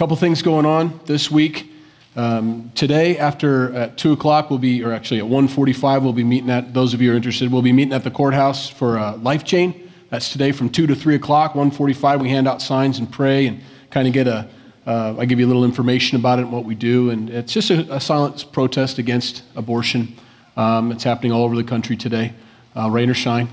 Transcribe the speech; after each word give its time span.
couple 0.00 0.16
things 0.16 0.40
going 0.40 0.64
on 0.64 0.98
this 1.04 1.30
week. 1.30 1.70
Um, 2.16 2.72
today, 2.74 3.18
after 3.18 3.70
at 3.74 3.98
two 3.98 4.14
o'clock, 4.14 4.48
we'll 4.48 4.58
be, 4.58 4.82
or 4.82 4.94
actually 4.94 5.20
at 5.20 5.26
1:45, 5.26 6.02
we'll 6.02 6.14
be 6.14 6.24
meeting 6.24 6.48
at. 6.48 6.72
Those 6.72 6.94
of 6.94 7.02
you 7.02 7.08
who 7.08 7.12
are 7.12 7.16
interested, 7.16 7.52
we'll 7.52 7.60
be 7.60 7.74
meeting 7.74 7.92
at 7.92 8.02
the 8.02 8.10
courthouse 8.10 8.66
for 8.66 8.96
a 8.96 9.16
life 9.16 9.44
chain. 9.44 9.90
That's 10.08 10.32
today 10.32 10.52
from 10.52 10.70
two 10.70 10.86
to 10.86 10.94
three 10.94 11.16
o'clock. 11.16 11.52
1:45, 11.52 12.22
we 12.22 12.30
hand 12.30 12.48
out 12.48 12.62
signs 12.62 12.98
and 12.98 13.12
pray 13.12 13.46
and 13.46 13.60
kind 13.90 14.08
of 14.08 14.14
get 14.14 14.26
a. 14.26 14.48
Uh, 14.86 15.16
I 15.18 15.26
give 15.26 15.38
you 15.38 15.44
a 15.44 15.50
little 15.52 15.66
information 15.66 16.16
about 16.16 16.38
it 16.38 16.44
and 16.44 16.52
what 16.52 16.64
we 16.64 16.74
do, 16.74 17.10
and 17.10 17.28
it's 17.28 17.52
just 17.52 17.68
a, 17.68 17.96
a 17.96 18.00
silent 18.00 18.46
protest 18.52 18.96
against 18.96 19.42
abortion. 19.54 20.16
Um, 20.56 20.92
it's 20.92 21.04
happening 21.04 21.30
all 21.30 21.44
over 21.44 21.56
the 21.56 21.62
country 21.62 21.98
today, 21.98 22.32
uh, 22.74 22.88
rain 22.88 23.10
or 23.10 23.14
shine, 23.14 23.50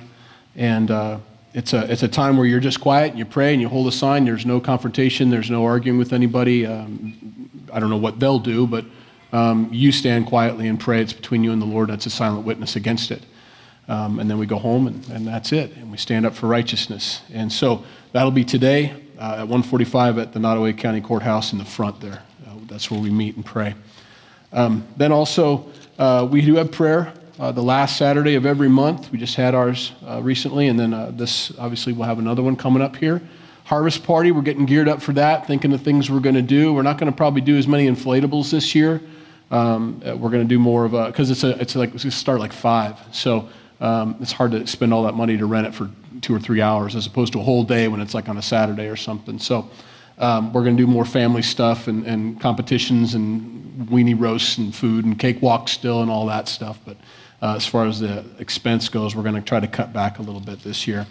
and. 0.55 0.91
It's 1.53 1.73
a, 1.73 1.91
it's 1.91 2.03
a 2.03 2.07
time 2.07 2.37
where 2.37 2.45
you're 2.45 2.59
just 2.59 2.81
quiet 2.81 3.11
and 3.11 3.19
you 3.19 3.25
pray 3.25 3.53
and 3.53 3.61
you 3.61 3.69
hold 3.69 3.87
a 3.87 3.91
sign. 3.91 4.25
There's 4.25 4.45
no 4.45 4.59
confrontation, 4.59 5.29
there's 5.29 5.49
no 5.49 5.65
arguing 5.65 5.97
with 5.97 6.13
anybody. 6.13 6.65
Um, 6.65 7.49
I 7.71 7.79
don't 7.79 7.89
know 7.89 7.97
what 7.97 8.19
they'll 8.19 8.39
do, 8.39 8.67
but 8.67 8.85
um, 9.31 9.69
you 9.71 9.91
stand 9.91 10.27
quietly 10.27 10.67
and 10.67 10.79
pray. 10.79 11.01
It's 11.01 11.13
between 11.13 11.43
you 11.43 11.51
and 11.51 11.61
the 11.61 11.65
Lord. 11.65 11.89
That's 11.89 12.05
a 12.05 12.09
silent 12.09 12.45
witness 12.45 12.75
against 12.75 13.11
it. 13.11 13.25
Um, 13.87 14.19
and 14.19 14.29
then 14.29 14.37
we 14.37 14.45
go 14.45 14.57
home 14.57 14.87
and, 14.87 15.07
and 15.09 15.25
that's 15.25 15.53
it. 15.53 15.75
And 15.77 15.91
we 15.91 15.97
stand 15.97 16.25
up 16.25 16.35
for 16.35 16.47
righteousness. 16.47 17.21
And 17.33 17.51
so 17.51 17.83
that'll 18.11 18.31
be 18.31 18.43
today 18.43 18.91
uh, 19.17 19.39
at 19.39 19.47
145 19.47 20.19
at 20.19 20.33
the 20.33 20.39
Nottoway 20.39 20.73
County 20.73 21.01
Courthouse 21.01 21.53
in 21.53 21.57
the 21.57 21.65
front 21.65 22.01
there. 22.01 22.23
Uh, 22.45 22.55
that's 22.67 22.91
where 22.91 22.99
we 22.99 23.09
meet 23.09 23.35
and 23.35 23.45
pray. 23.45 23.75
Um, 24.51 24.85
then 24.97 25.11
also, 25.11 25.71
uh, 25.97 26.27
we 26.29 26.41
do 26.41 26.55
have 26.55 26.71
prayer 26.71 27.13
uh, 27.39 27.51
the 27.51 27.61
last 27.61 27.97
Saturday 27.97 28.35
of 28.35 28.45
every 28.45 28.69
month. 28.69 29.11
We 29.11 29.17
just 29.17 29.35
had 29.35 29.53
ours 29.53 29.93
uh, 30.05 30.21
recently, 30.21 30.67
and 30.67 30.79
then 30.79 30.93
uh, 30.93 31.11
this 31.13 31.51
obviously 31.57 31.93
we'll 31.93 32.07
have 32.07 32.19
another 32.19 32.41
one 32.41 32.55
coming 32.55 32.81
up 32.81 32.95
here. 32.95 33.21
Harvest 33.65 34.03
party, 34.03 34.31
we're 34.31 34.41
getting 34.41 34.65
geared 34.65 34.87
up 34.87 35.01
for 35.01 35.13
that, 35.13 35.45
thinking 35.45 35.73
of 35.73 35.81
things 35.81 36.09
we're 36.09 36.19
going 36.19 36.35
to 36.35 36.41
do. 36.41 36.73
We're 36.73 36.83
not 36.83 36.97
going 36.97 37.11
to 37.11 37.15
probably 37.15 37.41
do 37.41 37.57
as 37.57 37.67
many 37.67 37.87
inflatables 37.87 38.51
this 38.51 38.73
year. 38.73 39.01
Um, 39.51 40.01
uh, 40.05 40.15
we're 40.15 40.29
going 40.29 40.43
to 40.43 40.47
do 40.47 40.59
more 40.59 40.85
of 40.85 40.93
a 40.93 41.07
because 41.07 41.29
it's 41.29 41.43
a 41.43 41.59
it's 41.61 41.75
like 41.75 41.93
we 41.93 41.99
start 42.09 42.39
like 42.39 42.53
five, 42.53 42.99
so 43.11 43.49
um, 43.79 44.17
it's 44.19 44.31
hard 44.31 44.51
to 44.51 44.65
spend 44.67 44.93
all 44.93 45.03
that 45.03 45.13
money 45.13 45.37
to 45.37 45.45
rent 45.45 45.67
it 45.67 45.75
for 45.75 45.89
two 46.21 46.33
or 46.33 46.39
three 46.39 46.61
hours 46.61 46.95
as 46.95 47.05
opposed 47.05 47.33
to 47.33 47.39
a 47.39 47.43
whole 47.43 47.63
day 47.63 47.87
when 47.87 48.01
it's 48.01 48.13
like 48.13 48.27
on 48.27 48.37
a 48.37 48.41
Saturday 48.41 48.87
or 48.87 48.95
something. 48.95 49.39
So. 49.39 49.69
Um, 50.19 50.51
we're 50.51 50.63
going 50.63 50.75
to 50.75 50.83
do 50.83 50.87
more 50.87 51.05
family 51.05 51.43
stuff 51.43 51.87
and, 51.87 52.03
and 52.07 52.41
competitions 52.41 53.13
and 53.13 53.87
weenie 53.87 54.19
roasts 54.19 54.57
and 54.57 54.73
food 54.73 55.05
and 55.05 55.19
cake 55.19 55.43
walks 55.43 55.73
still 55.73 56.01
and 56.01 56.09
all 56.09 56.25
that 56.25 56.47
stuff. 56.47 56.79
But 56.85 56.97
as 57.41 57.65
far 57.65 57.85
as 57.85 57.99
the 57.99 58.25
expense 58.39 58.89
goes. 58.89 59.15
We're 59.15 59.23
going 59.23 59.35
to 59.35 59.41
try 59.41 59.59
to 59.59 59.67
cut 59.67 59.93
back 59.93 60.19
a 60.19 60.21
little 60.21 60.41
bit 60.41 60.63
this 60.63 60.87
year. 60.87 61.05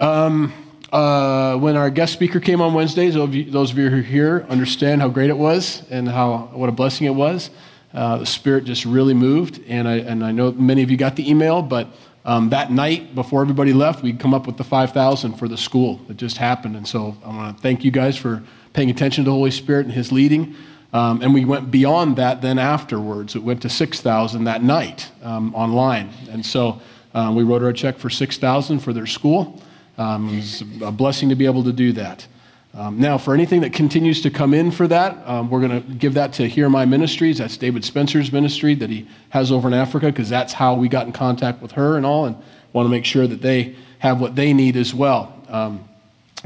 Um, 0.00 0.52
uh, 0.92 1.56
when 1.56 1.76
our 1.76 1.90
guest 1.90 2.12
speaker 2.12 2.38
came 2.40 2.60
on 2.60 2.72
Wednesdays, 2.72 3.14
those 3.14 3.70
of, 3.72 3.78
you, 3.78 3.90
who 3.90 3.98
are 3.98 4.02
here 4.02 4.46
understand 4.48 5.00
how 5.00 5.08
great 5.08 5.30
it 5.30 5.36
was 5.36 5.82
and 5.90 6.08
how 6.08 6.50
what 6.52 6.68
a 6.68 6.72
blessing 6.72 7.06
it 7.06 7.14
was. 7.14 7.50
Uh, 7.92 8.18
the 8.18 8.26
Spirit 8.26 8.64
just 8.64 8.84
really 8.84 9.14
moved, 9.14 9.60
and 9.66 9.88
I, 9.88 9.96
and 9.96 10.22
I 10.24 10.30
know 10.30 10.52
many 10.52 10.82
of 10.82 10.90
you 10.90 10.96
got 10.96 11.16
the 11.16 11.28
email, 11.28 11.62
but 11.62 11.88
um, 12.26 12.50
that 12.50 12.70
night 12.70 13.14
before 13.14 13.40
everybody 13.40 13.72
left, 13.72 14.02
we'd 14.02 14.18
come 14.18 14.34
up 14.34 14.46
with 14.46 14.58
the 14.58 14.64
5,000 14.64 15.34
for 15.34 15.48
the 15.48 15.56
school. 15.56 16.00
It 16.10 16.16
just 16.16 16.36
happened, 16.36 16.76
and 16.76 16.86
so 16.86 17.16
I 17.24 17.28
want 17.28 17.56
to 17.56 17.62
thank 17.62 17.84
you 17.84 17.90
guys 17.90 18.16
for 18.16 18.42
paying 18.74 18.90
attention 18.90 19.24
to 19.24 19.30
the 19.30 19.34
Holy 19.34 19.50
Spirit 19.50 19.86
and 19.86 19.94
His 19.94 20.12
leading. 20.12 20.54
Um, 20.96 21.20
and 21.20 21.34
we 21.34 21.44
went 21.44 21.70
beyond 21.70 22.16
that 22.16 22.40
then 22.40 22.58
afterwards. 22.58 23.36
It 23.36 23.42
went 23.42 23.60
to 23.62 23.68
6,000 23.68 24.44
that 24.44 24.62
night 24.62 25.10
um, 25.22 25.54
online. 25.54 26.08
And 26.30 26.44
so 26.44 26.80
uh, 27.12 27.34
we 27.36 27.42
wrote 27.42 27.60
her 27.60 27.68
a 27.68 27.74
check 27.74 27.98
for 27.98 28.08
6,000 28.08 28.78
for 28.78 28.94
their 28.94 29.04
school. 29.04 29.60
Um, 29.98 30.30
it 30.30 30.36
was 30.36 30.62
a 30.80 30.90
blessing 30.90 31.28
to 31.28 31.34
be 31.34 31.44
able 31.44 31.64
to 31.64 31.72
do 31.72 31.92
that. 31.92 32.26
Um, 32.72 32.98
now, 32.98 33.18
for 33.18 33.34
anything 33.34 33.60
that 33.60 33.74
continues 33.74 34.22
to 34.22 34.30
come 34.30 34.54
in 34.54 34.70
for 34.70 34.88
that, 34.88 35.18
um, 35.28 35.50
we're 35.50 35.60
going 35.60 35.82
to 35.82 35.94
give 35.96 36.14
that 36.14 36.32
to 36.34 36.48
Hear 36.48 36.70
My 36.70 36.86
Ministries. 36.86 37.38
That's 37.38 37.58
David 37.58 37.84
Spencer's 37.84 38.32
ministry 38.32 38.74
that 38.76 38.88
he 38.88 39.06
has 39.30 39.52
over 39.52 39.68
in 39.68 39.74
Africa, 39.74 40.06
because 40.06 40.30
that's 40.30 40.54
how 40.54 40.76
we 40.76 40.88
got 40.88 41.06
in 41.06 41.12
contact 41.12 41.60
with 41.60 41.72
her 41.72 41.98
and 41.98 42.06
all, 42.06 42.24
and 42.24 42.36
want 42.72 42.86
to 42.86 42.90
make 42.90 43.04
sure 43.04 43.26
that 43.26 43.42
they 43.42 43.76
have 43.98 44.18
what 44.18 44.34
they 44.34 44.54
need 44.54 44.78
as 44.78 44.94
well. 44.94 45.42
Um, 45.48 45.86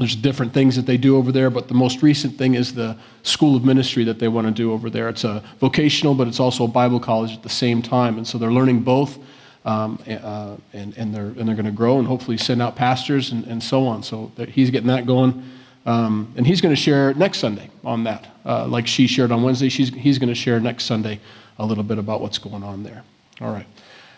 there's 0.01 0.15
different 0.15 0.51
things 0.51 0.75
that 0.75 0.87
they 0.87 0.97
do 0.97 1.15
over 1.15 1.31
there, 1.31 1.51
but 1.51 1.67
the 1.67 1.75
most 1.75 2.01
recent 2.01 2.35
thing 2.35 2.55
is 2.55 2.73
the 2.73 2.97
School 3.21 3.55
of 3.55 3.63
Ministry 3.63 4.03
that 4.05 4.17
they 4.17 4.27
want 4.27 4.47
to 4.47 4.51
do 4.51 4.73
over 4.73 4.89
there. 4.89 5.07
It's 5.09 5.23
a 5.23 5.43
vocational, 5.59 6.15
but 6.15 6.27
it's 6.27 6.39
also 6.39 6.63
a 6.63 6.67
Bible 6.67 6.99
college 6.99 7.33
at 7.33 7.43
the 7.43 7.49
same 7.49 7.83
time. 7.83 8.17
And 8.17 8.25
so 8.25 8.39
they're 8.39 8.51
learning 8.51 8.79
both, 8.81 9.19
um, 9.63 10.01
uh, 10.09 10.55
and, 10.73 10.97
and, 10.97 11.13
they're, 11.13 11.27
and 11.27 11.47
they're 11.47 11.53
going 11.53 11.65
to 11.65 11.71
grow 11.71 11.99
and 11.99 12.07
hopefully 12.07 12.37
send 12.37 12.63
out 12.63 12.75
pastors 12.75 13.31
and, 13.31 13.45
and 13.45 13.61
so 13.61 13.85
on. 13.85 14.01
So 14.01 14.31
he's 14.47 14.71
getting 14.71 14.87
that 14.87 15.05
going. 15.05 15.47
Um, 15.85 16.33
and 16.35 16.47
he's 16.47 16.61
going 16.61 16.73
to 16.73 16.81
share 16.81 17.13
next 17.13 17.37
Sunday 17.37 17.69
on 17.83 18.03
that. 18.05 18.25
Uh, 18.43 18.65
like 18.65 18.87
she 18.87 19.05
shared 19.05 19.31
on 19.31 19.43
Wednesday, 19.43 19.69
she's, 19.69 19.89
he's 19.89 20.17
going 20.17 20.29
to 20.29 20.35
share 20.35 20.59
next 20.59 20.85
Sunday 20.85 21.19
a 21.59 21.65
little 21.65 21.83
bit 21.83 21.99
about 21.99 22.21
what's 22.21 22.39
going 22.39 22.63
on 22.63 22.81
there. 22.81 23.03
All 23.39 23.51
right. 23.51 23.67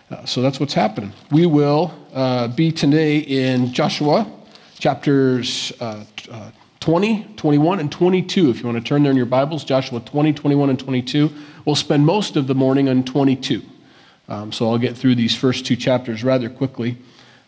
Uh, 0.09 0.23
so 0.23 0.41
that's 0.41 0.61
what's 0.61 0.75
happening. 0.75 1.11
We 1.29 1.45
will 1.45 1.93
uh, 2.13 2.47
be 2.47 2.71
today 2.71 3.17
in 3.17 3.73
Joshua 3.73 4.31
chapters 4.83 5.71
uh, 5.79 6.03
uh, 6.29 6.51
20, 6.81 7.23
21, 7.37 7.79
and 7.79 7.89
22. 7.89 8.49
If 8.49 8.59
you 8.59 8.65
want 8.65 8.77
to 8.77 8.83
turn 8.83 9.01
there 9.01 9.11
in 9.11 9.15
your 9.15 9.25
Bibles, 9.25 9.63
Joshua 9.63 10.01
20, 10.01 10.33
21, 10.33 10.71
and 10.71 10.77
22. 10.77 11.31
We'll 11.63 11.77
spend 11.77 12.05
most 12.05 12.35
of 12.35 12.47
the 12.47 12.53
morning 12.53 12.89
on 12.89 13.05
22. 13.05 13.61
Um, 14.27 14.51
so 14.51 14.69
I'll 14.69 14.77
get 14.77 14.97
through 14.97 15.15
these 15.15 15.33
first 15.37 15.65
two 15.65 15.77
chapters 15.77 16.21
rather 16.21 16.49
quickly. 16.49 16.97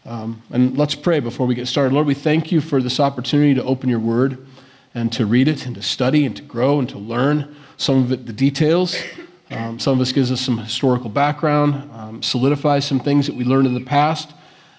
Um, 0.06 0.44
and 0.50 0.78
let's 0.78 0.96
pray 0.96 1.20
before 1.20 1.46
we 1.46 1.56
get 1.56 1.68
started. 1.68 1.92
Lord, 1.92 2.08
we 2.08 2.14
thank 2.14 2.54
you 2.54 2.62
for 2.62 2.82
this 2.82 3.02
opportunity 3.02 3.54
to 3.56 3.64
open 3.66 3.90
your 3.90 4.00
word 4.00 4.48
and 4.94 5.12
to 5.12 5.26
read 5.26 5.50
it 5.50 5.66
and 5.66 5.76
to 5.76 5.82
study 5.82 6.26
and 6.26 6.38
to 6.38 6.42
grow 6.42 6.80
and 6.80 6.88
to 6.88 6.98
learn 6.98 7.54
some 7.76 7.98
of 7.98 8.14
it, 8.14 8.28
the 8.28 8.32
details. 8.32 8.96
Um, 9.52 9.78
some 9.78 9.96
of 9.96 10.00
us 10.00 10.14
gives 10.14 10.32
us 10.32 10.40
some 10.40 10.58
historical 10.58 11.10
background, 11.10 11.92
um, 11.92 12.24
solidifies 12.24 12.86
some 12.86 13.02
things 13.02 13.28
that 13.28 13.36
we 13.36 13.44
learned 13.44 13.68
in 13.68 13.74
the 13.74 13.84
past, 13.84 14.32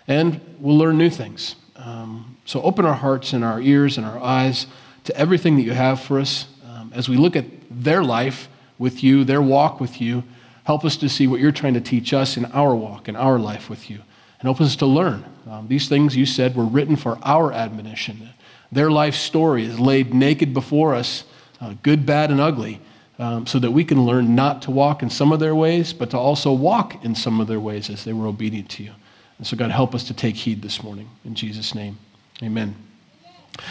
and 0.08 0.40
we'll 0.58 0.78
learn 0.78 0.96
new 0.96 1.10
things. 1.10 1.56
Um, 1.76 2.35
so 2.46 2.62
open 2.62 2.86
our 2.86 2.94
hearts 2.94 3.32
and 3.32 3.44
our 3.44 3.60
ears 3.60 3.98
and 3.98 4.06
our 4.06 4.18
eyes 4.22 4.66
to 5.04 5.16
everything 5.16 5.56
that 5.56 5.62
you 5.62 5.72
have 5.72 6.00
for 6.00 6.18
us 6.18 6.46
um, 6.64 6.92
as 6.94 7.08
we 7.08 7.16
look 7.16 7.36
at 7.36 7.44
their 7.70 8.02
life 8.02 8.48
with 8.78 9.02
you, 9.02 9.24
their 9.24 9.42
walk 9.42 9.80
with 9.80 10.00
you. 10.00 10.22
Help 10.64 10.84
us 10.84 10.96
to 10.96 11.08
see 11.08 11.26
what 11.26 11.40
you're 11.40 11.52
trying 11.52 11.74
to 11.74 11.80
teach 11.80 12.12
us 12.12 12.36
in 12.36 12.44
our 12.46 12.74
walk, 12.74 13.08
in 13.08 13.16
our 13.16 13.38
life 13.38 13.68
with 13.68 13.90
you. 13.90 13.96
And 14.40 14.42
help 14.42 14.60
us 14.60 14.76
to 14.76 14.86
learn. 14.86 15.24
Um, 15.50 15.68
these 15.68 15.88
things 15.88 16.16
you 16.16 16.26
said 16.26 16.56
were 16.56 16.64
written 16.64 16.96
for 16.96 17.18
our 17.22 17.52
admonition. 17.52 18.30
Their 18.70 18.90
life 18.90 19.14
story 19.14 19.64
is 19.64 19.78
laid 19.78 20.12
naked 20.12 20.52
before 20.52 20.94
us, 20.94 21.24
uh, 21.60 21.74
good, 21.82 22.04
bad, 22.04 22.30
and 22.30 22.40
ugly, 22.40 22.80
um, 23.18 23.46
so 23.46 23.58
that 23.58 23.70
we 23.70 23.84
can 23.84 24.04
learn 24.04 24.34
not 24.34 24.62
to 24.62 24.70
walk 24.70 25.02
in 25.02 25.10
some 25.10 25.32
of 25.32 25.40
their 25.40 25.54
ways, 25.54 25.92
but 25.92 26.10
to 26.10 26.18
also 26.18 26.52
walk 26.52 27.04
in 27.04 27.14
some 27.14 27.40
of 27.40 27.46
their 27.46 27.60
ways 27.60 27.88
as 27.88 28.04
they 28.04 28.12
were 28.12 28.26
obedient 28.26 28.68
to 28.70 28.82
you. 28.82 28.92
And 29.38 29.46
so, 29.46 29.56
God, 29.56 29.70
help 29.70 29.94
us 29.94 30.04
to 30.04 30.14
take 30.14 30.34
heed 30.34 30.62
this 30.62 30.82
morning. 30.82 31.10
In 31.24 31.34
Jesus' 31.34 31.74
name. 31.74 31.98
Amen. 32.42 32.76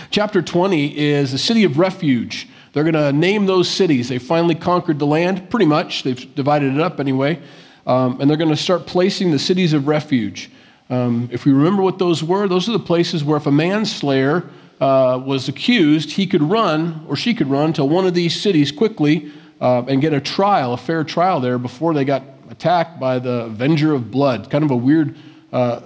Chapter 0.09 0.41
20 0.41 0.97
is 0.97 1.31
the 1.31 1.37
city 1.37 1.63
of 1.65 1.77
refuge. 1.77 2.47
They're 2.73 2.83
going 2.83 2.95
to 2.95 3.13
name 3.13 3.45
those 3.45 3.69
cities. 3.69 4.09
They 4.09 4.17
finally 4.17 4.55
conquered 4.55 4.97
the 4.97 5.05
land, 5.05 5.51
pretty 5.51 5.67
much. 5.67 6.01
They've 6.01 6.33
divided 6.33 6.73
it 6.73 6.81
up 6.81 6.99
anyway. 6.99 7.39
Um, 7.85 8.19
and 8.19 8.27
they're 8.27 8.37
going 8.37 8.49
to 8.49 8.55
start 8.55 8.87
placing 8.87 9.29
the 9.29 9.37
cities 9.37 9.73
of 9.73 9.87
refuge. 9.87 10.49
Um, 10.89 11.29
if 11.31 11.45
we 11.45 11.51
remember 11.51 11.83
what 11.83 11.99
those 11.99 12.23
were, 12.23 12.47
those 12.47 12.67
are 12.67 12.71
the 12.71 12.79
places 12.79 13.23
where 13.23 13.37
if 13.37 13.45
a 13.45 13.51
manslayer 13.51 14.49
uh, 14.81 15.21
was 15.23 15.47
accused, 15.47 16.11
he 16.13 16.25
could 16.25 16.41
run 16.41 17.05
or 17.07 17.15
she 17.15 17.35
could 17.35 17.47
run 17.47 17.71
to 17.73 17.85
one 17.85 18.07
of 18.07 18.15
these 18.15 18.39
cities 18.39 18.71
quickly 18.71 19.31
uh, 19.61 19.83
and 19.83 20.01
get 20.01 20.11
a 20.11 20.19
trial, 20.19 20.73
a 20.73 20.77
fair 20.77 21.03
trial 21.03 21.39
there 21.39 21.59
before 21.59 21.93
they 21.93 22.03
got 22.03 22.23
attacked 22.49 22.99
by 22.99 23.19
the 23.19 23.43
avenger 23.43 23.93
of 23.93 24.09
blood. 24.09 24.49
Kind 24.49 24.63
of 24.63 24.71
a 24.71 24.75
weird 24.75 25.15
uh, 25.53 25.81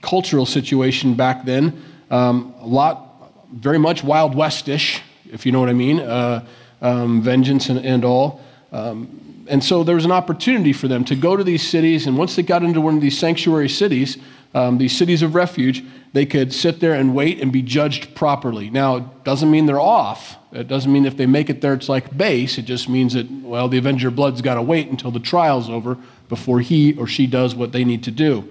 cultural 0.00 0.46
situation 0.46 1.14
back 1.14 1.44
then. 1.44 1.82
Um, 2.10 2.54
a 2.60 2.66
lot, 2.66 3.32
very 3.52 3.78
much 3.78 4.04
Wild 4.04 4.34
Westish, 4.34 5.00
if 5.32 5.46
you 5.46 5.52
know 5.52 5.60
what 5.60 5.68
I 5.68 5.74
mean, 5.74 6.00
uh, 6.00 6.44
um, 6.80 7.22
vengeance 7.22 7.68
and, 7.68 7.84
and 7.84 8.04
all. 8.04 8.40
Um, 8.72 9.46
and 9.48 9.62
so 9.62 9.84
there 9.84 9.94
was 9.94 10.04
an 10.04 10.12
opportunity 10.12 10.72
for 10.72 10.88
them 10.88 11.04
to 11.06 11.16
go 11.16 11.36
to 11.36 11.44
these 11.44 11.66
cities, 11.66 12.06
and 12.06 12.16
once 12.16 12.36
they 12.36 12.42
got 12.42 12.62
into 12.62 12.80
one 12.80 12.94
of 12.94 13.00
these 13.00 13.18
sanctuary 13.18 13.68
cities, 13.68 14.18
um, 14.54 14.78
these 14.78 14.96
cities 14.96 15.22
of 15.22 15.34
refuge, 15.34 15.84
they 16.12 16.24
could 16.24 16.52
sit 16.52 16.78
there 16.78 16.94
and 16.94 17.14
wait 17.14 17.40
and 17.40 17.52
be 17.52 17.60
judged 17.60 18.14
properly. 18.14 18.70
Now, 18.70 18.96
it 18.96 19.24
doesn't 19.24 19.50
mean 19.50 19.66
they're 19.66 19.80
off. 19.80 20.36
It 20.52 20.68
doesn't 20.68 20.92
mean 20.92 21.06
if 21.06 21.16
they 21.16 21.26
make 21.26 21.50
it 21.50 21.60
there, 21.60 21.74
it's 21.74 21.88
like 21.88 22.16
base. 22.16 22.56
It 22.56 22.62
just 22.62 22.88
means 22.88 23.14
that, 23.14 23.28
well, 23.28 23.68
the 23.68 23.78
Avenger 23.78 24.12
Blood's 24.12 24.40
got 24.40 24.54
to 24.54 24.62
wait 24.62 24.88
until 24.88 25.10
the 25.10 25.18
trial's 25.18 25.68
over 25.68 25.98
before 26.28 26.60
he 26.60 26.96
or 26.96 27.08
she 27.08 27.26
does 27.26 27.56
what 27.56 27.72
they 27.72 27.84
need 27.84 28.04
to 28.04 28.12
do. 28.12 28.48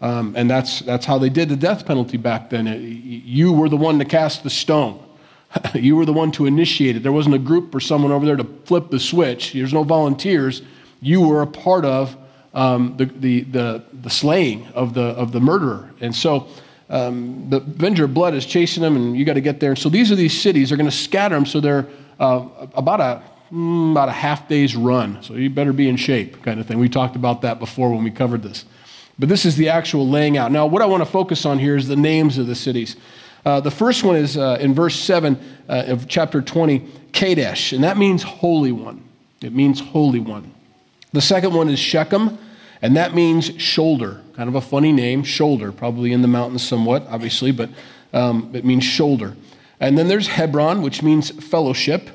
Um, 0.00 0.34
and 0.36 0.50
that's, 0.50 0.80
that's 0.80 1.06
how 1.06 1.18
they 1.18 1.30
did 1.30 1.48
the 1.48 1.56
death 1.56 1.86
penalty 1.86 2.16
back 2.16 2.50
then. 2.50 2.66
You 2.66 3.52
were 3.52 3.68
the 3.68 3.76
one 3.76 3.98
to 3.98 4.04
cast 4.04 4.42
the 4.42 4.50
stone. 4.50 5.02
you 5.74 5.96
were 5.96 6.04
the 6.04 6.12
one 6.12 6.32
to 6.32 6.46
initiate 6.46 6.96
it. 6.96 7.02
There 7.02 7.12
wasn't 7.12 7.34
a 7.34 7.38
group 7.38 7.74
or 7.74 7.80
someone 7.80 8.12
over 8.12 8.26
there 8.26 8.36
to 8.36 8.44
flip 8.64 8.90
the 8.90 9.00
switch. 9.00 9.52
There's 9.52 9.72
no 9.72 9.84
volunteers. 9.84 10.62
You 11.00 11.26
were 11.26 11.42
a 11.42 11.46
part 11.46 11.84
of 11.84 12.16
um, 12.52 12.96
the, 12.96 13.06
the, 13.06 13.40
the, 13.42 13.84
the, 13.92 14.10
slaying 14.10 14.66
of 14.68 14.94
the, 14.94 15.02
of 15.02 15.32
the 15.32 15.40
murderer. 15.40 15.90
And 16.00 16.14
so 16.14 16.48
um, 16.88 17.48
the 17.50 17.58
avenger 17.58 18.04
of 18.04 18.14
blood 18.14 18.34
is 18.34 18.46
chasing 18.46 18.82
them, 18.82 18.96
and 18.96 19.16
you 19.16 19.24
got 19.24 19.34
to 19.34 19.40
get 19.40 19.60
there. 19.60 19.70
And 19.70 19.78
so 19.78 19.88
these 19.88 20.10
are 20.10 20.14
these 20.14 20.38
cities. 20.38 20.70
They're 20.70 20.78
going 20.78 20.90
to 20.90 20.96
scatter 20.96 21.34
them 21.34 21.46
so 21.46 21.60
they're 21.60 21.86
uh, 22.18 22.46
about 22.74 23.00
a 23.00 23.22
mm, 23.52 23.92
about 23.92 24.08
a 24.08 24.12
half 24.12 24.48
day's 24.48 24.74
run. 24.74 25.22
So 25.22 25.34
you 25.34 25.50
better 25.50 25.72
be 25.72 25.88
in 25.88 25.96
shape, 25.96 26.42
kind 26.42 26.58
of 26.58 26.66
thing. 26.66 26.78
We 26.78 26.88
talked 26.88 27.16
about 27.16 27.42
that 27.42 27.58
before 27.58 27.90
when 27.90 28.04
we 28.04 28.10
covered 28.10 28.42
this. 28.42 28.64
But 29.18 29.28
this 29.28 29.44
is 29.44 29.56
the 29.56 29.68
actual 29.68 30.08
laying 30.08 30.36
out. 30.36 30.52
Now, 30.52 30.66
what 30.66 30.82
I 30.82 30.86
want 30.86 31.02
to 31.02 31.10
focus 31.10 31.46
on 31.46 31.58
here 31.58 31.76
is 31.76 31.88
the 31.88 31.96
names 31.96 32.38
of 32.38 32.46
the 32.46 32.54
cities. 32.54 32.96
Uh, 33.44 33.60
the 33.60 33.70
first 33.70 34.04
one 34.04 34.16
is 34.16 34.36
uh, 34.36 34.58
in 34.60 34.74
verse 34.74 34.98
7 34.98 35.38
uh, 35.68 35.84
of 35.86 36.08
chapter 36.08 36.42
20, 36.42 36.86
Kadesh, 37.12 37.72
and 37.72 37.84
that 37.84 37.96
means 37.96 38.22
holy 38.22 38.72
one. 38.72 39.02
It 39.40 39.54
means 39.54 39.80
holy 39.80 40.20
one. 40.20 40.52
The 41.12 41.20
second 41.20 41.54
one 41.54 41.68
is 41.68 41.78
Shechem, 41.78 42.38
and 42.82 42.96
that 42.96 43.14
means 43.14 43.60
shoulder. 43.60 44.20
Kind 44.34 44.48
of 44.48 44.54
a 44.54 44.60
funny 44.60 44.92
name, 44.92 45.22
shoulder, 45.22 45.72
probably 45.72 46.12
in 46.12 46.22
the 46.22 46.28
mountains 46.28 46.66
somewhat, 46.66 47.06
obviously, 47.08 47.52
but 47.52 47.70
um, 48.12 48.50
it 48.52 48.64
means 48.64 48.84
shoulder. 48.84 49.36
And 49.80 49.96
then 49.96 50.08
there's 50.08 50.28
Hebron, 50.28 50.82
which 50.82 51.02
means 51.02 51.30
fellowship. 51.30 52.10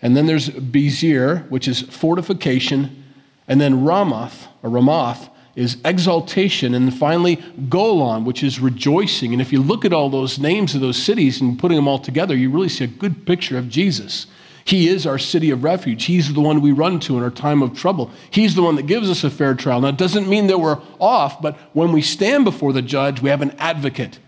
And 0.00 0.16
then 0.16 0.26
there's 0.26 0.48
Bezer, 0.48 1.48
which 1.50 1.68
is 1.68 1.80
fortification. 1.80 3.04
And 3.48 3.60
then 3.60 3.84
Ramoth, 3.84 4.48
or 4.62 4.70
Ramoth, 4.70 5.28
is 5.54 5.76
exaltation. 5.84 6.74
And 6.74 6.94
finally, 6.94 7.36
Golan, 7.68 8.24
which 8.24 8.42
is 8.42 8.60
rejoicing. 8.60 9.32
And 9.32 9.42
if 9.42 9.52
you 9.52 9.62
look 9.62 9.84
at 9.84 9.92
all 9.92 10.08
those 10.08 10.38
names 10.38 10.74
of 10.74 10.80
those 10.80 11.02
cities 11.02 11.40
and 11.40 11.58
putting 11.58 11.76
them 11.76 11.88
all 11.88 11.98
together, 11.98 12.34
you 12.34 12.50
really 12.50 12.68
see 12.68 12.84
a 12.84 12.88
good 12.88 13.26
picture 13.26 13.58
of 13.58 13.68
Jesus. 13.68 14.26
He 14.64 14.88
is 14.88 15.06
our 15.06 15.18
city 15.18 15.50
of 15.50 15.64
refuge. 15.64 16.04
He's 16.04 16.32
the 16.32 16.40
one 16.40 16.60
we 16.60 16.72
run 16.72 17.00
to 17.00 17.16
in 17.16 17.22
our 17.22 17.30
time 17.30 17.62
of 17.62 17.76
trouble. 17.76 18.10
He's 18.30 18.54
the 18.54 18.62
one 18.62 18.76
that 18.76 18.86
gives 18.86 19.10
us 19.10 19.24
a 19.24 19.30
fair 19.30 19.54
trial. 19.54 19.80
Now, 19.80 19.88
it 19.88 19.98
doesn't 19.98 20.28
mean 20.28 20.46
that 20.46 20.58
we're 20.58 20.80
off, 21.00 21.42
but 21.42 21.56
when 21.72 21.92
we 21.92 22.00
stand 22.00 22.44
before 22.44 22.72
the 22.72 22.82
judge, 22.82 23.20
we 23.20 23.30
have 23.30 23.42
an 23.42 23.50
advocate. 23.58 24.20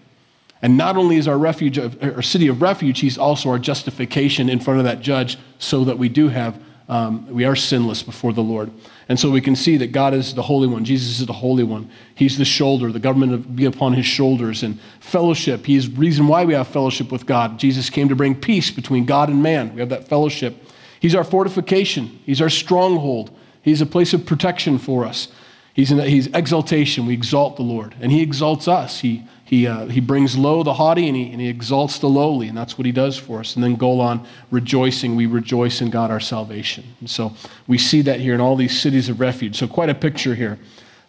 And 0.61 0.77
not 0.77 0.97
only 0.97 1.17
is 1.17 1.29
our 1.29 1.39
refuge, 1.39 1.79
our 1.79 2.23
city 2.23 2.49
of 2.49 2.63
refuge, 2.63 3.01
he's 3.01 3.19
also 3.19 3.51
our 3.51 3.59
justification 3.59 4.49
in 4.49 4.61
front 4.61 4.81
of 4.81 4.85
that 4.85 5.01
judge 5.01 5.39
so 5.59 5.85
that 5.85 5.99
we 5.99 6.09
do 6.09 6.29
have, 6.29 6.59
um, 6.89 7.27
we 7.29 7.45
are 7.45 7.57
sinless 7.57 8.03
before 8.03 8.33
the 8.33 8.43
Lord. 8.43 8.71
And 9.09 9.19
so 9.19 9.31
we 9.31 9.41
can 9.41 9.57
see 9.57 9.77
that 9.79 9.93
God 9.93 10.15
is 10.15 10.35
the 10.35 10.43
Holy 10.43 10.67
One. 10.67 10.85
Jesus 10.85 11.21
is 11.21 11.27
the 11.27 11.33
Holy 11.33 11.65
One. 11.65 11.91
He's 12.15 12.39
the 12.39 12.45
shoulder. 12.45 12.93
The 12.93 12.99
government 12.99 13.57
be 13.57 13.65
upon 13.65 13.95
his 13.95 14.07
shoulders. 14.07 14.63
And 14.63 14.79
fellowship, 15.01 15.67
he's 15.67 15.91
the 15.91 15.97
reason 15.97 16.27
why 16.27 16.45
we 16.45 16.55
have 16.55 16.69
fellowship 16.69 17.11
with 17.11 17.27
God. 17.27 17.59
Jesus 17.59 17.91
came 17.91 18.09
to 18.09 18.17
bring 18.17 18.35
peace 18.35 18.71
between 18.71 19.05
God 19.07 19.29
and 19.29 19.43
man. 19.43 19.75
We 19.75 19.81
have 19.81 19.91
that 19.91 20.09
fellowship. 20.09 20.57
He's 21.01 21.15
our 21.15 21.25
fortification. 21.25 22.21
He's 22.25 22.41
our 22.41 22.51
stronghold. 22.51 23.31
He's 23.63 23.81
a 23.81 23.87
place 23.87 24.13
of 24.13 24.27
protection 24.27 24.79
for 24.79 25.05
us. 25.05 25.29
He's, 25.75 25.91
in, 25.91 25.99
he's 25.99 26.29
exaltation. 26.29 27.07
We 27.07 27.15
exalt 27.15 27.57
the 27.57 27.63
Lord. 27.63 27.95
And 28.01 28.13
he 28.13 28.23
exalts 28.23 28.69
us. 28.69 29.01
He 29.01 29.25
he, 29.55 29.69
uh, 29.69 29.87
he 29.87 30.01
brings 30.01 30.37
low 30.37 30.65
the 30.65 30.75
haughty 30.75 31.07
and 31.07 31.17
he, 31.17 31.31
and 31.31 31.41
he 31.41 31.49
exalts 31.49 32.01
the 32.01 32.09
lowly, 32.09 32.49
and 32.49 32.59
that's 32.59 32.77
what 32.77 32.87
he 32.87 32.93
does 32.93 33.17
for 33.17 33.39
us. 33.39 33.55
And 33.55 33.63
then 33.63 33.77
Golan, 33.77 34.27
rejoicing, 34.51 35.15
we 35.15 35.27
rejoice 35.27 35.81
in 35.81 35.91
God 35.91 36.11
our 36.11 36.19
salvation. 36.19 36.85
And 36.99 37.09
so 37.09 37.35
we 37.69 37.79
see 37.79 38.03
that 38.03 38.19
here 38.19 38.35
in 38.35 38.41
all 38.41 38.57
these 38.57 38.79
cities 38.79 39.09
of 39.09 39.21
refuge. 39.21 39.57
So, 39.57 39.69
quite 39.69 39.91
a 39.91 39.95
picture 39.95 40.35
here. 40.35 40.59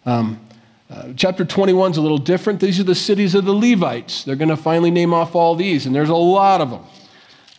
Um, 0.04 0.38
uh, 0.88 1.08
chapter 1.16 1.44
21 1.44 1.90
is 1.90 1.96
a 1.96 2.00
little 2.00 2.18
different. 2.18 2.60
These 2.60 2.78
are 2.78 2.84
the 2.84 2.94
cities 2.94 3.34
of 3.34 3.44
the 3.44 3.52
Levites. 3.52 4.22
They're 4.22 4.36
going 4.36 4.50
to 4.50 4.56
finally 4.56 4.92
name 4.92 5.12
off 5.12 5.34
all 5.34 5.56
these, 5.56 5.84
and 5.84 5.92
there's 5.92 6.08
a 6.08 6.14
lot 6.14 6.60
of 6.60 6.70
them. 6.70 6.84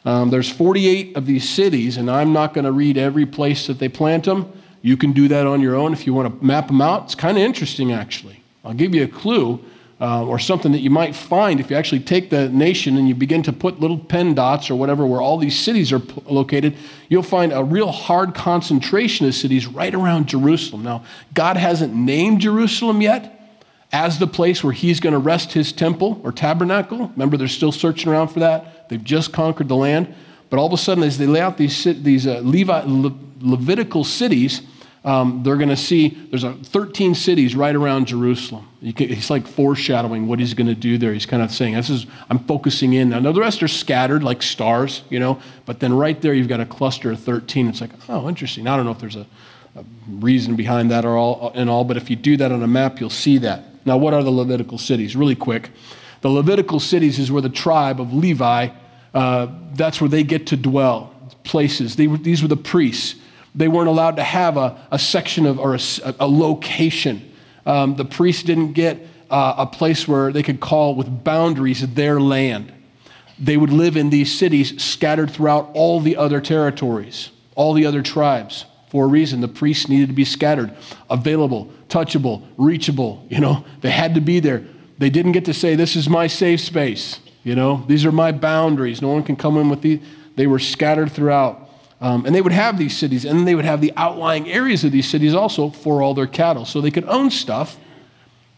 Um, 0.06 0.30
there's 0.30 0.50
48 0.50 1.18
of 1.18 1.26
these 1.26 1.50
cities, 1.50 1.98
and 1.98 2.10
I'm 2.10 2.32
not 2.32 2.54
going 2.54 2.64
to 2.64 2.72
read 2.72 2.98
every 2.98 3.26
place 3.26 3.68
that 3.68 3.80
they 3.80 3.90
plant 3.90 4.24
them. 4.24 4.54
You 4.82 4.96
can 4.96 5.12
do 5.12 5.28
that 5.28 5.46
on 5.46 5.60
your 5.60 5.76
own 5.76 5.92
if 5.92 6.08
you 6.08 6.14
want 6.14 6.40
to 6.40 6.46
map 6.46 6.68
them 6.68 6.82
out. 6.82 7.04
It's 7.04 7.16
kind 7.16 7.38
of 7.38 7.44
interesting, 7.44 7.92
actually. 7.92 8.42
I'll 8.64 8.74
give 8.74 8.96
you 8.96 9.04
a 9.04 9.10
clue 9.10 9.62
uh, 10.00 10.24
or 10.26 10.38
something 10.38 10.72
that 10.74 10.82
you 10.82 10.90
might 10.90 11.16
find 11.16 11.60
if 11.60 11.72
you 11.72 11.76
actually 11.76 12.00
take 12.00 12.30
the 12.30 12.50
nation 12.50 12.98
and 12.98 13.08
you 13.08 13.16
begin 13.16 13.42
to 13.42 13.52
put 13.52 13.80
little 13.80 13.98
pen 13.98 14.36
dots 14.36 14.70
or 14.70 14.76
whatever 14.76 15.06
where 15.08 15.22
all 15.22 15.38
these 15.38 15.58
cities 15.58 15.92
are 15.92 16.00
p- 16.00 16.22
located, 16.28 16.76
you'll 17.10 17.24
find 17.24 17.52
a 17.52 17.64
real 17.64 17.92
hard 17.92 18.36
concentration 18.36 19.26
of 19.26 19.34
cities 19.34 19.66
right 19.66 19.96
around 19.96 20.28
Jerusalem. 20.28 20.84
Now, 20.84 21.04
God 21.34 21.58
hasn't 21.58 21.96
named 21.96 22.42
Jerusalem 22.42 23.02
yet 23.02 23.34
as 23.92 24.20
the 24.20 24.28
place 24.28 24.64
where 24.64 24.74
he's 24.74 25.00
going 25.00 25.14
to 25.14 25.20
rest 25.20 25.54
his 25.54 25.72
temple 25.72 26.22
or 26.24 26.32
tabernacle. 26.32 27.08
Remember, 27.16 27.38
they're 27.38 27.48
still 27.48 27.72
searching 27.72 28.12
around 28.12 28.28
for 28.28 28.40
that. 28.42 28.90
They've 28.90 29.04
just 29.04 29.34
conquered 29.34 29.68
the 29.68 29.76
land. 29.76 30.14
But 30.50 30.60
all 30.60 30.68
of 30.68 30.74
a 30.74 30.78
sudden, 30.78 31.04
as 31.04 31.18
they 31.18 31.26
lay 31.26 31.42
out 31.42 31.58
these, 31.58 31.84
these 31.84 32.28
uh, 32.28 32.40
Levi, 32.40 32.84
Le- 32.86 33.18
Levitical 33.40 34.04
cities, 34.04 34.62
um, 35.08 35.42
they're 35.42 35.56
going 35.56 35.70
to 35.70 35.78
see 35.78 36.10
there's 36.32 36.44
a 36.44 36.52
13 36.52 37.16
cities 37.16 37.56
right 37.56 37.74
around 37.74 38.08
Jerusalem. 38.08 38.68
Can, 38.82 39.08
he's 39.08 39.30
like 39.30 39.48
foreshadowing 39.48 40.28
what 40.28 40.38
he's 40.40 40.54
going 40.54 40.68
to 40.68 40.76
do 40.76 40.98
there. 40.98 41.14
He's 41.14 41.26
kind 41.26 41.42
of 41.42 41.50
saying, 41.50 41.76
"This 41.76 41.90
is 41.90 42.06
I'm 42.30 42.40
focusing 42.40 42.92
in." 42.92 43.10
Now 43.10 43.32
the 43.32 43.40
rest 43.40 43.64
are 43.64 43.70
scattered 43.70 44.22
like 44.22 44.44
stars, 44.44 45.04
you 45.10 45.18
know, 45.18 45.40
but 45.66 45.80
then 45.80 45.94
right 45.94 46.20
there 46.22 46.34
you've 46.34 46.50
got 46.50 46.60
a 46.60 46.66
cluster 46.66 47.10
of 47.10 47.22
13. 47.22 47.70
It's 47.70 47.80
like, 47.80 47.92
oh, 48.10 48.28
interesting. 48.28 48.68
I 48.68 48.76
don't 48.76 48.84
know 48.84 48.92
if 48.92 49.00
there's 49.00 49.16
a, 49.16 49.26
a 49.78 49.86
reason 50.10 50.58
behind 50.58 50.92
that 50.92 51.06
or 51.06 51.16
all 51.16 51.54
and 51.56 51.70
all, 51.70 51.86
but 51.86 51.96
if 51.96 52.10
you 52.10 52.18
do 52.18 52.36
that 52.36 52.52
on 52.52 52.62
a 52.62 52.68
map, 52.68 53.00
you'll 53.00 53.10
see 53.10 53.38
that. 53.38 53.64
Now, 53.86 53.96
what 53.96 54.14
are 54.14 54.24
the 54.24 54.32
Levitical 54.32 54.78
cities? 54.78 55.16
Really 55.16 55.36
quick, 55.36 55.70
the 56.20 56.30
Levitical 56.30 56.82
cities 56.82 57.18
is 57.18 57.32
where 57.32 57.42
the 57.42 57.48
tribe 57.48 58.02
of 58.02 58.14
Levi. 58.14 58.70
Uh, 59.14 59.48
that's 59.74 60.02
where 60.02 60.10
they 60.10 60.24
get 60.24 60.48
to 60.48 60.58
dwell. 60.58 61.14
Places. 61.46 61.96
They, 61.96 62.08
these 62.08 62.42
were 62.42 62.50
the 62.50 62.58
priests 62.58 63.16
they 63.58 63.68
weren't 63.68 63.90
allowed 63.90 64.16
to 64.18 64.24
have 64.24 64.56
a, 64.56 64.78
a 64.92 65.00
section 65.00 65.46
of 65.46 65.60
or 65.60 65.76
a, 65.76 65.80
a 66.20 66.28
location. 66.28 67.34
Um, 67.66 67.96
the 67.96 68.06
priests 68.06 68.44
didn't 68.44 68.74
get 68.74 69.06
uh, 69.30 69.56
a 69.58 69.66
place 69.66 70.08
where 70.08 70.32
they 70.32 70.44
could 70.44 70.60
call 70.60 70.96
with 70.96 71.24
boundaries 71.24 71.86
their 71.96 72.22
land. 72.22 72.72
They 73.40 73.58
would 73.58 73.72
live 73.72 73.98
in 73.98 74.10
these 74.10 74.38
cities 74.38 74.82
scattered 74.82 75.32
throughout 75.32 75.72
all 75.74 76.00
the 76.00 76.16
other 76.16 76.40
territories, 76.40 77.32
all 77.56 77.74
the 77.74 77.86
other 77.86 78.02
tribes. 78.02 78.66
For 78.90 79.06
a 79.06 79.08
reason, 79.08 79.42
the 79.42 79.48
priests 79.48 79.90
needed 79.90 80.08
to 80.08 80.14
be 80.14 80.24
scattered, 80.24 80.74
available, 81.10 81.72
touchable, 81.90 82.48
reachable. 82.58 83.26
You 83.30 83.40
know, 83.40 83.66
they 83.82 83.92
had 83.92 84.16
to 84.16 84.22
be 84.22 84.40
there. 84.40 84.64
They 84.98 85.10
didn't 85.10 85.34
get 85.34 85.46
to 85.46 85.54
say, 85.54 85.76
This 85.76 85.96
is 85.96 86.08
my 86.08 86.28
safe 86.28 86.62
space. 86.62 87.20
You 87.44 87.56
know, 87.56 87.84
these 87.88 88.06
are 88.06 88.12
my 88.12 88.32
boundaries. 88.32 89.02
No 89.02 89.10
one 89.10 89.24
can 89.24 89.36
come 89.36 89.58
in 89.58 89.70
with 89.70 89.82
these. 89.82 90.00
They 90.36 90.48
were 90.48 90.60
scattered 90.60 91.12
throughout. 91.12 91.67
Um, 92.00 92.26
and 92.26 92.36
they 92.36 92.42
would 92.42 92.54
have 92.54 92.78
these 92.78 92.96
cities, 92.96 93.26
and 93.26 93.40
then 93.40 93.46
they 93.46 93.56
would 93.56 93.66
have 93.66 93.82
the 93.82 93.92
outlying 93.98 94.50
areas 94.50 94.84
of 94.84 94.92
these 94.92 95.10
cities 95.10 95.34
also 95.34 95.70
for 95.70 96.04
all 96.04 96.14
their 96.14 96.28
cattle. 96.28 96.64
So 96.64 96.80
they 96.80 96.92
could 96.92 97.06
own 97.06 97.32
stuff, 97.32 97.78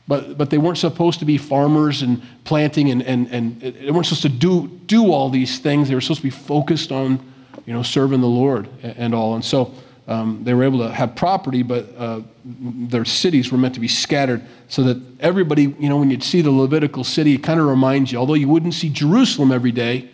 but, 0.07 0.37
but 0.37 0.49
they 0.49 0.57
weren't 0.57 0.77
supposed 0.77 1.19
to 1.19 1.25
be 1.25 1.37
farmers 1.37 2.01
and 2.01 2.21
planting, 2.43 2.89
and, 2.91 3.01
and, 3.03 3.27
and 3.27 3.61
they 3.61 3.91
weren't 3.91 4.07
supposed 4.07 4.23
to 4.23 4.29
do, 4.29 4.67
do 4.87 5.11
all 5.13 5.29
these 5.29 5.59
things. 5.59 5.87
They 5.87 5.95
were 5.95 6.01
supposed 6.01 6.19
to 6.21 6.27
be 6.27 6.31
focused 6.31 6.91
on 6.91 7.25
you 7.65 7.73
know, 7.73 7.83
serving 7.83 8.19
the 8.21 8.27
Lord 8.27 8.67
and 8.81 9.13
all. 9.13 9.35
And 9.35 9.45
so 9.45 9.73
um, 10.07 10.43
they 10.43 10.55
were 10.55 10.63
able 10.63 10.79
to 10.79 10.91
have 10.91 11.15
property, 11.15 11.61
but 11.61 11.95
uh, 11.95 12.21
their 12.43 13.05
cities 13.05 13.51
were 13.51 13.59
meant 13.59 13.75
to 13.75 13.79
be 13.79 13.87
scattered 13.87 14.41
so 14.67 14.81
that 14.83 14.99
everybody, 15.19 15.75
you 15.79 15.87
know, 15.87 15.97
when 15.97 16.09
you'd 16.09 16.23
see 16.23 16.41
the 16.41 16.51
Levitical 16.51 17.03
city, 17.03 17.35
it 17.35 17.43
kind 17.43 17.59
of 17.59 17.67
reminds 17.67 18.11
you, 18.11 18.17
although 18.17 18.33
you 18.33 18.49
wouldn't 18.49 18.73
see 18.73 18.89
Jerusalem 18.89 19.51
every 19.51 19.71
day, 19.71 20.09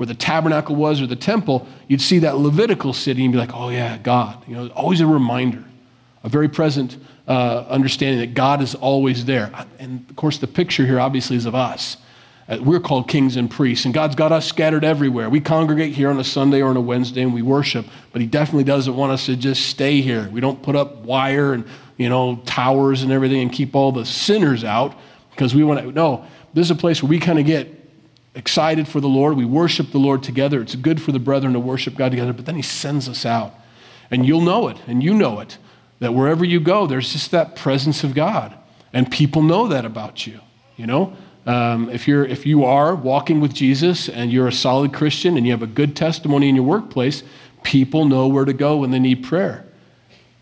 where 0.00 0.06
the 0.06 0.14
tabernacle 0.14 0.76
was 0.76 1.02
or 1.02 1.06
the 1.06 1.14
temple, 1.14 1.68
you'd 1.86 2.00
see 2.00 2.20
that 2.20 2.38
Levitical 2.38 2.94
city 2.94 3.22
and 3.22 3.34
be 3.34 3.38
like, 3.38 3.50
oh, 3.52 3.68
yeah, 3.68 3.98
God. 3.98 4.42
You 4.48 4.54
know, 4.56 4.68
always 4.68 5.02
a 5.02 5.06
reminder, 5.06 5.62
a 6.24 6.28
very 6.30 6.48
present 6.48 6.96
uh, 7.28 7.66
understanding 7.68 8.18
that 8.20 8.32
God 8.32 8.62
is 8.62 8.74
always 8.74 9.26
there. 9.26 9.52
And 9.78 10.08
of 10.08 10.16
course, 10.16 10.38
the 10.38 10.46
picture 10.46 10.86
here 10.86 10.98
obviously 10.98 11.36
is 11.36 11.44
of 11.44 11.54
us. 11.54 11.98
Uh, 12.48 12.56
we're 12.62 12.80
called 12.80 13.08
kings 13.10 13.36
and 13.36 13.50
priests, 13.50 13.84
and 13.84 13.92
God's 13.92 14.14
got 14.14 14.32
us 14.32 14.46
scattered 14.46 14.84
everywhere. 14.84 15.28
We 15.28 15.38
congregate 15.38 15.92
here 15.92 16.08
on 16.08 16.18
a 16.18 16.24
Sunday 16.24 16.62
or 16.62 16.70
on 16.70 16.78
a 16.78 16.80
Wednesday 16.80 17.20
and 17.20 17.34
we 17.34 17.42
worship, 17.42 17.84
but 18.10 18.22
He 18.22 18.26
definitely 18.26 18.64
doesn't 18.64 18.96
want 18.96 19.12
us 19.12 19.26
to 19.26 19.36
just 19.36 19.66
stay 19.66 20.00
here. 20.00 20.30
We 20.32 20.40
don't 20.40 20.62
put 20.62 20.76
up 20.76 20.96
wire 21.00 21.52
and, 21.52 21.66
you 21.98 22.08
know, 22.08 22.36
towers 22.46 23.02
and 23.02 23.12
everything 23.12 23.42
and 23.42 23.52
keep 23.52 23.76
all 23.76 23.92
the 23.92 24.06
sinners 24.06 24.64
out 24.64 24.98
because 25.32 25.54
we 25.54 25.62
want 25.62 25.80
to. 25.80 25.92
No, 25.92 26.24
this 26.54 26.68
is 26.68 26.70
a 26.70 26.74
place 26.74 27.02
where 27.02 27.10
we 27.10 27.18
kind 27.18 27.38
of 27.38 27.44
get 27.44 27.79
excited 28.34 28.86
for 28.86 29.00
the 29.00 29.08
Lord. 29.08 29.36
We 29.36 29.44
worship 29.44 29.90
the 29.90 29.98
Lord 29.98 30.22
together. 30.22 30.60
It's 30.60 30.76
good 30.76 31.02
for 31.02 31.12
the 31.12 31.18
brethren 31.18 31.52
to 31.54 31.60
worship 31.60 31.96
God 31.96 32.10
together, 32.10 32.32
but 32.32 32.46
then 32.46 32.56
He 32.56 32.62
sends 32.62 33.08
us 33.08 33.26
out. 33.26 33.54
And 34.10 34.26
you'll 34.26 34.40
know 34.40 34.68
it, 34.68 34.78
and 34.86 35.02
you 35.02 35.14
know 35.14 35.40
it, 35.40 35.58
that 36.00 36.14
wherever 36.14 36.44
you 36.44 36.60
go, 36.60 36.86
there's 36.86 37.12
just 37.12 37.30
that 37.30 37.56
presence 37.56 38.02
of 38.02 38.14
God. 38.14 38.54
And 38.92 39.10
people 39.10 39.42
know 39.42 39.68
that 39.68 39.84
about 39.84 40.26
you, 40.26 40.40
you 40.76 40.86
know? 40.86 41.16
Um, 41.46 41.88
if, 41.90 42.06
you're, 42.06 42.24
if 42.24 42.44
you 42.44 42.64
are 42.64 42.94
walking 42.94 43.40
with 43.40 43.54
Jesus 43.54 44.08
and 44.08 44.32
you're 44.32 44.48
a 44.48 44.52
solid 44.52 44.92
Christian 44.92 45.36
and 45.36 45.46
you 45.46 45.52
have 45.52 45.62
a 45.62 45.66
good 45.66 45.96
testimony 45.96 46.48
in 46.48 46.54
your 46.54 46.64
workplace, 46.64 47.22
people 47.62 48.04
know 48.04 48.26
where 48.26 48.44
to 48.44 48.52
go 48.52 48.78
when 48.78 48.90
they 48.90 48.98
need 48.98 49.24
prayer. 49.24 49.64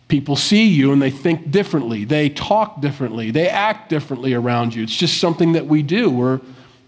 People 0.08 0.36
see 0.36 0.66
you 0.66 0.92
and 0.92 1.00
they 1.00 1.10
think 1.10 1.50
differently. 1.50 2.04
They 2.04 2.30
talk 2.30 2.80
differently. 2.80 3.30
They 3.30 3.48
act 3.48 3.90
differently 3.90 4.32
around 4.32 4.74
you. 4.74 4.82
It's 4.82 4.96
just 4.96 5.18
something 5.18 5.52
that 5.52 5.66
we 5.66 5.82
do. 5.82 6.10
We're, 6.10 6.40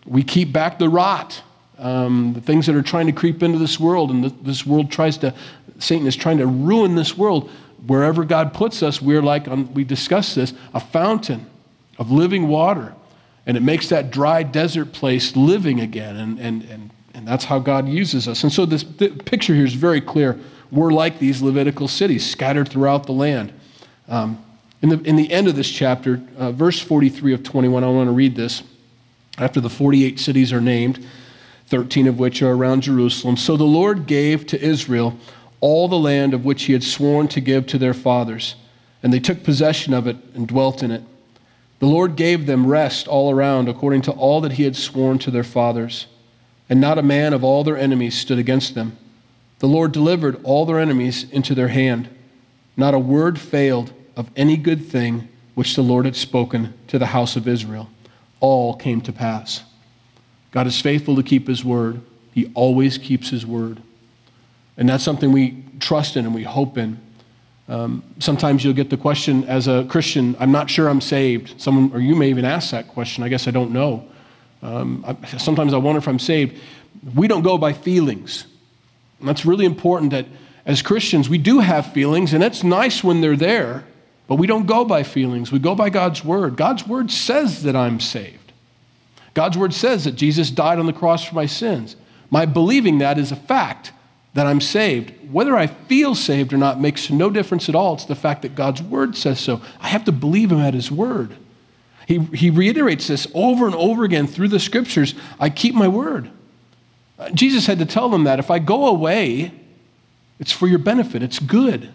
we 0.07 0.23
keep 0.23 0.53
back 0.53 0.79
the 0.79 0.89
rot, 0.89 1.43
um, 1.79 2.33
the 2.35 2.41
things 2.41 2.67
that 2.67 2.75
are 2.75 2.83
trying 2.83 3.07
to 3.07 3.13
creep 3.13 3.43
into 3.43 3.59
this 3.59 3.79
world, 3.79 4.11
and 4.11 4.25
this 4.45 4.67
world 4.67 4.91
tries 4.91 5.19
to, 5.19 5.35
Satan 5.79 6.07
is 6.07 6.17
trying 6.17 6.39
to 6.39 6.47
ruin 6.47 6.95
this 6.95 7.17
world. 7.17 7.51
Wherever 7.87 8.25
God 8.25 8.53
puts 8.53 8.83
us, 8.83 9.01
we're 9.01 9.23
like, 9.23 9.49
um, 9.49 9.73
we 9.73 9.85
discussed 9.85 10.35
this, 10.35 10.53
a 10.75 10.81
fountain 10.81 11.47
of 11.99 12.11
living 12.11 12.49
water. 12.49 12.95
And 13.47 13.57
it 13.57 13.63
makes 13.63 13.89
that 13.89 14.11
dry 14.11 14.43
desert 14.43 14.93
place 14.93 15.35
living 15.35 15.81
again. 15.81 16.17
And, 16.17 16.39
and, 16.39 16.63
and 16.65 16.91
And 17.15 17.27
that's 17.27 17.45
how 17.45 17.59
God 17.59 17.89
uses 17.89 18.29
us. 18.29 18.43
And 18.45 18.53
so 18.53 18.67
this 18.67 18.85
picture 18.85 19.55
here 19.55 19.65
is 19.65 19.75
very 19.75 20.01
clear. 20.01 20.39
We're 20.71 20.93
like 20.93 21.19
these 21.19 21.43
Levitical 21.43 21.89
cities 21.89 22.29
scattered 22.29 22.69
throughout 22.69 23.07
the 23.07 23.13
land. 23.13 23.53
Um, 24.09 24.43
in, 24.83 24.89
the, 24.89 25.01
in 25.03 25.17
the 25.17 25.31
end 25.31 25.49
of 25.49 25.57
this 25.57 25.71
chapter, 25.71 26.23
uh, 26.39 26.53
verse 26.53 26.79
43 26.81 27.35
of 27.35 27.43
21, 27.43 27.85
I 27.85 27.89
want 27.89 28.09
to 28.09 28.13
read 28.13 28.37
this. 28.37 28.63
After 29.41 29.61
the 29.61 29.71
48 29.71 30.21
cities 30.21 30.53
are 30.53 30.61
named, 30.61 31.05
13 31.67 32.07
of 32.07 32.19
which 32.19 32.43
are 32.43 32.53
around 32.53 32.83
Jerusalem. 32.83 33.37
So 33.37 33.57
the 33.57 33.65
Lord 33.65 34.07
gave 34.07 34.47
to 34.49 34.61
Israel 34.61 35.17
all 35.61 35.89
the 35.89 35.99
land 35.99 36.35
of 36.35 36.45
which 36.45 36.65
he 36.65 36.75
had 36.75 36.85
sworn 36.85 37.27
to 37.29 37.41
give 37.41 37.67
to 37.69 37.79
their 37.79 37.95
fathers, 37.95 38.55
and 39.03 39.13
they 39.13 39.21
took 39.21 39.43
possession 39.43 39.95
of 39.95 40.07
it 40.07 40.17
and 40.35 40.47
dwelt 40.47 40.83
in 40.83 40.91
it. 40.91 41.03
The 41.79 41.87
Lord 41.87 42.17
gave 42.17 42.45
them 42.45 42.67
rest 42.67 43.09
all 43.09 43.31
around, 43.31 43.69
according 43.69 44.03
to 44.03 44.13
all 44.13 44.43
that 44.43 44.53
he 44.53 44.65
had 44.65 44.77
sworn 44.77 45.19
to 45.21 45.31
their 45.31 45.45
fathers, 45.45 46.07
and 46.69 46.81
not 46.81 46.99
a 46.99 47.03
man 47.03 47.33
of 47.33 47.43
all 47.43 47.65
their 47.65 47.79
enemies 47.79 48.19
stood 48.19 48.39
against 48.39 48.75
them. 48.75 48.99
The 49.61 49.69
Lord 49.69 49.93
delivered 49.93 50.39
all 50.45 50.67
their 50.67 50.79
enemies 50.79 51.31
into 51.31 51.55
their 51.55 51.69
hand. 51.69 52.09
Not 52.77 52.95
a 52.95 52.99
word 52.99 53.39
failed 53.39 53.93
of 54.17 54.31
any 54.37 54.57
good 54.59 54.85
thing 54.87 55.29
which 55.55 55.77
the 55.77 55.83
Lord 55.83 56.05
had 56.05 56.17
spoken 56.17 56.75
to 56.89 56.99
the 56.99 57.07
house 57.07 57.37
of 57.37 57.49
Israel. 57.49 57.89
All 58.41 58.75
came 58.75 59.01
to 59.03 59.13
pass. 59.13 59.63
God 60.51 60.67
is 60.67 60.81
faithful 60.81 61.17
to 61.17 61.23
keep 61.23 61.47
his 61.47 61.65
word. 61.65 62.01
He 62.33 62.51
always 62.55 62.99
keeps 62.99 63.31
his 63.31 63.47
word. 63.47 63.81
And 64.77 64.89
that's 64.89 65.05
something 65.05 65.33
we 65.33 65.65
trust 65.79 66.17
in 66.17 66.25
and 66.25 66.35
we 66.35 66.43
hope 66.43 66.79
in. 66.79 66.99
Um, 67.69 68.03
sometimes 68.19 68.65
you'll 68.65 68.75
get 68.75 68.91
the 68.91 68.97
question 68.97 69.45
as 69.45 69.69
a 69.69 69.85
Christian, 69.89 70.35
I'm 70.41 70.51
not 70.51 70.69
sure 70.69 70.89
I'm 70.89 71.01
saved. 71.01 71.61
Someone, 71.61 71.93
or 71.95 72.01
you 72.01 72.17
may 72.17 72.29
even 72.29 72.45
ask 72.45 72.73
that 72.73 72.89
question. 72.89 73.23
I 73.23 73.29
guess 73.29 73.47
I 73.47 73.53
don't 73.53 73.71
know. 73.71 74.09
Um, 74.63 75.05
I, 75.07 75.37
sometimes 75.39 75.73
I 75.73 75.77
wonder 75.77 75.99
if 75.99 76.09
I'm 76.09 76.19
saved. 76.19 76.61
We 77.15 77.29
don't 77.29 77.43
go 77.43 77.59
by 77.59 77.73
feelings. 77.73 78.47
And 79.21 79.29
that's 79.29 79.45
really 79.45 79.67
important 79.67 80.11
that 80.11 80.27
as 80.67 80.83
Christians, 80.83 81.29
we 81.29 81.39
do 81.39 81.61
have 81.61 81.93
feelings, 81.93 82.33
and 82.33 82.43
it's 82.43 82.63
nice 82.65 83.03
when 83.05 83.21
they're 83.21 83.37
there, 83.37 83.85
but 84.31 84.37
we 84.37 84.47
don't 84.47 84.67
go 84.67 84.85
by 84.85 85.03
feelings. 85.03 85.51
We 85.51 85.59
go 85.59 85.75
by 85.75 85.91
God's 85.91 86.25
word. 86.25 86.55
God's 86.55 86.87
word 86.87 87.11
says 87.11 87.65
that 87.65 87.75
I'm 87.75 87.99
saved. 87.99 88.53
God's 89.35 89.59
word 89.59 89.75
says 89.75 90.05
that 90.05 90.15
Jesus 90.15 90.53
died 90.53 90.79
on 90.79 90.87
the 90.87 90.93
cross 90.93 91.25
for 91.25 91.35
my 91.35 91.47
sins. 91.47 91.97
My 92.31 92.47
believing 92.47 92.99
that 92.99 93.19
is 93.19 93.33
a 93.33 93.37
fact 93.37 93.91
that 94.35 94.47
I'm 94.47 94.61
saved. 94.61 95.33
Whether 95.33 95.57
I 95.57 95.67
feel 95.67 96.15
saved 96.15 96.53
or 96.53 96.59
not 96.59 96.81
makes 96.81 97.11
no 97.11 97.29
difference 97.29 97.69
at 97.69 97.75
all. 97.75 97.95
It's 97.95 98.05
the 98.05 98.15
fact 98.15 98.43
that 98.43 98.55
God's 98.55 98.81
word 98.81 99.17
says 99.17 99.41
so. 99.41 99.63
I 99.81 99.89
have 99.89 100.05
to 100.05 100.13
believe 100.13 100.53
him 100.53 100.61
at 100.61 100.75
his 100.75 100.93
word. 100.93 101.37
He, 102.07 102.21
he 102.33 102.51
reiterates 102.51 103.09
this 103.09 103.27
over 103.35 103.67
and 103.67 103.75
over 103.75 104.05
again 104.05 104.29
through 104.29 104.51
the 104.51 104.61
scriptures 104.61 105.17
I 105.41 105.51
keep 105.51 105.75
my 105.75 105.89
word. 105.89 106.31
Uh, 107.19 107.31
Jesus 107.31 107.67
had 107.67 107.81
to 107.81 107.85
tell 107.85 108.09
them 108.09 108.23
that 108.23 108.39
if 108.39 108.49
I 108.49 108.61
go 108.61 108.87
away, 108.87 109.51
it's 110.39 110.53
for 110.53 110.69
your 110.69 110.79
benefit, 110.79 111.21
it's 111.21 111.41
good. 111.41 111.93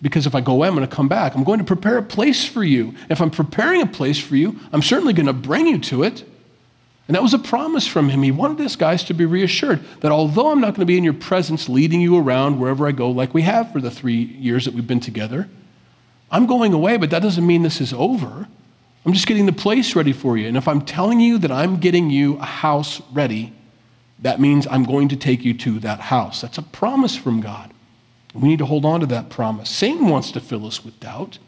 Because 0.00 0.26
if 0.26 0.34
I 0.34 0.40
go 0.40 0.52
away, 0.52 0.68
I'm 0.68 0.74
going 0.74 0.88
to 0.88 0.94
come 0.94 1.08
back. 1.08 1.34
I'm 1.34 1.44
going 1.44 1.58
to 1.58 1.64
prepare 1.64 1.98
a 1.98 2.02
place 2.02 2.44
for 2.44 2.62
you. 2.62 2.94
If 3.10 3.20
I'm 3.20 3.30
preparing 3.30 3.82
a 3.82 3.86
place 3.86 4.18
for 4.18 4.36
you, 4.36 4.58
I'm 4.72 4.82
certainly 4.82 5.12
going 5.12 5.26
to 5.26 5.32
bring 5.32 5.66
you 5.66 5.78
to 5.78 6.04
it. 6.04 6.24
And 7.08 7.14
that 7.14 7.22
was 7.22 7.34
a 7.34 7.38
promise 7.38 7.86
from 7.86 8.10
him. 8.10 8.22
He 8.22 8.30
wanted 8.30 8.58
his 8.58 8.76
guys 8.76 9.02
to 9.04 9.14
be 9.14 9.24
reassured 9.24 9.80
that 10.00 10.12
although 10.12 10.52
I'm 10.52 10.60
not 10.60 10.74
going 10.74 10.80
to 10.80 10.86
be 10.86 10.98
in 10.98 11.04
your 11.04 11.14
presence 11.14 11.68
leading 11.68 12.02
you 12.02 12.18
around 12.18 12.60
wherever 12.60 12.86
I 12.86 12.92
go, 12.92 13.10
like 13.10 13.32
we 13.32 13.42
have 13.42 13.72
for 13.72 13.80
the 13.80 13.90
three 13.90 14.14
years 14.14 14.66
that 14.66 14.74
we've 14.74 14.86
been 14.86 15.00
together, 15.00 15.48
I'm 16.30 16.46
going 16.46 16.74
away, 16.74 16.98
but 16.98 17.08
that 17.10 17.22
doesn't 17.22 17.46
mean 17.46 17.62
this 17.62 17.80
is 17.80 17.94
over. 17.94 18.46
I'm 19.06 19.12
just 19.14 19.26
getting 19.26 19.46
the 19.46 19.52
place 19.52 19.96
ready 19.96 20.12
for 20.12 20.36
you. 20.36 20.46
And 20.46 20.56
if 20.56 20.68
I'm 20.68 20.82
telling 20.82 21.18
you 21.18 21.38
that 21.38 21.50
I'm 21.50 21.78
getting 21.78 22.10
you 22.10 22.36
a 22.36 22.44
house 22.44 23.00
ready, 23.10 23.54
that 24.18 24.38
means 24.38 24.66
I'm 24.66 24.84
going 24.84 25.08
to 25.08 25.16
take 25.16 25.44
you 25.44 25.54
to 25.54 25.78
that 25.80 26.00
house. 26.00 26.42
That's 26.42 26.58
a 26.58 26.62
promise 26.62 27.16
from 27.16 27.40
God. 27.40 27.72
We 28.34 28.48
need 28.48 28.58
to 28.58 28.66
hold 28.66 28.84
on 28.84 29.00
to 29.00 29.06
that 29.06 29.30
promise. 29.30 29.70
Satan 29.70 30.08
wants 30.08 30.30
to 30.32 30.40
fill 30.40 30.66
us 30.66 30.84
with 30.84 31.00
doubt. 31.00 31.38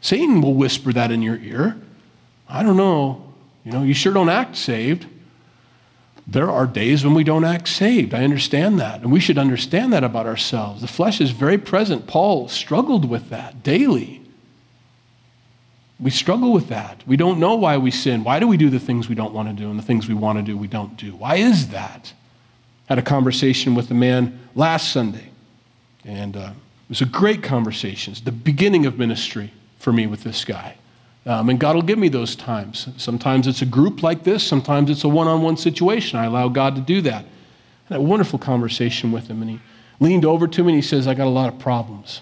Satan 0.00 0.40
will 0.40 0.54
whisper 0.54 0.92
that 0.92 1.10
in 1.10 1.22
your 1.22 1.36
ear. 1.36 1.80
I 2.48 2.62
don't 2.62 2.76
know. 2.76 3.32
You 3.64 3.72
know, 3.72 3.82
you 3.82 3.94
sure 3.94 4.12
don't 4.12 4.28
act 4.28 4.56
saved. 4.56 5.06
There 6.26 6.50
are 6.50 6.66
days 6.66 7.04
when 7.04 7.14
we 7.14 7.22
don't 7.22 7.44
act 7.44 7.68
saved. 7.68 8.12
I 8.12 8.24
understand 8.24 8.80
that. 8.80 9.02
And 9.02 9.12
we 9.12 9.20
should 9.20 9.38
understand 9.38 9.92
that 9.92 10.02
about 10.02 10.26
ourselves. 10.26 10.80
The 10.80 10.88
flesh 10.88 11.20
is 11.20 11.30
very 11.30 11.58
present. 11.58 12.06
Paul 12.06 12.48
struggled 12.48 13.08
with 13.08 13.28
that 13.30 13.62
daily. 13.62 14.22
We 15.98 16.10
struggle 16.10 16.52
with 16.52 16.68
that. 16.68 17.02
We 17.06 17.16
don't 17.16 17.38
know 17.38 17.54
why 17.54 17.78
we 17.78 17.90
sin. 17.90 18.24
Why 18.24 18.38
do 18.38 18.46
we 18.46 18.56
do 18.56 18.68
the 18.68 18.80
things 18.80 19.08
we 19.08 19.14
don't 19.14 19.32
want 19.32 19.48
to 19.48 19.54
do 19.54 19.70
and 19.70 19.78
the 19.78 19.84
things 19.84 20.08
we 20.08 20.14
want 20.14 20.38
to 20.38 20.42
do 20.42 20.56
we 20.56 20.66
don't 20.66 20.96
do? 20.96 21.14
Why 21.14 21.36
is 21.36 21.68
that? 21.68 22.12
I 22.88 22.94
had 22.94 22.98
a 22.98 23.02
conversation 23.02 23.74
with 23.74 23.90
a 23.90 23.94
man 23.94 24.38
last 24.54 24.92
Sunday, 24.92 25.30
and 26.06 26.36
uh, 26.36 26.50
it 26.50 26.88
was 26.88 27.02
a 27.02 27.06
great 27.06 27.42
conversation. 27.42 28.12
It's 28.12 28.20
the 28.20 28.32
beginning 28.32 28.86
of 28.86 28.98
ministry 28.98 29.52
for 29.78 29.92
me 29.92 30.06
with 30.06 30.22
this 30.22 30.44
guy. 30.44 30.76
Um, 31.26 31.50
and 31.50 31.58
God 31.58 31.74
will 31.74 31.82
give 31.82 31.98
me 31.98 32.08
those 32.08 32.36
times. 32.36 32.88
Sometimes 32.96 33.48
it's 33.48 33.60
a 33.60 33.66
group 33.66 34.02
like 34.02 34.22
this, 34.22 34.44
sometimes 34.44 34.88
it's 34.88 35.02
a 35.02 35.08
one 35.08 35.26
on 35.26 35.42
one 35.42 35.56
situation. 35.56 36.18
I 36.18 36.26
allow 36.26 36.48
God 36.48 36.76
to 36.76 36.80
do 36.80 37.00
that. 37.02 37.24
Had 37.88 37.98
a 37.98 38.00
wonderful 38.00 38.38
conversation 38.38 39.12
with 39.12 39.28
him, 39.28 39.42
and 39.42 39.50
he 39.50 39.60
leaned 40.00 40.24
over 40.24 40.46
to 40.46 40.62
me 40.62 40.72
and 40.72 40.82
he 40.82 40.86
says, 40.88 41.06
I 41.06 41.14
got 41.14 41.26
a 41.26 41.30
lot 41.30 41.52
of 41.52 41.58
problems. 41.58 42.20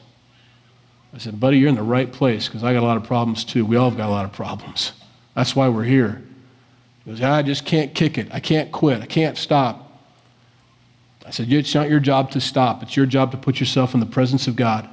I 1.14 1.18
said, 1.18 1.38
Buddy, 1.38 1.58
you're 1.58 1.68
in 1.68 1.76
the 1.76 1.82
right 1.82 2.10
place 2.10 2.48
because 2.48 2.64
I 2.64 2.72
got 2.72 2.82
a 2.82 2.86
lot 2.86 2.96
of 2.96 3.04
problems 3.04 3.44
too. 3.44 3.64
We 3.64 3.76
all 3.76 3.88
have 3.90 3.96
got 3.96 4.08
a 4.08 4.12
lot 4.12 4.24
of 4.24 4.32
problems. 4.32 4.92
That's 5.34 5.54
why 5.54 5.68
we're 5.68 5.84
here. 5.84 6.22
He 7.04 7.10
goes, 7.10 7.20
I 7.20 7.42
just 7.42 7.64
can't 7.64 7.94
kick 7.94 8.18
it. 8.18 8.28
I 8.32 8.40
can't 8.40 8.72
quit. 8.72 9.00
I 9.00 9.06
can't 9.06 9.36
stop. 9.36 9.83
I 11.26 11.30
said, 11.30 11.52
It's 11.52 11.74
not 11.74 11.88
your 11.88 12.00
job 12.00 12.30
to 12.32 12.40
stop. 12.40 12.82
It's 12.82 12.96
your 12.96 13.06
job 13.06 13.30
to 13.32 13.36
put 13.36 13.60
yourself 13.60 13.94
in 13.94 14.00
the 14.00 14.06
presence 14.06 14.46
of 14.46 14.56
God 14.56 14.88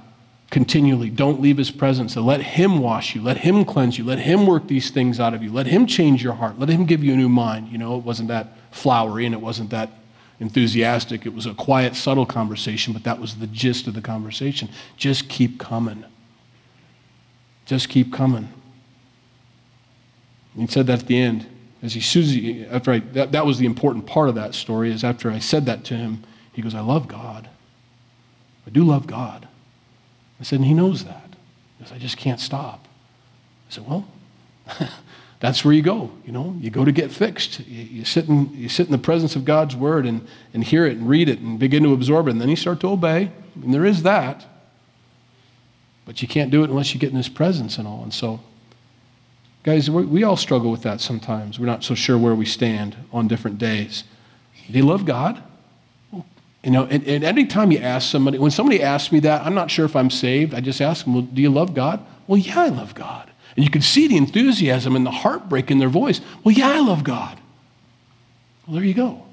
continually. 0.52 1.10
Don't 1.10 1.42
leave 1.42 1.58
his 1.58 1.72
presence. 1.72 2.14
So 2.14 2.22
let 2.22 2.42
him 2.42 2.80
wash 2.80 3.16
you. 3.16 3.24
Let 3.24 3.38
him 3.38 3.66
cleanse 3.66 3.98
you. 3.98 4.04
Let 4.04 4.20
him 4.20 4.46
work 4.46 4.68
these 4.68 4.92
things 4.92 5.20
out 5.20 5.34
of 5.34 5.42
you. 5.42 5.52
Let 5.52 5.66
him 5.66 5.88
change 5.88 6.22
your 6.22 6.34
heart. 6.34 6.60
Let 6.60 6.70
him 6.70 6.86
give 6.86 7.04
you 7.04 7.14
a 7.14 7.16
new 7.16 7.30
mind. 7.30 7.70
You 7.70 7.78
know, 7.78 7.98
it 7.98 8.04
wasn't 8.04 8.28
that 8.28 8.50
flowery 8.70 9.26
and 9.26 9.34
it 9.34 9.42
wasn't 9.42 9.72
that 9.72 9.90
enthusiastic. 10.40 11.26
It 11.26 11.34
was 11.34 11.46
a 11.46 11.54
quiet, 11.54 11.96
subtle 11.96 12.26
conversation, 12.26 12.94
but 12.94 13.04
that 13.06 13.20
was 13.20 13.36
the 13.36 13.48
gist 13.48 13.88
of 13.88 13.94
the 13.94 14.02
conversation. 14.02 14.70
Just 14.98 15.30
keep 15.30 15.58
coming. 15.58 16.04
Just 17.66 17.88
keep 17.88 18.12
coming. 18.12 18.50
he 20.58 20.68
said 20.68 20.88
that 20.88 21.00
at 21.00 21.08
the 21.08 21.18
end. 21.18 21.48
As 21.84 21.94
he 21.94 22.00
Susie, 22.00 22.66
after 22.66 22.92
I, 22.92 23.00
that, 23.00 23.32
that 23.32 23.46
was 23.46 23.58
the 23.58 23.66
important 23.66 24.06
part 24.06 24.30
of 24.30 24.36
that 24.36 24.54
story, 24.54 24.92
is 24.92 25.04
after 25.04 25.32
I 25.32 25.40
said 25.40 25.66
that 25.66 25.84
to 25.86 25.96
him, 25.96 26.24
he 26.54 26.62
goes, 26.62 26.76
I 26.76 26.82
love 26.82 27.08
God. 27.08 27.50
I 28.68 28.70
do 28.70 28.84
love 28.84 29.08
God. 29.08 29.48
I 30.40 30.44
said, 30.44 30.60
and 30.60 30.68
he 30.68 30.74
knows 30.74 31.06
that. 31.06 31.30
He 31.78 31.84
goes, 31.84 31.94
I 31.94 31.98
just 31.98 32.18
can't 32.18 32.40
stop. 32.40 32.88
I 33.70 33.74
said, 33.74 33.88
well, 33.88 34.08
that's 35.40 35.66
where 35.66 35.74
you 35.74 35.82
go. 35.82 36.12
You 36.26 36.32
know, 36.32 36.56
you 36.60 36.70
go 36.70 36.86
to 36.86 36.92
get 36.92 37.12
fixed. 37.12 37.62
You, 37.62 37.84
you, 37.84 38.06
sit 38.06 38.28
in, 38.28 38.54
you 38.56 38.70
sit 38.70 38.86
in 38.86 38.92
the 38.92 38.98
presence 38.98 39.36
of 39.36 39.44
God's 39.46 39.76
word 39.76 40.06
and, 40.06 40.28
and 40.54 40.64
hear 40.64 40.86
it 40.86 40.98
and 40.98 41.10
read 41.10 41.30
it 41.30 41.40
and 41.40 41.58
begin 41.58 41.84
to 41.84 41.94
absorb 41.94 42.28
it. 42.28 42.32
And 42.32 42.42
then 42.42 42.50
you 42.50 42.56
start 42.56 42.80
to 42.82 42.90
obey. 42.90 43.32
And 43.56 43.74
there 43.74 43.86
is 43.86 44.04
that. 44.04 44.46
But 46.06 46.22
you 46.22 46.28
can't 46.28 46.52
do 46.52 46.64
it 46.64 46.70
unless 46.70 46.94
you 46.94 47.00
get 47.00 47.12
in 47.12 47.18
his 47.18 47.30
presence 47.30 47.78
and 47.78 47.88
all. 47.88 48.04
And 48.04 48.14
so, 48.14 48.40
guys, 49.64 49.90
we 49.90 50.24
all 50.24 50.38
struggle 50.38 50.72
with 50.72 50.84
that 50.84 51.02
sometimes. 51.02 51.60
We're 51.60 51.66
not 51.66 51.84
so 51.84 51.96
sure 51.96 52.18
where 52.18 52.36
we 52.36 52.46
stand 52.46 52.96
on 53.12 53.28
different 53.28 53.58
days. 53.58 54.04
Do 54.70 54.78
you 54.78 54.86
love 54.86 55.06
God? 55.06 55.42
You 56.64 56.70
know, 56.70 56.86
and, 56.86 57.06
and 57.08 57.24
any 57.24 57.46
time 57.46 57.72
you 57.72 57.80
ask 57.80 58.10
somebody, 58.10 58.38
when 58.38 58.52
somebody 58.52 58.84
asks 58.84 59.12
me 59.12 59.20
that, 59.22 59.46
I'm 59.46 59.56
not 59.56 59.72
sure 59.72 59.86
if 59.86 59.96
I'm 59.96 60.12
saved. 60.12 60.54
I 60.54 60.62
just 60.62 60.80
ask 60.80 61.06
them, 61.06 61.16
well, 61.16 61.24
do 61.24 61.42
you 61.42 61.50
love 61.50 61.74
God? 61.74 62.06
Well, 62.28 62.38
yeah, 62.38 62.62
I 62.62 62.68
love 62.68 62.94
God. 62.94 63.32
And 63.56 63.66
you 63.66 63.72
can 63.72 63.82
see 63.82 64.08
the 64.08 64.18
enthusiasm 64.18 64.96
and 64.96 65.06
the 65.06 65.12
heartbreak 65.12 65.72
in 65.72 65.80
their 65.80 65.90
voice. 65.90 66.22
Well, 66.44 66.54
yeah, 66.54 66.70
I 66.70 66.80
love 66.80 67.04
God. 67.04 67.40
Well, 68.66 68.76
there 68.76 68.86
you 68.86 68.94
go. 68.94 69.26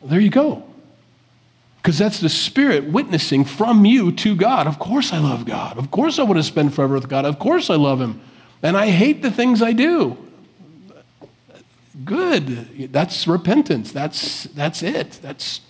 Well, 0.00 0.10
there 0.10 0.20
you 0.20 0.30
go. 0.30 0.64
Because 1.76 1.96
that's 1.96 2.20
the 2.20 2.28
Spirit 2.28 2.90
witnessing 2.90 3.44
from 3.44 3.84
you 3.84 4.10
to 4.12 4.34
God. 4.34 4.66
Of 4.66 4.78
course 4.78 5.12
I 5.12 5.18
love 5.18 5.46
God. 5.46 5.78
Of 5.78 5.90
course 5.90 6.18
I 6.18 6.24
want 6.24 6.38
to 6.38 6.42
spend 6.42 6.74
forever 6.74 6.94
with 6.94 7.08
God. 7.08 7.24
Of 7.24 7.38
course 7.38 7.70
I 7.70 7.76
love 7.76 8.00
Him. 8.00 8.20
And 8.62 8.76
I 8.76 8.88
hate 8.88 9.22
the 9.22 9.30
things 9.30 9.62
I 9.62 9.72
do. 9.72 10.16
Good. 12.04 12.92
That's 12.92 13.26
repentance. 13.26 13.92
That's, 13.92 14.44
that's 14.44 14.82
it. 14.82 15.18
That's 15.22 15.60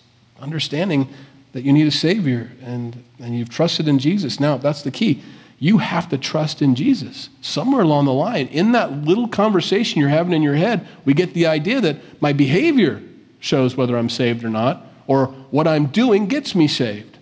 understanding 0.40 1.08
that 1.52 1.62
you 1.62 1.72
need 1.72 1.86
a 1.86 1.92
Savior 1.92 2.52
and, 2.62 3.02
and 3.18 3.36
you've 3.36 3.48
trusted 3.48 3.88
in 3.88 3.98
Jesus. 3.98 4.38
Now, 4.38 4.56
that's 4.56 4.82
the 4.82 4.90
key. 4.90 5.22
You 5.58 5.78
have 5.78 6.08
to 6.10 6.18
trust 6.18 6.62
in 6.62 6.74
Jesus. 6.74 7.30
Somewhere 7.40 7.82
along 7.82 8.04
the 8.04 8.12
line, 8.12 8.46
in 8.48 8.72
that 8.72 8.92
little 8.92 9.26
conversation 9.26 10.00
you're 10.00 10.08
having 10.08 10.32
in 10.32 10.42
your 10.42 10.54
head, 10.54 10.86
we 11.04 11.14
get 11.14 11.34
the 11.34 11.46
idea 11.46 11.80
that 11.80 11.96
my 12.22 12.32
behavior 12.32 13.02
shows 13.40 13.76
whether 13.76 13.96
I'm 13.96 14.08
saved 14.08 14.44
or 14.44 14.50
not, 14.50 14.86
or 15.06 15.26
what 15.50 15.66
I'm 15.66 15.86
doing 15.86 16.26
gets 16.26 16.54
me 16.54 16.68
saved. 16.68 17.18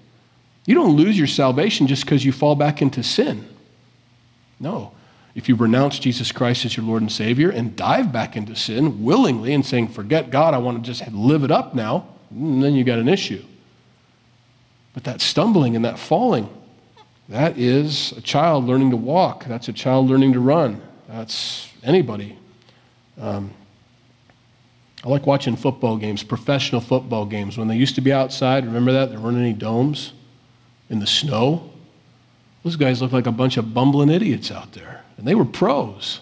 You 0.66 0.74
don't 0.74 0.96
lose 0.96 1.16
your 1.16 1.28
salvation 1.28 1.86
just 1.86 2.04
because 2.04 2.24
you 2.24 2.32
fall 2.32 2.56
back 2.56 2.82
into 2.82 3.02
sin. 3.02 3.46
No. 4.58 4.92
If 5.36 5.50
you 5.50 5.54
renounce 5.54 5.98
Jesus 5.98 6.32
Christ 6.32 6.64
as 6.64 6.78
your 6.78 6.86
Lord 6.86 7.02
and 7.02 7.12
Savior 7.12 7.50
and 7.50 7.76
dive 7.76 8.10
back 8.10 8.36
into 8.36 8.56
sin 8.56 9.04
willingly 9.04 9.52
and 9.52 9.64
saying, 9.64 9.88
forget 9.88 10.30
God, 10.30 10.54
I 10.54 10.58
want 10.58 10.82
to 10.82 10.90
just 10.90 11.06
live 11.12 11.44
it 11.44 11.50
up 11.50 11.74
now, 11.74 12.08
then 12.30 12.74
you 12.74 12.84
got 12.84 12.98
an 12.98 13.06
issue. 13.06 13.44
But 14.94 15.04
that 15.04 15.20
stumbling 15.20 15.76
and 15.76 15.84
that 15.84 15.98
falling, 15.98 16.48
that 17.28 17.58
is 17.58 18.12
a 18.12 18.22
child 18.22 18.64
learning 18.64 18.92
to 18.92 18.96
walk. 18.96 19.44
That's 19.44 19.68
a 19.68 19.74
child 19.74 20.08
learning 20.08 20.32
to 20.32 20.40
run. 20.40 20.80
That's 21.06 21.70
anybody. 21.84 22.38
Um, 23.20 23.52
I 25.04 25.10
like 25.10 25.26
watching 25.26 25.54
football 25.54 25.98
games, 25.98 26.22
professional 26.22 26.80
football 26.80 27.26
games. 27.26 27.58
When 27.58 27.68
they 27.68 27.76
used 27.76 27.94
to 27.96 28.00
be 28.00 28.10
outside, 28.10 28.64
remember 28.64 28.92
that? 28.92 29.10
There 29.10 29.20
weren't 29.20 29.36
any 29.36 29.52
domes 29.52 30.14
in 30.88 30.98
the 30.98 31.06
snow. 31.06 31.70
Those 32.66 32.74
guys 32.74 33.00
looked 33.00 33.14
like 33.14 33.28
a 33.28 33.32
bunch 33.32 33.58
of 33.58 33.72
bumbling 33.72 34.08
idiots 34.08 34.50
out 34.50 34.72
there. 34.72 35.04
And 35.16 35.24
they 35.24 35.36
were 35.36 35.44
pros. 35.44 36.20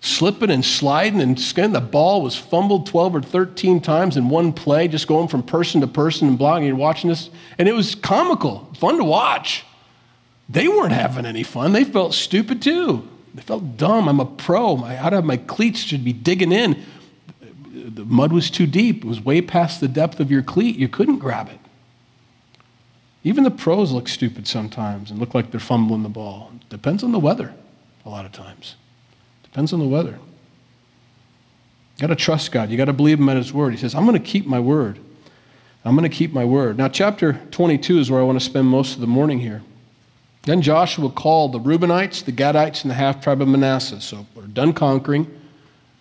Slipping 0.00 0.52
and 0.52 0.64
sliding 0.64 1.20
and 1.20 1.38
skinning. 1.38 1.72
The 1.72 1.80
ball 1.80 2.22
was 2.22 2.36
fumbled 2.36 2.86
12 2.86 3.16
or 3.16 3.22
13 3.22 3.80
times 3.80 4.16
in 4.16 4.28
one 4.28 4.52
play, 4.52 4.86
just 4.86 5.08
going 5.08 5.26
from 5.26 5.42
person 5.42 5.80
to 5.80 5.88
person 5.88 6.28
and 6.28 6.38
blocking. 6.38 6.68
You're 6.68 6.76
watching 6.76 7.10
this, 7.10 7.28
and 7.58 7.68
it 7.68 7.72
was 7.72 7.96
comical, 7.96 8.72
fun 8.78 8.98
to 8.98 9.04
watch. 9.04 9.64
They 10.48 10.68
weren't 10.68 10.92
having 10.92 11.26
any 11.26 11.42
fun. 11.42 11.72
They 11.72 11.82
felt 11.82 12.14
stupid 12.14 12.62
too. 12.62 13.08
They 13.34 13.42
felt 13.42 13.76
dumb. 13.76 14.08
I'm 14.08 14.20
a 14.20 14.26
pro. 14.26 14.76
My, 14.76 14.96
out 14.96 15.12
of 15.12 15.24
my 15.24 15.38
cleats 15.38 15.80
should 15.80 16.04
be 16.04 16.12
digging 16.12 16.52
in. 16.52 16.80
The 17.72 18.04
mud 18.04 18.32
was 18.32 18.48
too 18.48 18.68
deep. 18.68 19.04
It 19.04 19.08
was 19.08 19.20
way 19.20 19.42
past 19.42 19.80
the 19.80 19.88
depth 19.88 20.20
of 20.20 20.30
your 20.30 20.42
cleat. 20.44 20.76
You 20.76 20.86
couldn't 20.86 21.18
grab 21.18 21.48
it. 21.48 21.58
Even 23.24 23.44
the 23.44 23.50
pros 23.50 23.92
look 23.92 24.08
stupid 24.08 24.48
sometimes 24.48 25.10
and 25.10 25.20
look 25.20 25.34
like 25.34 25.50
they're 25.50 25.60
fumbling 25.60 26.02
the 26.02 26.08
ball. 26.08 26.50
Depends 26.68 27.04
on 27.04 27.12
the 27.12 27.18
weather 27.18 27.54
a 28.04 28.08
lot 28.08 28.24
of 28.24 28.32
times. 28.32 28.74
Depends 29.42 29.72
on 29.72 29.78
the 29.78 29.86
weather. 29.86 30.18
You 31.96 32.00
got 32.00 32.06
to 32.08 32.16
trust 32.16 32.50
God. 32.50 32.70
You 32.70 32.76
got 32.76 32.86
to 32.86 32.92
believe 32.92 33.18
Him 33.18 33.28
at 33.28 33.36
His 33.36 33.52
word. 33.52 33.72
He 33.72 33.78
says, 33.78 33.94
I'm 33.94 34.06
going 34.06 34.20
to 34.20 34.26
keep 34.26 34.46
my 34.46 34.58
word. 34.58 34.98
I'm 35.84 35.96
going 35.96 36.08
to 36.08 36.16
keep 36.16 36.32
my 36.32 36.44
word. 36.44 36.78
Now, 36.78 36.88
chapter 36.88 37.40
22 37.50 37.98
is 37.98 38.10
where 38.10 38.20
I 38.20 38.24
want 38.24 38.38
to 38.38 38.44
spend 38.44 38.68
most 38.68 38.94
of 38.94 39.00
the 39.00 39.06
morning 39.06 39.40
here. 39.40 39.62
Then 40.42 40.62
Joshua 40.62 41.10
called 41.10 41.52
the 41.52 41.60
Reubenites, 41.60 42.24
the 42.24 42.32
Gadites, 42.32 42.82
and 42.82 42.90
the 42.90 42.94
half 42.94 43.22
tribe 43.22 43.40
of 43.40 43.48
Manasseh. 43.48 44.00
So 44.00 44.26
we're 44.34 44.46
done 44.46 44.72
conquering, 44.72 45.28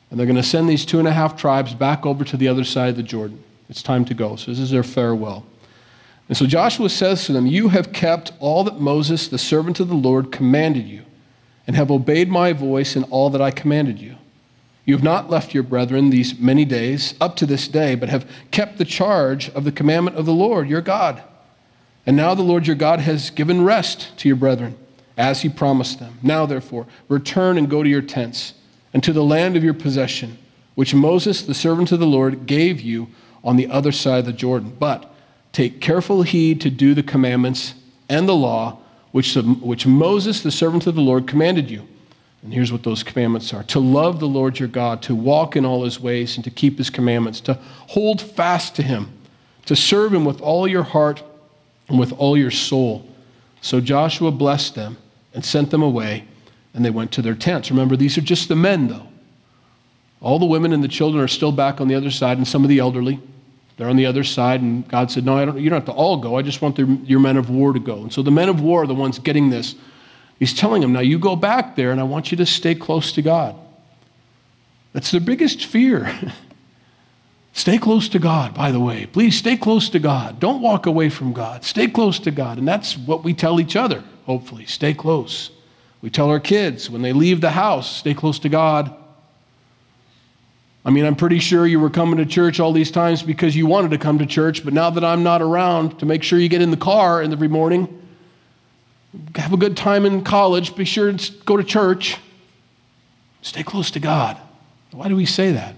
and 0.10 0.20
they're 0.20 0.26
going 0.26 0.36
to 0.36 0.44
send 0.44 0.70
these 0.70 0.86
two 0.86 1.00
and 1.00 1.08
a 1.08 1.14
half 1.14 1.36
tribes 1.36 1.76
back 1.76 2.06
over 2.06 2.24
to 2.24 2.38
the 2.38 2.48
other 2.48 2.64
side 2.64 2.90
of 2.90 2.96
the 2.96 3.04
Jordan. 3.04 3.44
It's 3.70 3.84
time 3.84 4.06
to 4.06 4.14
go. 4.14 4.36
So 4.36 4.52
this 4.52 4.60
is 4.60 4.72
their 4.72 4.84
farewell. 4.84 5.46
And 6.32 6.38
so 6.38 6.46
Joshua 6.46 6.88
says 6.88 7.26
to 7.26 7.34
them, 7.34 7.46
You 7.46 7.68
have 7.68 7.92
kept 7.92 8.32
all 8.40 8.64
that 8.64 8.80
Moses, 8.80 9.28
the 9.28 9.38
servant 9.38 9.82
of 9.82 9.90
the 9.90 9.96
Lord, 9.96 10.32
commanded 10.32 10.88
you 10.88 11.02
and 11.68 11.76
have 11.76 11.92
obeyed 11.92 12.30
my 12.30 12.54
voice 12.54 12.96
in 12.96 13.04
all 13.04 13.30
that 13.32 13.42
I 13.42 13.52
commanded 13.52 14.00
you. 14.00 14.16
You 14.86 14.94
have 14.94 15.04
not 15.04 15.30
left 15.30 15.54
your 15.54 15.64
brethren 15.64 16.10
these 16.10 16.40
many 16.40 16.64
days 16.64 17.16
up 17.20 17.36
to 17.36 17.46
this 17.46 17.68
day, 17.68 17.96
but 17.96 18.08
have 18.08 18.26
kept 18.50 18.78
the 18.78 18.86
charge 18.86 19.50
of 19.50 19.66
the 19.66 19.74
commandment 19.74 20.16
of 20.16 20.26
the 20.26 20.32
Lord 20.32 20.70
your 20.70 20.80
God. 20.80 21.22
And 22.06 22.16
now 22.16 22.34
the 22.34 22.44
Lord 22.44 22.66
your 22.66 22.78
God 22.78 23.02
has 23.02 23.30
given 23.30 23.66
rest 23.66 24.18
to 24.20 24.30
your 24.30 24.38
brethren, 24.38 24.78
as 25.18 25.42
he 25.42 25.50
promised 25.50 26.00
them. 26.00 26.18
Now, 26.24 26.46
therefore, 26.46 26.88
return 27.10 27.58
and 27.58 27.70
go 27.70 27.84
to 27.84 27.90
your 27.90 28.02
tents 28.02 28.54
and 28.94 29.04
to 29.04 29.12
the 29.12 29.22
land 29.22 29.58
of 29.58 29.66
your 29.66 29.74
possession, 29.74 30.38
which 30.76 30.94
Moses, 30.94 31.42
the 31.42 31.54
servant 31.54 31.92
of 31.92 32.00
the 32.00 32.06
Lord, 32.06 32.46
gave 32.46 32.80
you 32.80 33.10
on 33.44 33.58
the 33.58 33.68
other 33.68 33.92
side 33.92 34.20
of 34.20 34.26
the 34.28 34.32
Jordan. 34.32 34.78
But 34.80 35.11
take 35.52 35.82
careful 35.82 36.24
heed 36.24 36.62
to 36.62 36.70
do 36.70 36.94
the 36.94 37.04
commandments 37.04 37.74
and 38.10 38.28
the 38.28 38.36
law 38.36 38.80
which, 39.12 39.36
which 39.36 39.86
Moses, 39.86 40.42
the 40.42 40.52
servant 40.52 40.88
of 40.88 40.96
the 40.96 41.02
Lord, 41.02 41.28
commanded 41.28 41.70
you. 41.70 41.88
And 42.44 42.54
here's 42.54 42.72
what 42.72 42.84
those 42.84 43.04
commandments 43.04 43.54
are 43.54 43.64
to 43.64 43.80
love 43.80 44.20
the 44.20 44.28
Lord 44.28 44.58
your 44.58 44.68
God, 44.68 45.02
to 45.04 45.14
walk 45.14 45.56
in 45.56 45.66
all 45.66 45.84
his 45.84 46.00
ways, 46.00 46.36
and 46.36 46.44
to 46.44 46.50
keep 46.50 46.78
his 46.78 46.90
commandments, 46.90 47.40
to 47.42 47.54
hold 47.90 48.22
fast 48.22 48.76
to 48.76 48.84
him, 48.84 49.12
to 49.66 49.76
serve 49.76 50.14
him 50.14 50.26
with 50.26 50.42
all 50.42 50.68
your 50.68 50.84
heart 50.84 51.22
and 51.88 52.00
with 52.00 52.12
all 52.14 52.36
your 52.36 52.52
soul. 52.52 53.08
So 53.62 53.80
Joshua 53.80 54.32
blessed 54.32 54.76
them 54.76 54.98
and 55.34 55.46
sent 55.46 55.70
them 55.70 55.84
away, 55.84 56.26
and 56.74 56.84
they 56.84 56.90
went 56.90 57.12
to 57.12 57.22
their 57.22 57.36
tents. 57.36 57.70
Remember, 57.70 57.96
these 57.96 58.18
are 58.18 58.22
just 58.22 58.48
the 58.48 58.56
men, 58.56 58.88
though. 58.88 59.08
All 60.20 60.40
the 60.40 60.46
women 60.46 60.74
and 60.74 60.84
the 60.84 60.88
children 60.88 61.24
are 61.24 61.28
still 61.28 61.52
back 61.52 61.80
on 61.80 61.88
the 61.88 61.96
other 61.96 62.12
side, 62.12 62.38
and 62.38 62.48
some 62.48 62.64
of 62.64 62.70
the 62.70 62.80
elderly. 62.80 63.20
They're 63.82 63.90
on 63.90 63.96
the 63.96 64.06
other 64.06 64.24
side, 64.24 64.62
and 64.62 64.88
God 64.88 65.10
said, 65.10 65.26
No, 65.26 65.44
don't, 65.44 65.60
you 65.60 65.68
don't 65.68 65.78
have 65.78 65.88
to 65.88 65.92
all 65.92 66.18
go. 66.18 66.38
I 66.38 66.44
just 66.44 66.62
want 66.62 66.76
the, 66.76 66.86
your 67.04 67.20
men 67.20 67.36
of 67.36 67.50
war 67.50 67.74
to 67.74 67.80
go. 67.80 68.04
And 68.04 68.14
so 68.14 68.22
the 68.22 68.30
men 68.30 68.48
of 68.48 68.62
war 68.62 68.84
are 68.84 68.86
the 68.86 68.94
ones 68.94 69.18
getting 69.18 69.50
this. 69.50 69.74
He's 70.38 70.54
telling 70.54 70.84
them, 70.84 70.94
Now 70.94 71.00
you 71.00 71.18
go 71.18 71.36
back 71.36 71.76
there, 71.76 71.92
and 71.92 72.00
I 72.00 72.04
want 72.04 72.30
you 72.30 72.38
to 72.38 72.46
stay 72.46 72.76
close 72.76 73.12
to 73.14 73.24
God. 73.24 73.56
That's 74.94 75.10
their 75.10 75.20
biggest 75.20 75.66
fear. 75.66 76.16
stay 77.54 77.80
close 77.80 78.08
to 78.10 78.20
God, 78.20 78.54
by 78.54 78.72
the 78.72 78.80
way. 78.80 79.08
Please 79.08 79.36
stay 79.36 79.58
close 79.58 79.90
to 79.90 79.98
God. 79.98 80.40
Don't 80.40 80.62
walk 80.62 80.86
away 80.86 81.10
from 81.10 81.34
God. 81.34 81.64
Stay 81.64 81.88
close 81.88 82.20
to 82.20 82.30
God. 82.30 82.60
And 82.60 82.68
that's 82.68 82.96
what 82.96 83.24
we 83.24 83.34
tell 83.34 83.60
each 83.60 83.76
other, 83.76 84.04
hopefully. 84.28 84.68
Stay 84.68 84.94
close. 84.94 85.50
We 86.04 86.12
tell 86.12 86.30
our 86.30 86.40
kids 86.40 86.88
when 86.88 87.02
they 87.02 87.14
leave 87.14 87.42
the 87.42 87.50
house, 87.50 87.98
stay 87.98 88.14
close 88.14 88.38
to 88.38 88.50
God. 88.50 88.96
I 90.84 90.90
mean, 90.90 91.06
I'm 91.06 91.16
pretty 91.16 91.40
sure 91.40 91.68
you 91.68 91.80
were 91.80 91.92
coming 91.92 92.18
to 92.18 92.26
church 92.26 92.60
all 92.60 92.74
these 92.74 92.90
times 92.90 93.22
because 93.22 93.56
you 93.56 93.68
wanted 93.68 93.92
to 93.92 94.00
come 94.00 94.18
to 94.20 94.26
church, 94.26 94.66
but 94.66 94.74
now 94.74 94.90
that 94.90 95.04
I'm 95.04 95.22
not 95.22 95.42
around, 95.42 96.00
to 96.00 96.06
make 96.06 96.24
sure 96.24 96.40
you 96.40 96.50
get 96.50 96.62
in 96.62 96.72
the 96.72 96.78
car 96.78 97.22
every 97.22 97.48
morning, 97.48 98.02
have 99.36 99.54
a 99.54 99.58
good 99.58 99.78
time 99.78 100.06
in 100.06 100.24
college, 100.24 100.76
be 100.76 100.86
sure 100.86 101.12
to 101.12 101.32
go 101.46 101.56
to 101.56 101.64
church, 101.64 102.18
stay 103.44 103.62
close 103.62 103.92
to 103.92 104.00
God. 104.00 104.38
Why 104.92 105.08
do 105.08 105.16
we 105.16 105.26
say 105.26 105.52
that? 105.52 105.76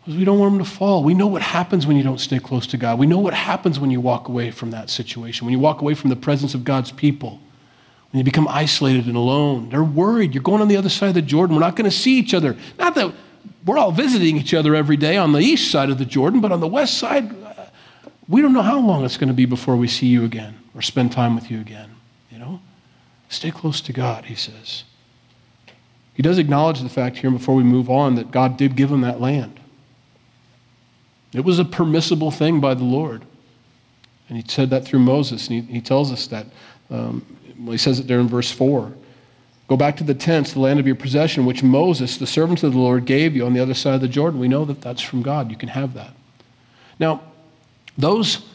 Because 0.00 0.18
we 0.18 0.24
don't 0.24 0.38
want 0.38 0.56
them 0.56 0.64
to 0.64 0.70
fall. 0.70 1.02
We 1.02 1.14
know 1.14 1.26
what 1.26 1.42
happens 1.42 1.86
when 1.86 1.96
you 1.96 2.02
don't 2.02 2.20
stay 2.20 2.38
close 2.38 2.66
to 2.68 2.76
God. 2.76 2.98
We 2.98 3.06
know 3.06 3.18
what 3.18 3.34
happens 3.34 3.80
when 3.80 3.90
you 3.90 4.00
walk 4.00 4.28
away 4.28 4.50
from 4.50 4.70
that 4.72 4.90
situation, 4.90 5.46
when 5.46 5.52
you 5.52 5.58
walk 5.58 5.80
away 5.80 5.94
from 5.94 6.10
the 6.10 6.16
presence 6.16 6.54
of 6.54 6.64
God's 6.64 6.92
people, 6.92 7.40
when 8.10 8.18
you 8.18 8.24
become 8.24 8.46
isolated 8.46 9.06
and 9.06 9.16
alone. 9.16 9.70
They're 9.70 9.82
worried. 9.82 10.34
You're 10.34 10.42
going 10.42 10.60
on 10.60 10.68
the 10.68 10.76
other 10.76 10.88
side 10.88 11.08
of 11.08 11.14
the 11.14 11.22
Jordan. 11.22 11.56
We're 11.56 11.62
not 11.62 11.76
going 11.76 11.90
to 11.90 11.96
see 11.96 12.18
each 12.18 12.34
other. 12.34 12.56
Not 12.78 12.94
that 12.94 13.12
we're 13.64 13.78
all 13.78 13.92
visiting 13.92 14.36
each 14.36 14.54
other 14.54 14.74
every 14.74 14.96
day 14.96 15.16
on 15.16 15.32
the 15.32 15.40
east 15.40 15.70
side 15.70 15.90
of 15.90 15.98
the 15.98 16.04
Jordan, 16.04 16.40
but 16.40 16.52
on 16.52 16.60
the 16.60 16.66
west 16.66 16.98
side, 16.98 17.30
uh, 17.44 17.66
we 18.28 18.40
don't 18.40 18.52
know 18.52 18.62
how 18.62 18.78
long 18.78 19.04
it's 19.04 19.16
going 19.16 19.28
to 19.28 19.34
be 19.34 19.46
before 19.46 19.76
we 19.76 19.88
see 19.88 20.06
you 20.06 20.24
again 20.24 20.58
or 20.74 20.82
spend 20.82 21.12
time 21.12 21.34
with 21.34 21.50
you 21.50 21.60
again. 21.60 21.90
You 22.30 22.38
know? 22.38 22.60
Stay 23.28 23.50
close 23.50 23.80
to 23.82 23.92
God, 23.92 24.26
he 24.26 24.34
says. 24.34 24.84
He 26.14 26.22
does 26.22 26.38
acknowledge 26.38 26.80
the 26.80 26.88
fact 26.88 27.18
here 27.18 27.30
before 27.30 27.54
we 27.54 27.62
move 27.62 27.90
on 27.90 28.14
that 28.14 28.30
God 28.30 28.56
did 28.56 28.76
give 28.76 28.90
him 28.90 29.02
that 29.02 29.20
land. 29.20 29.60
It 31.32 31.44
was 31.44 31.58
a 31.58 31.64
permissible 31.64 32.30
thing 32.30 32.60
by 32.60 32.74
the 32.74 32.84
Lord. 32.84 33.24
And 34.28 34.38
he 34.38 34.44
said 34.48 34.70
that 34.70 34.84
through 34.84 35.00
Moses. 35.00 35.48
And 35.48 35.62
he, 35.62 35.74
he 35.74 35.80
tells 35.80 36.10
us 36.10 36.26
that. 36.28 36.46
Um, 36.90 37.24
well, 37.58 37.72
he 37.72 37.78
says 37.78 37.98
it 37.98 38.06
there 38.06 38.20
in 38.20 38.28
verse 38.28 38.50
4. 38.50 38.92
Go 39.68 39.76
back 39.76 39.96
to 39.96 40.04
the 40.04 40.14
tents, 40.14 40.52
the 40.52 40.60
land 40.60 40.78
of 40.78 40.86
your 40.86 40.94
possession, 40.94 41.44
which 41.44 41.62
Moses, 41.62 42.16
the 42.16 42.26
servant 42.26 42.62
of 42.62 42.72
the 42.72 42.78
Lord, 42.78 43.04
gave 43.04 43.34
you 43.34 43.44
on 43.44 43.52
the 43.52 43.60
other 43.60 43.74
side 43.74 43.96
of 43.96 44.00
the 44.00 44.08
Jordan. 44.08 44.38
We 44.38 44.48
know 44.48 44.64
that 44.64 44.80
that's 44.80 45.02
from 45.02 45.22
God. 45.22 45.50
You 45.50 45.56
can 45.56 45.70
have 45.70 45.94
that. 45.94 46.14
Now, 47.00 47.22
those 47.98 48.46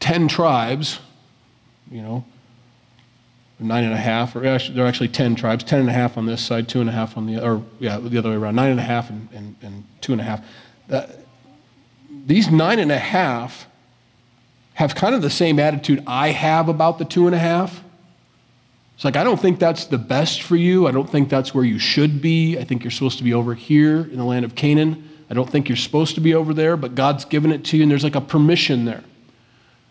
10 0.00 0.28
tribes, 0.28 1.00
you 1.90 2.00
know, 2.00 2.24
nine 3.60 3.84
and 3.84 3.92
a 3.92 3.98
half, 3.98 4.34
or 4.34 4.40
they're 4.40 4.86
actually 4.86 5.08
10 5.08 5.34
tribes, 5.34 5.64
10 5.64 5.80
and 5.80 5.88
a 5.88 5.92
half 5.92 6.16
on 6.16 6.26
this 6.26 6.44
side, 6.44 6.68
two 6.68 6.80
and 6.80 6.88
a 6.88 6.92
half 6.92 7.16
on 7.16 7.26
the 7.26 7.36
other, 7.36 7.52
or 7.52 7.62
yeah, 7.78 7.98
the 7.98 8.18
other 8.18 8.30
way 8.30 8.36
around, 8.36 8.56
nine 8.56 8.70
and 8.70 8.80
a 8.80 8.84
half 8.84 9.10
and, 9.10 9.28
and, 9.32 9.56
and 9.62 9.84
two 10.00 10.12
and 10.12 10.20
a 10.20 10.24
half. 10.24 10.44
Uh, 10.90 11.06
these 12.26 12.50
nine 12.50 12.78
and 12.78 12.90
a 12.90 12.98
half 12.98 13.66
have 14.74 14.94
kind 14.94 15.14
of 15.14 15.22
the 15.22 15.30
same 15.30 15.58
attitude 15.58 16.02
I 16.06 16.28
have 16.28 16.68
about 16.68 16.98
the 16.98 17.04
two 17.04 17.26
and 17.26 17.34
a 17.34 17.38
half. 17.38 17.82
It's 19.02 19.04
like, 19.04 19.16
I 19.16 19.24
don't 19.24 19.40
think 19.40 19.58
that's 19.58 19.86
the 19.86 19.98
best 19.98 20.42
for 20.42 20.54
you. 20.54 20.86
I 20.86 20.92
don't 20.92 21.10
think 21.10 21.28
that's 21.28 21.52
where 21.52 21.64
you 21.64 21.80
should 21.80 22.22
be. 22.22 22.56
I 22.56 22.62
think 22.62 22.84
you're 22.84 22.92
supposed 22.92 23.18
to 23.18 23.24
be 23.24 23.34
over 23.34 23.52
here 23.52 23.98
in 23.98 24.16
the 24.16 24.22
land 24.22 24.44
of 24.44 24.54
Canaan. 24.54 25.10
I 25.28 25.34
don't 25.34 25.50
think 25.50 25.68
you're 25.68 25.74
supposed 25.74 26.14
to 26.14 26.20
be 26.20 26.34
over 26.34 26.54
there, 26.54 26.76
but 26.76 26.94
God's 26.94 27.24
given 27.24 27.50
it 27.50 27.64
to 27.64 27.76
you, 27.76 27.82
and 27.82 27.90
there's 27.90 28.04
like 28.04 28.14
a 28.14 28.20
permission 28.20 28.84
there. 28.84 29.02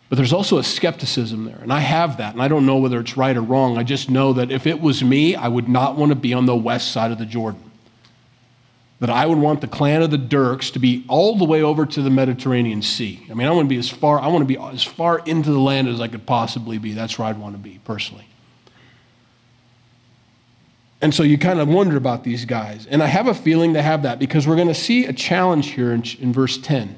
But 0.07 0.15
there's 0.15 0.31
also 0.31 0.59
a 0.59 0.63
skepticism 0.63 1.43
there, 1.43 1.57
and 1.57 1.73
I 1.73 1.81
have 1.81 2.19
that, 2.19 2.31
and 2.31 2.41
I 2.41 2.47
don't 2.47 2.65
know 2.65 2.77
whether 2.77 3.01
it's 3.01 3.17
right 3.17 3.35
or 3.35 3.41
wrong. 3.41 3.77
I 3.77 3.83
just 3.83 4.09
know 4.09 4.31
that 4.31 4.49
if 4.49 4.65
it 4.65 4.79
was 4.79 5.03
me, 5.03 5.35
I 5.35 5.49
would 5.49 5.67
not 5.67 5.97
want 5.97 6.13
to 6.13 6.15
be 6.15 6.33
on 6.33 6.45
the 6.45 6.55
west 6.55 6.93
side 6.93 7.11
of 7.11 7.17
the 7.17 7.25
Jordan. 7.25 7.69
That 9.01 9.09
I 9.09 9.25
would 9.25 9.39
want 9.39 9.59
the 9.59 9.67
clan 9.67 10.03
of 10.03 10.11
the 10.11 10.17
Dirks 10.17 10.71
to 10.71 10.79
be 10.79 11.03
all 11.09 11.35
the 11.35 11.43
way 11.43 11.61
over 11.61 11.85
to 11.85 12.01
the 12.01 12.09
Mediterranean 12.09 12.81
Sea. 12.81 13.19
I 13.29 13.33
mean, 13.33 13.45
I 13.45 13.51
want 13.51 13.65
to 13.65 13.69
be 13.69 13.77
as 13.77 13.89
far, 13.89 14.21
I 14.21 14.27
want 14.27 14.43
to 14.43 14.45
be 14.45 14.57
as 14.57 14.85
far 14.85 15.19
into 15.19 15.51
the 15.51 15.59
land 15.59 15.89
as 15.89 15.99
I 15.99 16.07
could 16.07 16.25
possibly 16.25 16.77
be. 16.77 16.93
That's 16.93 17.19
where 17.19 17.27
I'd 17.27 17.37
want 17.37 17.55
to 17.55 17.59
be, 17.59 17.81
personally. 17.83 18.23
And 21.01 21.13
so 21.13 21.23
you 21.23 21.37
kind 21.37 21.59
of 21.59 21.67
wonder 21.67 21.97
about 21.97 22.23
these 22.23 22.45
guys. 22.45 22.85
And 22.85 23.01
I 23.01 23.07
have 23.07 23.27
a 23.27 23.33
feeling 23.33 23.73
to 23.73 23.81
have 23.81 24.03
that 24.03 24.19
because 24.19 24.47
we're 24.47 24.55
going 24.55 24.67
to 24.67 24.73
see 24.73 25.05
a 25.05 25.13
challenge 25.13 25.71
here 25.71 25.91
in, 25.91 26.03
in 26.19 26.31
verse 26.31 26.57
10 26.57 26.95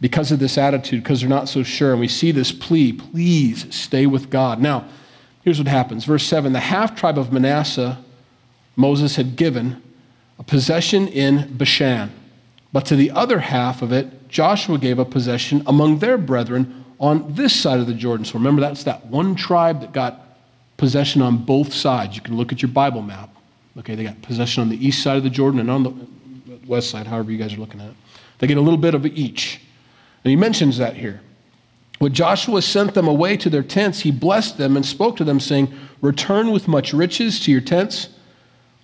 because 0.00 0.30
of 0.30 0.38
this 0.38 0.58
attitude, 0.58 1.02
because 1.02 1.20
they're 1.20 1.28
not 1.28 1.48
so 1.48 1.62
sure. 1.62 1.92
And 1.92 2.00
we 2.00 2.08
see 2.08 2.32
this 2.32 2.52
plea 2.52 2.92
please 2.92 3.74
stay 3.74 4.06
with 4.06 4.30
God. 4.30 4.60
Now, 4.60 4.86
Here's 5.42 5.58
what 5.58 5.68
happens. 5.68 6.04
Verse 6.04 6.26
7 6.26 6.52
The 6.52 6.60
half 6.60 6.94
tribe 6.94 7.18
of 7.18 7.32
Manasseh 7.32 7.98
Moses 8.76 9.16
had 9.16 9.36
given 9.36 9.82
a 10.38 10.42
possession 10.42 11.08
in 11.08 11.56
Bashan, 11.56 12.12
but 12.72 12.86
to 12.86 12.96
the 12.96 13.10
other 13.10 13.40
half 13.40 13.82
of 13.82 13.92
it, 13.92 14.28
Joshua 14.28 14.78
gave 14.78 14.98
a 14.98 15.04
possession 15.04 15.62
among 15.66 15.98
their 15.98 16.16
brethren 16.16 16.84
on 16.98 17.34
this 17.34 17.54
side 17.54 17.80
of 17.80 17.86
the 17.86 17.94
Jordan. 17.94 18.24
So 18.24 18.34
remember, 18.34 18.60
that's 18.60 18.84
that 18.84 19.06
one 19.06 19.34
tribe 19.34 19.80
that 19.80 19.92
got 19.92 20.29
possession 20.80 21.20
on 21.20 21.36
both 21.36 21.74
sides. 21.74 22.16
You 22.16 22.22
can 22.22 22.38
look 22.38 22.52
at 22.52 22.62
your 22.62 22.70
Bible 22.70 23.02
map. 23.02 23.28
Okay, 23.76 23.94
they 23.94 24.02
got 24.02 24.20
possession 24.22 24.62
on 24.62 24.70
the 24.70 24.84
east 24.84 25.02
side 25.02 25.18
of 25.18 25.22
the 25.22 25.30
Jordan 25.30 25.60
and 25.60 25.70
on 25.70 25.82
the 25.82 25.94
west 26.66 26.88
side, 26.90 27.06
however 27.06 27.30
you 27.30 27.36
guys 27.36 27.52
are 27.52 27.58
looking 27.58 27.80
at 27.82 27.90
it. 27.90 27.96
They 28.38 28.46
get 28.46 28.56
a 28.56 28.62
little 28.62 28.78
bit 28.78 28.94
of 28.94 29.04
each. 29.04 29.60
And 30.24 30.30
he 30.30 30.36
mentions 30.36 30.78
that 30.78 30.96
here. 30.96 31.20
When 31.98 32.14
Joshua 32.14 32.62
sent 32.62 32.94
them 32.94 33.06
away 33.06 33.36
to 33.36 33.50
their 33.50 33.62
tents, 33.62 34.00
he 34.00 34.10
blessed 34.10 34.56
them 34.56 34.74
and 34.74 34.86
spoke 34.86 35.18
to 35.18 35.24
them, 35.24 35.38
saying, 35.38 35.72
Return 36.00 36.50
with 36.50 36.66
much 36.66 36.94
riches 36.94 37.38
to 37.40 37.52
your 37.52 37.60
tents, 37.60 38.08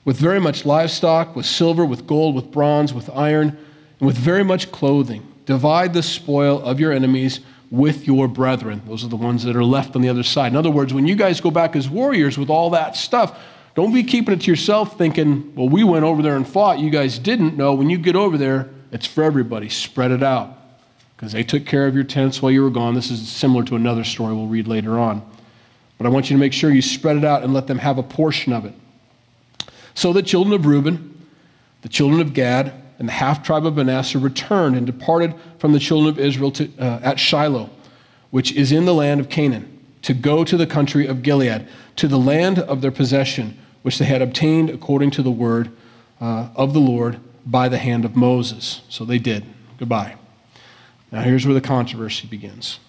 with 0.05 0.19
very 0.19 0.39
much 0.39 0.67
livestock, 0.67 1.35
with 1.35 1.47
silver, 1.47 1.87
with 1.87 2.07
gold, 2.07 2.35
with 2.35 2.53
bronze, 2.53 2.93
with 2.93 3.09
iron, 3.09 3.57
and 4.01 4.07
with 4.07 4.19
very 4.19 4.45
much 4.45 4.71
clothing. 4.71 5.27
Divide 5.47 5.95
the 5.95 6.03
spoil 6.03 6.63
of 6.63 6.79
your 6.79 6.93
enemies 6.93 7.41
with 7.71 8.07
your 8.07 8.29
brethren. 8.29 8.83
Those 8.87 9.05
are 9.05 9.09
the 9.09 9.17
ones 9.17 9.45
that 9.45 9.57
are 9.57 9.65
left 9.65 9.97
on 9.97 10.03
the 10.03 10.09
other 10.09 10.23
side. 10.23 10.53
In 10.53 10.57
other 10.57 10.71
words, 10.71 10.95
when 10.95 11.07
you 11.07 11.17
guys 11.17 11.41
go 11.41 11.51
back 11.51 11.75
as 11.75 11.89
warriors 11.89 12.39
with 12.39 12.51
all 12.51 12.71
that 12.71 12.97
stuff, 12.97 13.39
don't 13.75 13.93
be 13.93 14.03
keeping 14.03 14.35
it 14.35 14.43
to 14.43 14.51
yourself 14.51 14.97
thinking, 14.97 15.55
well, 15.55 15.69
we 15.69 15.85
went 15.85 16.05
over 16.05 16.23
there 16.23 16.37
and 16.37 16.49
fought, 16.49 16.79
you 16.79 16.91
guys 16.91 17.19
didn't. 17.19 17.57
No, 17.57 17.75
when 17.75 17.91
you 17.91 17.99
get 17.99 18.17
over 18.17 18.39
there, 18.39 18.71
it's 18.93 19.07
for 19.07 19.25
everybody. 19.25 19.69
Spread 19.69 20.13
it 20.13 20.23
out 20.23 20.57
because 21.17 21.33
they 21.33 21.43
took 21.43 21.67
care 21.67 21.87
of 21.87 21.95
your 21.95 22.05
tents 22.05 22.41
while 22.41 22.53
you 22.53 22.63
were 22.63 22.71
gone. 22.71 22.95
This 22.95 23.11
is 23.11 23.29
similar 23.29 23.65
to 23.65 23.77
another 23.77 24.05
story 24.05 24.35
we'll 24.35 24.47
read 24.47 24.69
later 24.69 24.99
on. 24.99 25.29
But 25.99 26.07
I 26.07 26.11
want 26.11 26.31
you 26.31 26.37
to 26.37 26.41
make 26.41 26.53
sure 26.53 26.71
you 26.71 26.83
spread 26.83 27.17
it 27.17 27.25
out 27.25 27.43
and 27.43 27.53
let 27.53 27.67
them 27.67 27.79
have 27.79 27.99
a 27.99 28.03
portion 28.03 28.53
of 28.53 28.65
it. 28.65 28.75
So 29.95 30.13
the 30.13 30.23
children 30.23 30.55
of 30.55 30.67
Reuben, 30.67 31.27
the 31.83 31.89
children 31.89 32.21
of 32.21 32.35
Gad, 32.35 32.73
and 32.99 33.09
the 33.09 33.13
half 33.13 33.43
tribe 33.43 33.67
of 33.67 33.77
Manasseh 33.77 34.19
returned 34.19 34.77
and 34.77 34.87
departed 34.87 35.35
from 35.59 35.73
the 35.73 35.79
children 35.79 36.09
of 36.09 36.19
Israel 36.19 36.51
to, 36.53 36.71
uh, 36.79 37.01
at 37.03 37.21
Shiloh, 37.21 37.71
which 38.31 38.53
is 38.53 38.73
in 38.73 38.87
the 38.87 38.95
land 38.95 39.21
of 39.21 39.29
Canaan, 39.29 39.79
to 40.03 40.15
go 40.15 40.45
to 40.45 40.57
the 40.57 40.67
country 40.67 41.07
of 41.07 41.23
Gilead, 41.23 41.67
to 41.97 42.09
the 42.09 42.19
land 42.19 42.59
of 42.59 42.81
their 42.81 42.91
possession, 42.91 43.59
which 43.83 43.99
they 43.99 44.05
had 44.05 44.23
obtained 44.23 44.71
according 44.71 45.11
to 45.13 45.23
the 45.23 45.31
word 45.31 45.71
uh, 46.21 46.49
of 46.57 46.73
the 46.73 46.81
Lord 46.81 47.21
by 47.45 47.69
the 47.69 47.79
hand 47.79 48.05
of 48.05 48.17
Moses. 48.17 48.83
So 48.89 49.05
they 49.05 49.19
did. 49.19 49.45
Goodbye. 49.79 50.17
Now, 51.13 51.23
here's 51.23 51.47
where 51.47 51.55
the 51.55 51.61
controversy 51.61 52.27
begins. 52.27 52.81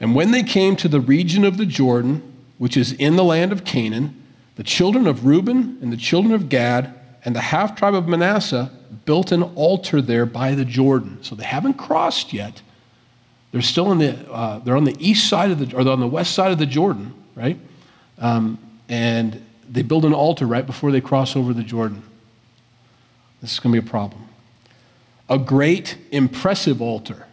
And 0.00 0.14
when 0.14 0.30
they 0.30 0.42
came 0.42 0.76
to 0.76 0.88
the 0.88 1.00
region 1.00 1.44
of 1.44 1.56
the 1.56 1.66
Jordan, 1.66 2.22
which 2.58 2.76
is 2.76 2.92
in 2.92 3.16
the 3.16 3.24
land 3.24 3.52
of 3.52 3.64
Canaan, 3.64 4.22
the 4.56 4.62
children 4.62 5.06
of 5.06 5.26
Reuben 5.26 5.78
and 5.80 5.92
the 5.92 5.96
children 5.96 6.32
of 6.32 6.48
Gad 6.48 6.94
and 7.24 7.34
the 7.34 7.40
half 7.40 7.74
tribe 7.74 7.94
of 7.94 8.06
Manasseh 8.06 8.70
built 9.04 9.32
an 9.32 9.42
altar 9.42 10.00
there 10.00 10.26
by 10.26 10.54
the 10.54 10.64
Jordan. 10.64 11.18
So 11.22 11.34
they 11.34 11.44
haven't 11.44 11.74
crossed 11.74 12.32
yet. 12.32 12.62
They're 13.52 13.62
still 13.62 13.92
in 13.92 13.98
the, 13.98 14.32
uh, 14.32 14.58
they're 14.60 14.76
on 14.76 14.84
the 14.84 14.96
east 14.98 15.28
side 15.28 15.50
of 15.50 15.58
the, 15.58 15.76
or 15.76 15.88
on 15.88 16.00
the 16.00 16.08
west 16.08 16.34
side 16.34 16.50
of 16.50 16.58
the 16.58 16.66
Jordan, 16.66 17.14
right? 17.34 17.58
Um, 18.18 18.58
and 18.88 19.44
they 19.68 19.82
build 19.82 20.04
an 20.04 20.12
altar 20.12 20.46
right 20.46 20.66
before 20.66 20.90
they 20.90 21.00
cross 21.00 21.36
over 21.36 21.52
the 21.52 21.62
Jordan. 21.62 22.02
This 23.40 23.52
is 23.52 23.60
going 23.60 23.74
to 23.74 23.80
be 23.80 23.86
a 23.86 23.90
problem 23.90 24.24
a 25.28 25.38
great, 25.38 25.96
impressive 26.10 26.82
altar. 26.82 27.26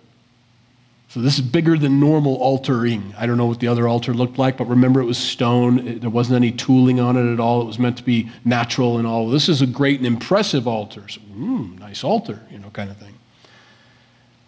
So 1.12 1.20
this 1.20 1.38
is 1.38 1.42
bigger 1.42 1.78
than 1.78 2.00
normal 2.00 2.36
altering. 2.36 3.14
I 3.18 3.26
don't 3.26 3.36
know 3.36 3.48
what 3.48 3.60
the 3.60 3.68
other 3.68 3.86
altar 3.86 4.14
looked 4.14 4.38
like, 4.38 4.56
but 4.56 4.64
remember 4.70 5.02
it 5.02 5.06
was 5.06 5.18
stone. 5.18 5.86
It, 5.86 6.00
there 6.00 6.10
wasn't 6.10 6.38
any 6.38 6.54
tooling 6.54 7.02
on 7.02 7.18
it 7.18 7.34
at 7.34 7.38
all. 7.38 7.62
It 7.62 7.66
was 7.66 7.78
meant 7.78 7.98
to 7.98 8.04
be 8.04 8.32
natural 8.46 8.98
and 8.98 9.06
all. 9.06 9.30
This 9.30 9.50
is 9.50 9.62
a 9.62 9.68
great 9.68 9.98
and 9.98 10.08
impressive 10.08 10.70
altar. 10.70 11.10
So, 11.10 11.20
mm, 11.20 11.78
nice 11.80 12.06
altar, 12.06 12.42
you 12.50 12.60
know, 12.60 12.70
kind 12.70 12.90
of 12.90 12.96
thing. 12.96 13.14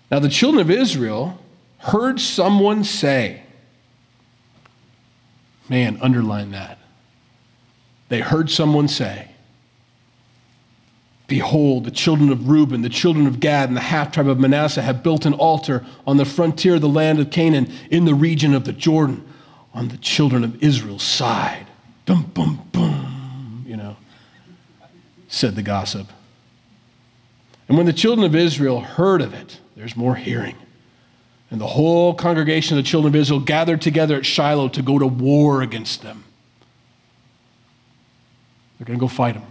Now 0.09 0.19
the 0.19 0.29
children 0.29 0.61
of 0.61 0.71
Israel 0.71 1.37
heard 1.79 2.21
someone 2.21 2.85
say, 2.85 3.43
man, 5.67 5.99
underline 6.01 6.51
that. 6.51 6.77
They 8.07 8.21
heard 8.21 8.49
someone 8.49 8.87
say, 8.87 9.31
Behold, 11.27 11.85
the 11.85 11.91
children 11.91 12.29
of 12.29 12.49
Reuben, 12.49 12.81
the 12.81 12.89
children 12.89 13.27
of 13.27 13.39
Gad, 13.39 13.69
and 13.69 13.77
the 13.77 13.81
half 13.81 14.11
tribe 14.11 14.27
of 14.27 14.39
Manasseh 14.39 14.81
have 14.81 15.03
built 15.03 15.25
an 15.25 15.33
altar 15.33 15.85
on 16.05 16.17
the 16.17 16.25
frontier 16.25 16.75
of 16.75 16.81
the 16.81 16.89
land 16.89 17.19
of 17.19 17.31
Canaan 17.31 17.71
in 17.89 18.05
the 18.05 18.13
region 18.13 18.53
of 18.53 18.65
the 18.65 18.73
Jordan 18.73 19.25
on 19.73 19.87
the 19.87 19.97
children 19.97 20.43
of 20.43 20.61
Israel's 20.61 21.03
side. 21.03 21.65
Dum, 22.05 22.29
bum, 22.33 22.67
bum, 22.71 23.63
you 23.65 23.77
know, 23.77 23.95
said 25.27 25.55
the 25.55 25.63
gossip. 25.63 26.07
And 27.67 27.77
when 27.77 27.85
the 27.85 27.93
children 27.93 28.25
of 28.25 28.35
Israel 28.35 28.81
heard 28.81 29.21
of 29.21 29.33
it, 29.33 29.59
there's 29.75 29.95
more 29.95 30.15
hearing. 30.15 30.55
And 31.49 31.61
the 31.61 31.67
whole 31.67 32.13
congregation 32.13 32.77
of 32.77 32.83
the 32.83 32.89
children 32.89 33.13
of 33.13 33.15
Israel 33.15 33.39
gathered 33.39 33.81
together 33.81 34.17
at 34.17 34.25
Shiloh 34.25 34.67
to 34.69 34.81
go 34.81 34.99
to 34.99 35.07
war 35.07 35.61
against 35.61 36.01
them. 36.01 36.25
They're 38.77 38.85
going 38.85 38.99
to 38.99 39.01
go 39.01 39.07
fight 39.07 39.35
them. 39.35 39.45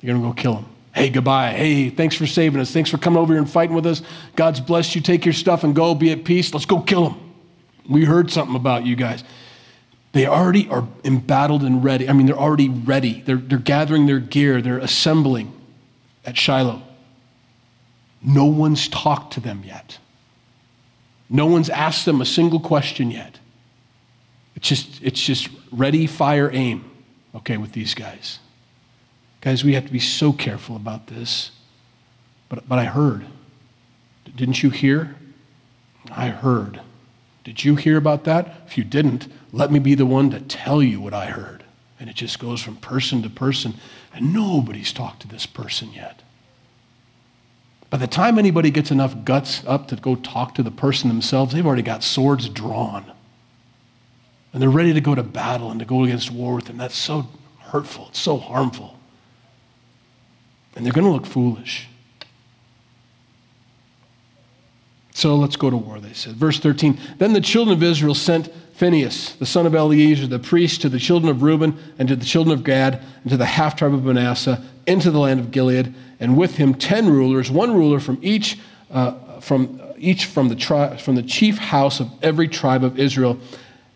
They're 0.00 0.12
going 0.12 0.22
to 0.22 0.28
go 0.28 0.34
kill 0.34 0.54
them. 0.54 0.66
Hey, 0.94 1.08
goodbye. 1.08 1.52
Hey, 1.52 1.88
thanks 1.88 2.14
for 2.14 2.26
saving 2.26 2.60
us. 2.60 2.70
Thanks 2.70 2.90
for 2.90 2.98
coming 2.98 3.18
over 3.18 3.32
here 3.32 3.40
and 3.40 3.50
fighting 3.50 3.74
with 3.74 3.86
us. 3.86 4.02
God's 4.36 4.60
blessed 4.60 4.94
you. 4.94 5.00
Take 5.00 5.24
your 5.24 5.32
stuff 5.32 5.64
and 5.64 5.74
go. 5.74 5.94
Be 5.94 6.12
at 6.12 6.24
peace. 6.24 6.52
Let's 6.52 6.66
go 6.66 6.80
kill 6.80 7.08
them. 7.08 7.34
We 7.88 8.04
heard 8.04 8.30
something 8.30 8.56
about 8.56 8.84
you 8.84 8.94
guys. 8.94 9.24
They 10.12 10.26
already 10.26 10.68
are 10.68 10.86
embattled 11.04 11.62
and 11.62 11.82
ready. 11.82 12.08
I 12.08 12.12
mean, 12.12 12.26
they're 12.26 12.38
already 12.38 12.68
ready. 12.68 13.22
They're, 13.22 13.36
they're 13.36 13.58
gathering 13.58 14.06
their 14.06 14.20
gear, 14.20 14.60
they're 14.60 14.78
assembling 14.78 15.52
at 16.24 16.36
Shiloh. 16.36 16.82
No 18.22 18.44
one's 18.44 18.88
talked 18.88 19.32
to 19.34 19.40
them 19.40 19.62
yet. 19.64 19.98
No 21.28 21.46
one's 21.46 21.70
asked 21.70 22.04
them 22.04 22.20
a 22.20 22.26
single 22.26 22.60
question 22.60 23.10
yet. 23.10 23.38
It's 24.54 24.68
just, 24.68 25.02
it's 25.02 25.20
just 25.20 25.48
ready, 25.72 26.06
fire, 26.06 26.50
aim, 26.52 26.88
okay, 27.34 27.56
with 27.56 27.72
these 27.72 27.94
guys. 27.94 28.38
Guys, 29.42 29.64
we 29.64 29.74
have 29.74 29.84
to 29.84 29.92
be 29.92 29.98
so 29.98 30.32
careful 30.32 30.76
about 30.76 31.08
this. 31.08 31.50
But, 32.48 32.68
but 32.68 32.78
I 32.78 32.84
heard. 32.84 33.26
Didn't 34.36 34.62
you 34.62 34.70
hear? 34.70 35.16
I 36.10 36.28
heard. 36.28 36.80
Did 37.42 37.64
you 37.64 37.74
hear 37.74 37.96
about 37.96 38.22
that? 38.24 38.62
If 38.66 38.78
you 38.78 38.84
didn't, 38.84 39.26
let 39.50 39.72
me 39.72 39.80
be 39.80 39.96
the 39.96 40.06
one 40.06 40.30
to 40.30 40.40
tell 40.40 40.80
you 40.80 41.00
what 41.00 41.12
I 41.12 41.26
heard. 41.26 41.64
And 41.98 42.08
it 42.08 42.14
just 42.14 42.38
goes 42.38 42.62
from 42.62 42.76
person 42.76 43.22
to 43.22 43.30
person, 43.30 43.74
and 44.14 44.32
nobody's 44.32 44.92
talked 44.92 45.22
to 45.22 45.28
this 45.28 45.44
person 45.44 45.92
yet. 45.92 46.22
By 47.90 47.98
the 47.98 48.06
time 48.06 48.38
anybody 48.38 48.70
gets 48.70 48.92
enough 48.92 49.24
guts 49.24 49.64
up 49.66 49.88
to 49.88 49.96
go 49.96 50.14
talk 50.14 50.54
to 50.54 50.62
the 50.62 50.70
person 50.70 51.08
themselves, 51.08 51.52
they've 51.52 51.66
already 51.66 51.82
got 51.82 52.04
swords 52.04 52.48
drawn. 52.48 53.10
And 54.52 54.62
they're 54.62 54.70
ready 54.70 54.92
to 54.94 55.00
go 55.00 55.16
to 55.16 55.22
battle 55.24 55.70
and 55.70 55.80
to 55.80 55.86
go 55.86 56.04
against 56.04 56.30
war 56.30 56.54
with 56.54 56.66
them. 56.66 56.76
That's 56.76 56.96
so 56.96 57.28
hurtful, 57.58 58.06
it's 58.08 58.20
so 58.20 58.36
harmful 58.36 58.98
and 60.74 60.84
they're 60.84 60.92
going 60.92 61.06
to 61.06 61.12
look 61.12 61.26
foolish. 61.26 61.88
So 65.14 65.36
let's 65.36 65.56
go 65.56 65.70
to 65.70 65.76
war, 65.76 66.00
they 66.00 66.14
said. 66.14 66.34
Verse 66.34 66.58
13 66.58 66.98
Then 67.18 67.32
the 67.32 67.40
children 67.40 67.76
of 67.76 67.82
Israel 67.82 68.14
sent 68.14 68.52
Phinehas, 68.74 69.34
the 69.36 69.46
son 69.46 69.66
of 69.66 69.74
Eleazar, 69.74 70.26
the 70.26 70.38
priest, 70.38 70.80
to 70.82 70.88
the 70.88 70.98
children 70.98 71.30
of 71.30 71.42
Reuben 71.42 71.78
and 71.98 72.08
to 72.08 72.16
the 72.16 72.24
children 72.24 72.56
of 72.56 72.64
Gad 72.64 73.02
and 73.22 73.30
to 73.30 73.36
the 73.36 73.46
half 73.46 73.76
tribe 73.76 73.94
of 73.94 74.04
Manasseh 74.04 74.64
into 74.86 75.10
the 75.10 75.18
land 75.18 75.38
of 75.38 75.50
Gilead, 75.50 75.94
and 76.18 76.36
with 76.36 76.56
him 76.56 76.74
ten 76.74 77.08
rulers, 77.08 77.50
one 77.50 77.74
ruler 77.74 78.00
from 78.00 78.18
each, 78.22 78.58
uh, 78.90 79.40
from 79.40 79.80
each 79.98 80.24
from 80.24 80.48
the, 80.48 80.56
tri- 80.56 80.96
from 80.96 81.14
the 81.14 81.22
chief 81.22 81.58
house 81.58 82.00
of 82.00 82.10
every 82.22 82.48
tribe 82.48 82.82
of 82.82 82.98
Israel. 82.98 83.38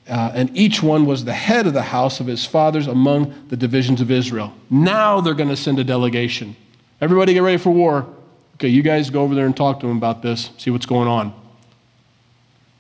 Uh, 0.09 0.31
and 0.35 0.57
each 0.57 0.81
one 0.81 1.05
was 1.05 1.25
the 1.25 1.33
head 1.33 1.67
of 1.67 1.73
the 1.73 1.83
house 1.83 2.21
of 2.21 2.29
his 2.29 2.45
fathers 2.45 2.87
among 2.87 3.35
the 3.49 3.57
divisions 3.57 4.01
of 4.01 4.13
Israel. 4.13 4.53
Now 4.71 5.21
they're 5.21 5.35
going 5.35 5.49
to 5.49 5.57
send 5.57 5.81
a 5.81 5.85
delegation. 5.85 6.55
Everybody 7.01 7.35
get 7.35 7.41
ready 7.41 7.59
for 7.59 7.71
war. 7.71 8.07
Okay, 8.55 8.69
you 8.69 8.83
guys 8.83 9.11
go 9.11 9.23
over 9.23 9.35
there 9.35 9.47
and 9.47 9.57
talk 9.57 9.81
to 9.81 9.87
them 9.87 9.97
about 9.97 10.23
this, 10.23 10.51
see 10.57 10.71
what's 10.71 10.87
going 10.87 11.09
on. 11.09 11.35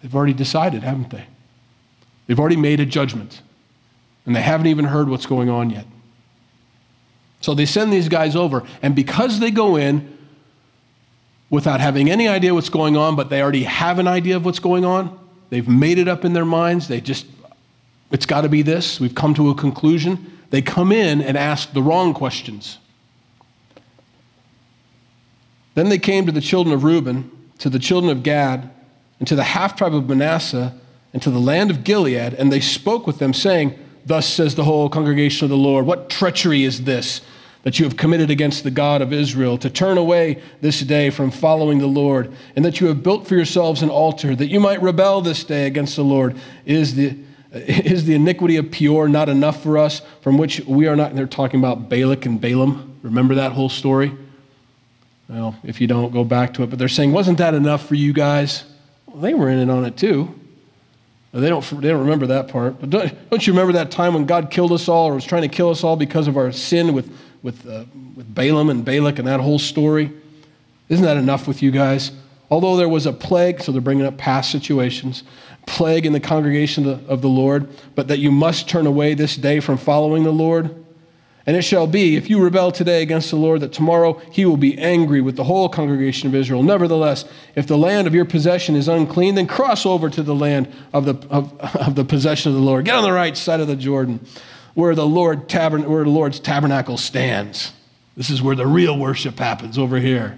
They've 0.02 0.14
already 0.14 0.32
decided, 0.32 0.82
haven't 0.82 1.10
they? 1.10 1.26
They've 2.26 2.40
already 2.40 2.56
made 2.56 2.80
a 2.80 2.86
judgment, 2.86 3.42
and 4.24 4.34
they 4.34 4.40
haven't 4.40 4.68
even 4.68 4.86
heard 4.86 5.08
what's 5.08 5.26
going 5.26 5.50
on 5.50 5.70
yet. 5.70 5.86
So 7.40 7.54
they 7.54 7.66
send 7.66 7.92
these 7.92 8.08
guys 8.08 8.34
over, 8.34 8.62
and 8.82 8.96
because 8.96 9.38
they 9.38 9.50
go 9.50 9.76
in 9.76 10.16
without 11.50 11.80
having 11.80 12.10
any 12.10 12.26
idea 12.26 12.54
what's 12.54 12.70
going 12.70 12.96
on, 12.96 13.16
but 13.16 13.28
they 13.28 13.42
already 13.42 13.64
have 13.64 13.98
an 13.98 14.08
idea 14.08 14.36
of 14.36 14.44
what's 14.44 14.58
going 14.58 14.84
on, 14.84 15.18
they've 15.50 15.68
made 15.68 15.98
it 15.98 16.08
up 16.08 16.24
in 16.24 16.32
their 16.32 16.44
minds, 16.44 16.88
they 16.88 17.00
just, 17.00 17.26
it's 18.10 18.26
got 18.26 18.40
to 18.40 18.48
be 18.48 18.62
this, 18.62 18.98
we've 18.98 19.14
come 19.14 19.34
to 19.34 19.50
a 19.50 19.54
conclusion. 19.54 20.32
They 20.50 20.62
come 20.62 20.90
in 20.90 21.20
and 21.20 21.36
ask 21.36 21.72
the 21.72 21.82
wrong 21.82 22.14
questions. 22.14 22.78
Then 25.76 25.90
they 25.90 25.98
came 25.98 26.24
to 26.24 26.32
the 26.32 26.40
children 26.40 26.74
of 26.74 26.84
Reuben, 26.84 27.30
to 27.58 27.68
the 27.68 27.78
children 27.78 28.10
of 28.10 28.22
Gad, 28.22 28.70
and 29.18 29.28
to 29.28 29.36
the 29.36 29.44
half 29.44 29.76
tribe 29.76 29.94
of 29.94 30.08
Manasseh, 30.08 30.74
and 31.12 31.22
to 31.22 31.30
the 31.30 31.38
land 31.38 31.70
of 31.70 31.84
Gilead, 31.84 32.32
and 32.32 32.50
they 32.50 32.60
spoke 32.60 33.06
with 33.06 33.18
them, 33.18 33.34
saying, 33.34 33.78
Thus 34.06 34.26
says 34.26 34.54
the 34.54 34.64
whole 34.64 34.88
congregation 34.88 35.44
of 35.44 35.50
the 35.50 35.56
Lord. 35.56 35.84
What 35.84 36.08
treachery 36.08 36.64
is 36.64 36.84
this 36.84 37.20
that 37.62 37.78
you 37.78 37.84
have 37.84 37.96
committed 37.96 38.30
against 38.30 38.62
the 38.62 38.70
God 38.70 39.02
of 39.02 39.12
Israel, 39.12 39.58
to 39.58 39.68
turn 39.68 39.98
away 39.98 40.40
this 40.60 40.80
day 40.80 41.10
from 41.10 41.30
following 41.30 41.78
the 41.78 41.86
Lord, 41.86 42.32
and 42.54 42.64
that 42.64 42.80
you 42.80 42.86
have 42.86 43.02
built 43.02 43.26
for 43.26 43.34
yourselves 43.34 43.82
an 43.82 43.90
altar, 43.90 44.34
that 44.34 44.46
you 44.46 44.60
might 44.60 44.80
rebel 44.80 45.20
this 45.20 45.44
day 45.44 45.66
against 45.66 45.96
the 45.96 46.04
Lord? 46.04 46.38
Is 46.64 46.94
the 46.94 47.18
is 47.52 48.06
the 48.06 48.14
iniquity 48.14 48.56
of 48.56 48.70
Peor 48.70 49.10
not 49.10 49.28
enough 49.28 49.62
for 49.62 49.76
us, 49.76 50.00
from 50.22 50.38
which 50.38 50.60
we 50.60 50.86
are 50.86 50.96
not? 50.96 51.14
They're 51.14 51.26
talking 51.26 51.60
about 51.60 51.90
Balak 51.90 52.24
and 52.24 52.40
Balaam. 52.40 52.98
Remember 53.02 53.34
that 53.34 53.52
whole 53.52 53.68
story? 53.68 54.12
Well, 55.28 55.56
if 55.64 55.80
you 55.80 55.86
don't, 55.86 56.12
go 56.12 56.24
back 56.24 56.54
to 56.54 56.62
it. 56.62 56.70
But 56.70 56.78
they're 56.78 56.88
saying, 56.88 57.12
wasn't 57.12 57.38
that 57.38 57.54
enough 57.54 57.86
for 57.86 57.94
you 57.94 58.12
guys? 58.12 58.64
Well, 59.06 59.18
they 59.18 59.34
were 59.34 59.48
in 59.48 59.58
it 59.58 59.70
on 59.70 59.84
it 59.84 59.96
too. 59.96 60.34
They 61.32 61.48
don't, 61.48 61.62
they 61.82 61.88
don't 61.88 62.00
remember 62.00 62.28
that 62.28 62.48
part. 62.48 62.80
But 62.80 62.90
don't, 62.90 63.30
don't 63.30 63.46
you 63.46 63.52
remember 63.52 63.74
that 63.74 63.90
time 63.90 64.14
when 64.14 64.24
God 64.24 64.50
killed 64.50 64.72
us 64.72 64.88
all 64.88 65.08
or 65.08 65.14
was 65.14 65.24
trying 65.24 65.42
to 65.42 65.48
kill 65.48 65.68
us 65.68 65.84
all 65.84 65.96
because 65.96 66.28
of 66.28 66.36
our 66.36 66.50
sin 66.50 66.94
with, 66.94 67.12
with, 67.42 67.66
uh, 67.66 67.84
with 68.14 68.32
Balaam 68.34 68.70
and 68.70 68.84
Balak 68.84 69.18
and 69.18 69.28
that 69.28 69.40
whole 69.40 69.58
story? 69.58 70.12
Isn't 70.88 71.04
that 71.04 71.16
enough 71.16 71.46
with 71.46 71.62
you 71.62 71.70
guys? 71.70 72.12
Although 72.48 72.76
there 72.76 72.88
was 72.88 73.06
a 73.06 73.12
plague, 73.12 73.60
so 73.60 73.72
they're 73.72 73.80
bringing 73.80 74.06
up 74.06 74.16
past 74.16 74.50
situations, 74.50 75.24
plague 75.66 76.06
in 76.06 76.12
the 76.12 76.20
congregation 76.20 76.88
of 76.88 77.06
the, 77.06 77.12
of 77.12 77.20
the 77.20 77.28
Lord, 77.28 77.68
but 77.94 78.08
that 78.08 78.18
you 78.18 78.30
must 78.30 78.68
turn 78.68 78.86
away 78.86 79.14
this 79.14 79.36
day 79.36 79.60
from 79.60 79.76
following 79.76 80.22
the 80.22 80.32
Lord. 80.32 80.85
And 81.46 81.56
it 81.56 81.62
shall 81.62 81.86
be, 81.86 82.16
if 82.16 82.28
you 82.28 82.42
rebel 82.42 82.72
today 82.72 83.02
against 83.02 83.30
the 83.30 83.36
Lord, 83.36 83.60
that 83.60 83.72
tomorrow 83.72 84.20
he 84.32 84.44
will 84.44 84.56
be 84.56 84.76
angry 84.78 85.20
with 85.20 85.36
the 85.36 85.44
whole 85.44 85.68
congregation 85.68 86.28
of 86.28 86.34
Israel. 86.34 86.64
Nevertheless, 86.64 87.24
if 87.54 87.68
the 87.68 87.78
land 87.78 88.08
of 88.08 88.14
your 88.16 88.24
possession 88.24 88.74
is 88.74 88.88
unclean, 88.88 89.36
then 89.36 89.46
cross 89.46 89.86
over 89.86 90.10
to 90.10 90.24
the 90.24 90.34
land 90.34 90.72
of 90.92 91.04
the, 91.04 91.14
of, 91.30 91.56
of 91.60 91.94
the 91.94 92.04
possession 92.04 92.50
of 92.50 92.58
the 92.58 92.64
Lord. 92.64 92.84
Get 92.84 92.96
on 92.96 93.04
the 93.04 93.12
right 93.12 93.36
side 93.36 93.60
of 93.60 93.68
the 93.68 93.76
Jordan, 93.76 94.26
where 94.74 94.96
the, 94.96 95.06
Lord 95.06 95.48
tabern- 95.48 95.86
where 95.86 96.02
the 96.02 96.10
Lord's 96.10 96.40
tabernacle 96.40 96.96
stands. 96.96 97.72
This 98.16 98.28
is 98.28 98.42
where 98.42 98.56
the 98.56 98.66
real 98.66 98.98
worship 98.98 99.38
happens, 99.38 99.78
over 99.78 100.00
here. 100.00 100.36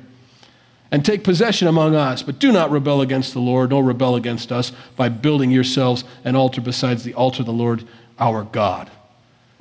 And 0.90 1.05
take 1.05 1.25
possession 1.25 1.68
among 1.68 1.94
us, 1.94 2.23
but 2.23 2.38
do 2.38 2.53
not 2.53 2.71
rebel 2.71 3.01
against 3.01 3.33
the 3.33 3.40
Lord, 3.40 3.71
nor 3.71 3.83
rebel 3.83 4.14
against 4.14 4.53
us 4.53 4.73
by 4.94 5.09
building 5.09 5.51
yourselves 5.51 6.05
an 6.25 6.37
altar 6.37 6.61
besides 6.61 7.03
the 7.05 7.14
altar 7.14 7.40
of 7.40 7.47
the 7.47 7.53
Lord 7.53 7.85
our 8.18 8.42
God. 8.42 8.90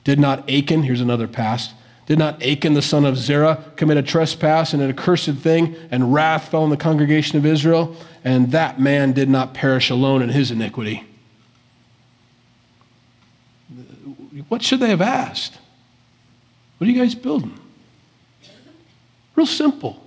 Did 0.07 0.21
not 0.21 0.49
Achan, 0.49 0.83
here's 0.83 1.01
another 1.01 1.27
past, 1.27 1.73
did 2.05 2.17
not 2.17 2.41
Achan 2.41 2.75
the 2.75 2.81
son 2.81 3.03
of 3.03 3.17
Zerah 3.17 3.61
commit 3.75 3.97
a 3.97 4.01
trespass 4.01 4.71
and 4.71 4.81
an 4.81 4.89
accursed 4.89 5.33
thing, 5.33 5.75
and 5.91 6.13
wrath 6.13 6.47
fell 6.47 6.63
on 6.63 6.69
the 6.69 6.77
congregation 6.77 7.37
of 7.37 7.45
Israel? 7.45 7.93
And 8.23 8.53
that 8.53 8.79
man 8.79 9.11
did 9.11 9.27
not 9.27 9.53
perish 9.53 9.89
alone 9.89 10.21
in 10.21 10.29
his 10.29 10.49
iniquity. 10.49 11.03
What 14.47 14.61
should 14.61 14.79
they 14.79 14.91
have 14.91 15.01
asked? 15.01 15.57
What 16.77 16.87
are 16.87 16.89
you 16.89 16.97
guys 16.97 17.13
building? 17.13 17.59
Real 19.35 19.45
simple. 19.45 20.01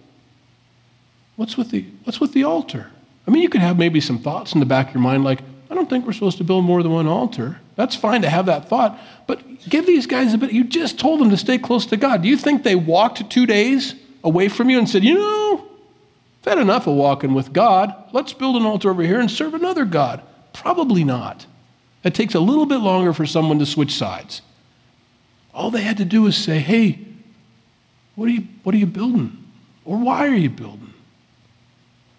What's 1.37 1.59
with 1.59 1.73
the, 1.73 1.85
what's 2.05 2.21
with 2.21 2.33
the 2.33 2.45
altar? 2.45 2.91
I 3.29 3.31
mean, 3.31 3.43
you 3.43 3.51
could 3.51 3.61
have 3.61 3.77
maybe 3.77 4.01
some 4.01 4.19
thoughts 4.19 4.55
in 4.55 4.61
the 4.61 4.67
back 4.67 4.89
of 4.89 4.95
your 4.95 5.03
mind 5.03 5.25
like, 5.25 5.43
I 5.71 5.75
don't 5.75 5.91
think 5.91 6.07
we're 6.07 6.15
supposed 6.15 6.39
to 6.39 6.45
build 6.45 6.65
more 6.65 6.83
than 6.83 6.91
one 6.91 7.07
altar. 7.07 7.61
That's 7.81 7.97
fine 7.97 8.21
to 8.21 8.29
have 8.29 8.45
that 8.45 8.69
thought, 8.69 9.01
but 9.27 9.67
give 9.67 9.87
these 9.87 10.07
guys 10.07 10.35
a 10.35 10.39
bit. 10.39 10.53
You 10.53 10.65
just 10.65 10.99
told 10.99 11.19
them 11.19 11.31
to 11.31 11.37
stay 11.39 11.57
close 11.57 11.87
to 11.87 11.97
God. 11.97 12.21
Do 12.21 12.29
you 12.29 12.37
think 12.37 12.63
they 12.63 12.75
walked 12.75 13.31
two 13.31 13.47
days 13.47 13.95
away 14.23 14.51
from 14.51 14.69
you 14.69 14.79
and 14.79 14.87
said, 14.87 15.03
You 15.03 15.15
know, 15.15 15.67
I've 16.41 16.45
had 16.45 16.59
enough 16.59 16.87
of 16.87 16.95
walking 16.95 17.33
with 17.33 17.55
God. 17.55 17.95
Let's 18.13 18.35
build 18.35 18.57
an 18.57 18.67
altar 18.67 18.91
over 18.91 19.03
here 19.03 19.19
and 19.19 19.31
serve 19.31 19.55
another 19.55 19.87
God? 19.87 20.23
Probably 20.53 21.05
not. 21.05 21.47
It 22.05 22.15
takes 22.15 22.35
a 22.35 22.41
little 22.41 22.67
bit 22.67 22.81
longer 22.81 23.15
for 23.15 23.25
someone 23.25 23.59
to 23.61 23.67
switch 23.67 23.95
sides. 23.95 24.43
All 25.55 25.71
they 25.71 25.81
had 25.81 25.97
to 25.97 26.05
do 26.05 26.21
was 26.21 26.37
say, 26.37 26.59
Hey, 26.59 26.99
what 28.15 28.27
are 28.27 28.33
you, 28.33 28.47
what 28.63 28.75
are 28.75 28.79
you 28.79 28.87
building? 28.87 29.43
Or 29.87 29.97
why 29.97 30.27
are 30.27 30.35
you 30.35 30.51
building? 30.51 30.93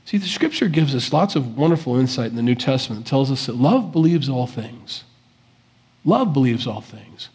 See, 0.05 0.17
the 0.17 0.25
scripture 0.25 0.69
gives 0.69 0.95
us 0.95 1.13
lots 1.13 1.35
of 1.35 1.55
wonderful 1.55 1.99
insight 1.99 2.31
in 2.31 2.35
the 2.35 2.41
New 2.41 2.55
Testament. 2.55 3.05
It 3.05 3.09
tells 3.09 3.29
us 3.29 3.45
that 3.45 3.57
love 3.57 3.91
believes 3.91 4.27
all 4.27 4.47
things. 4.47 5.03
Love 6.03 6.33
believes 6.33 6.67
all 6.67 6.81
things. 6.81 7.29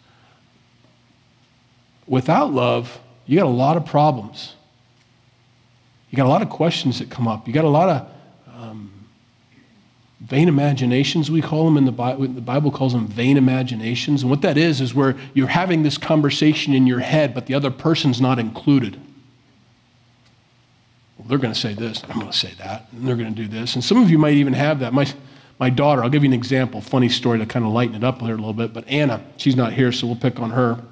Without 2.05 2.53
love, 2.53 2.99
you 3.25 3.37
got 3.37 3.45
a 3.45 3.49
lot 3.49 3.77
of 3.77 3.85
problems. 3.85 4.55
You 6.09 6.15
got 6.15 6.25
a 6.25 6.29
lot 6.29 6.41
of 6.41 6.49
questions 6.49 6.99
that 6.99 7.09
come 7.09 7.27
up. 7.27 7.47
You 7.47 7.53
got 7.53 7.65
a 7.65 7.69
lot 7.69 7.89
of 7.89 8.09
um, 8.55 9.07
vain 10.21 10.47
imaginations, 10.47 11.29
we 11.29 11.41
call 11.41 11.65
them 11.65 11.77
in 11.77 11.85
the 11.85 11.91
Bible. 11.91 12.27
The 12.27 12.41
Bible 12.41 12.71
calls 12.71 12.93
them 12.93 13.07
vain 13.07 13.37
imaginations. 13.37 14.21
And 14.21 14.29
what 14.29 14.41
that 14.41 14.57
is, 14.57 14.81
is 14.81 14.93
where 14.93 15.15
you're 15.33 15.47
having 15.47 15.83
this 15.83 15.97
conversation 15.97 16.73
in 16.73 16.87
your 16.87 16.99
head, 16.99 17.33
but 17.33 17.45
the 17.45 17.53
other 17.53 17.71
person's 17.71 18.21
not 18.21 18.39
included 18.39 18.99
well, 21.17 21.27
they're 21.27 21.37
going 21.37 21.53
to 21.53 21.59
say 21.59 21.73
this, 21.73 22.03
I'm 22.07 22.19
going 22.19 22.31
to 22.31 22.37
say 22.37 22.53
that, 22.59 22.87
and 22.91 23.07
they're 23.07 23.15
going 23.15 23.33
to 23.33 23.41
do 23.41 23.47
this. 23.47 23.75
And 23.75 23.83
some 23.83 24.01
of 24.01 24.09
you 24.09 24.17
might 24.17 24.35
even 24.35 24.53
have 24.53 24.79
that. 24.79 24.93
My, 24.93 25.05
my 25.59 25.69
daughter, 25.69 26.03
I'll 26.03 26.09
give 26.09 26.23
you 26.23 26.29
an 26.29 26.33
example, 26.33 26.81
funny 26.81 27.09
story 27.09 27.39
to 27.39 27.45
kind 27.45 27.65
of 27.65 27.71
lighten 27.71 27.95
it 27.95 28.03
up 28.03 28.21
here 28.21 28.33
a 28.33 28.37
little 28.37 28.53
bit, 28.53 28.73
but 28.73 28.87
Anna, 28.87 29.23
she's 29.37 29.55
not 29.55 29.73
here, 29.73 29.91
so 29.91 30.07
we'll 30.07 30.15
pick 30.15 30.39
on 30.39 30.51
her. 30.51 30.83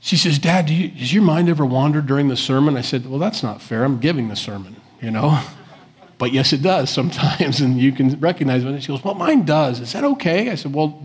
She 0.00 0.16
says, 0.16 0.38
Dad, 0.38 0.66
do 0.66 0.74
you, 0.74 0.88
does 0.88 1.12
your 1.12 1.22
mind 1.22 1.48
ever 1.48 1.64
wander 1.64 2.00
during 2.00 2.28
the 2.28 2.36
sermon? 2.36 2.76
I 2.76 2.80
said, 2.80 3.08
Well, 3.08 3.20
that's 3.20 3.42
not 3.42 3.62
fair. 3.62 3.84
I'm 3.84 4.00
giving 4.00 4.28
the 4.28 4.34
sermon, 4.34 4.76
you 5.00 5.12
know? 5.12 5.40
but 6.18 6.32
yes, 6.32 6.52
it 6.52 6.60
does 6.60 6.90
sometimes, 6.90 7.60
and 7.62 7.78
you 7.78 7.92
can 7.92 8.18
recognize 8.18 8.64
it. 8.64 8.82
She 8.82 8.88
goes, 8.88 9.04
Well, 9.04 9.14
mine 9.14 9.44
does. 9.44 9.78
Is 9.78 9.92
that 9.92 10.02
okay? 10.02 10.50
I 10.50 10.56
said, 10.56 10.74
Well, 10.74 11.00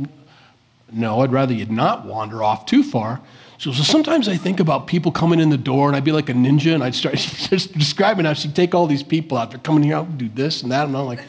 no, 0.92 1.20
I'd 1.22 1.32
rather 1.32 1.54
you'd 1.54 1.72
not 1.72 2.06
wander 2.06 2.42
off 2.42 2.66
too 2.66 2.82
far. 2.82 3.22
So, 3.60 3.72
so 3.72 3.82
sometimes 3.82 4.28
I 4.28 4.38
think 4.38 4.60
about 4.60 4.86
people 4.86 5.12
coming 5.12 5.40
in 5.40 5.50
the 5.50 5.58
door, 5.58 5.88
and 5.88 5.96
I'd 5.96 6.04
be 6.04 6.12
like 6.12 6.30
a 6.30 6.34
ninja, 6.34 6.76
and 6.76 6.84
I'd 6.84 6.94
start 6.94 7.16
just 7.50 7.74
describing 7.74 8.26
how 8.26 8.34
she'd 8.34 8.56
take 8.56 8.76
all 8.76 8.86
these 8.86 9.04
people 9.04 9.38
out. 9.38 9.50
They're 9.50 9.60
coming 9.60 9.84
here, 9.84 9.96
I'll 9.96 10.06
do 10.06 10.30
this 10.30 10.62
and 10.62 10.72
that, 10.72 10.88
and 10.88 10.96
I'm 10.96 11.06
like, 11.06 11.24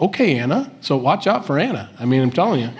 okay, 0.00 0.38
Anna. 0.38 0.72
So 0.80 0.96
watch 0.96 1.26
out 1.26 1.46
for 1.46 1.58
Anna. 1.58 1.90
I 1.98 2.06
mean, 2.06 2.22
I'm 2.22 2.30
telling 2.30 2.60
you. 2.60 2.70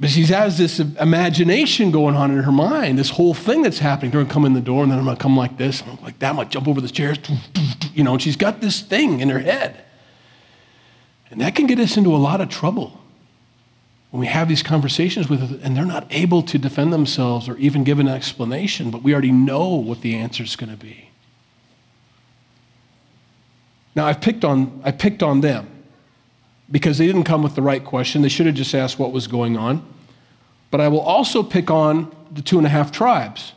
But 0.00 0.08
she 0.08 0.24
has 0.24 0.56
this 0.56 0.80
imagination 0.80 1.90
going 1.90 2.16
on 2.16 2.30
in 2.30 2.42
her 2.42 2.52
mind, 2.52 2.98
this 2.98 3.10
whole 3.10 3.34
thing 3.34 3.62
that's 3.62 3.78
happening. 3.78 4.10
They're 4.10 4.20
going 4.20 4.28
to 4.28 4.32
come 4.32 4.46
in 4.46 4.54
the 4.54 4.60
door, 4.62 4.82
and 4.82 4.90
then 4.90 4.98
I'm 4.98 5.04
going 5.04 5.16
to 5.16 5.22
come 5.22 5.36
like 5.36 5.58
this, 5.58 5.82
and 5.82 5.90
I'm 5.90 6.02
like 6.02 6.18
that. 6.20 6.30
I'm 6.30 6.36
going 6.36 6.48
to 6.48 6.52
jump 6.52 6.66
over 6.66 6.80
the 6.80 6.88
chairs, 6.88 7.18
you 7.92 8.02
know, 8.02 8.14
and 8.14 8.22
she's 8.22 8.36
got 8.36 8.60
this 8.60 8.80
thing 8.80 9.20
in 9.20 9.28
her 9.28 9.40
head. 9.40 9.84
And 11.30 11.40
that 11.42 11.54
can 11.54 11.66
get 11.66 11.78
us 11.78 11.96
into 11.96 12.14
a 12.14 12.18
lot 12.18 12.40
of 12.40 12.48
trouble 12.48 12.99
when 14.10 14.20
we 14.20 14.26
have 14.26 14.48
these 14.48 14.62
conversations 14.62 15.28
with 15.28 15.40
them 15.40 15.60
and 15.62 15.76
they're 15.76 15.84
not 15.84 16.06
able 16.10 16.42
to 16.42 16.58
defend 16.58 16.92
themselves 16.92 17.48
or 17.48 17.56
even 17.58 17.84
give 17.84 17.98
an 17.98 18.08
explanation, 18.08 18.90
but 18.90 19.02
we 19.02 19.12
already 19.12 19.32
know 19.32 19.68
what 19.68 20.00
the 20.00 20.16
answer 20.16 20.42
is 20.42 20.56
going 20.56 20.70
to 20.70 20.76
be. 20.76 21.10
Now, 23.94 24.06
I've 24.06 24.20
picked 24.20 24.44
on, 24.44 24.80
I 24.84 24.92
picked 24.92 25.22
on 25.22 25.40
them 25.40 25.68
because 26.70 26.98
they 26.98 27.06
didn't 27.06 27.24
come 27.24 27.42
with 27.42 27.54
the 27.54 27.62
right 27.62 27.84
question. 27.84 28.22
They 28.22 28.28
should 28.28 28.46
have 28.46 28.54
just 28.54 28.74
asked 28.74 28.98
what 28.98 29.12
was 29.12 29.26
going 29.26 29.56
on. 29.56 29.84
But 30.70 30.80
I 30.80 30.88
will 30.88 31.00
also 31.00 31.42
pick 31.42 31.70
on 31.70 32.14
the 32.30 32.42
two 32.42 32.58
and 32.58 32.66
a 32.66 32.70
half 32.70 32.92
tribes. 32.92 33.52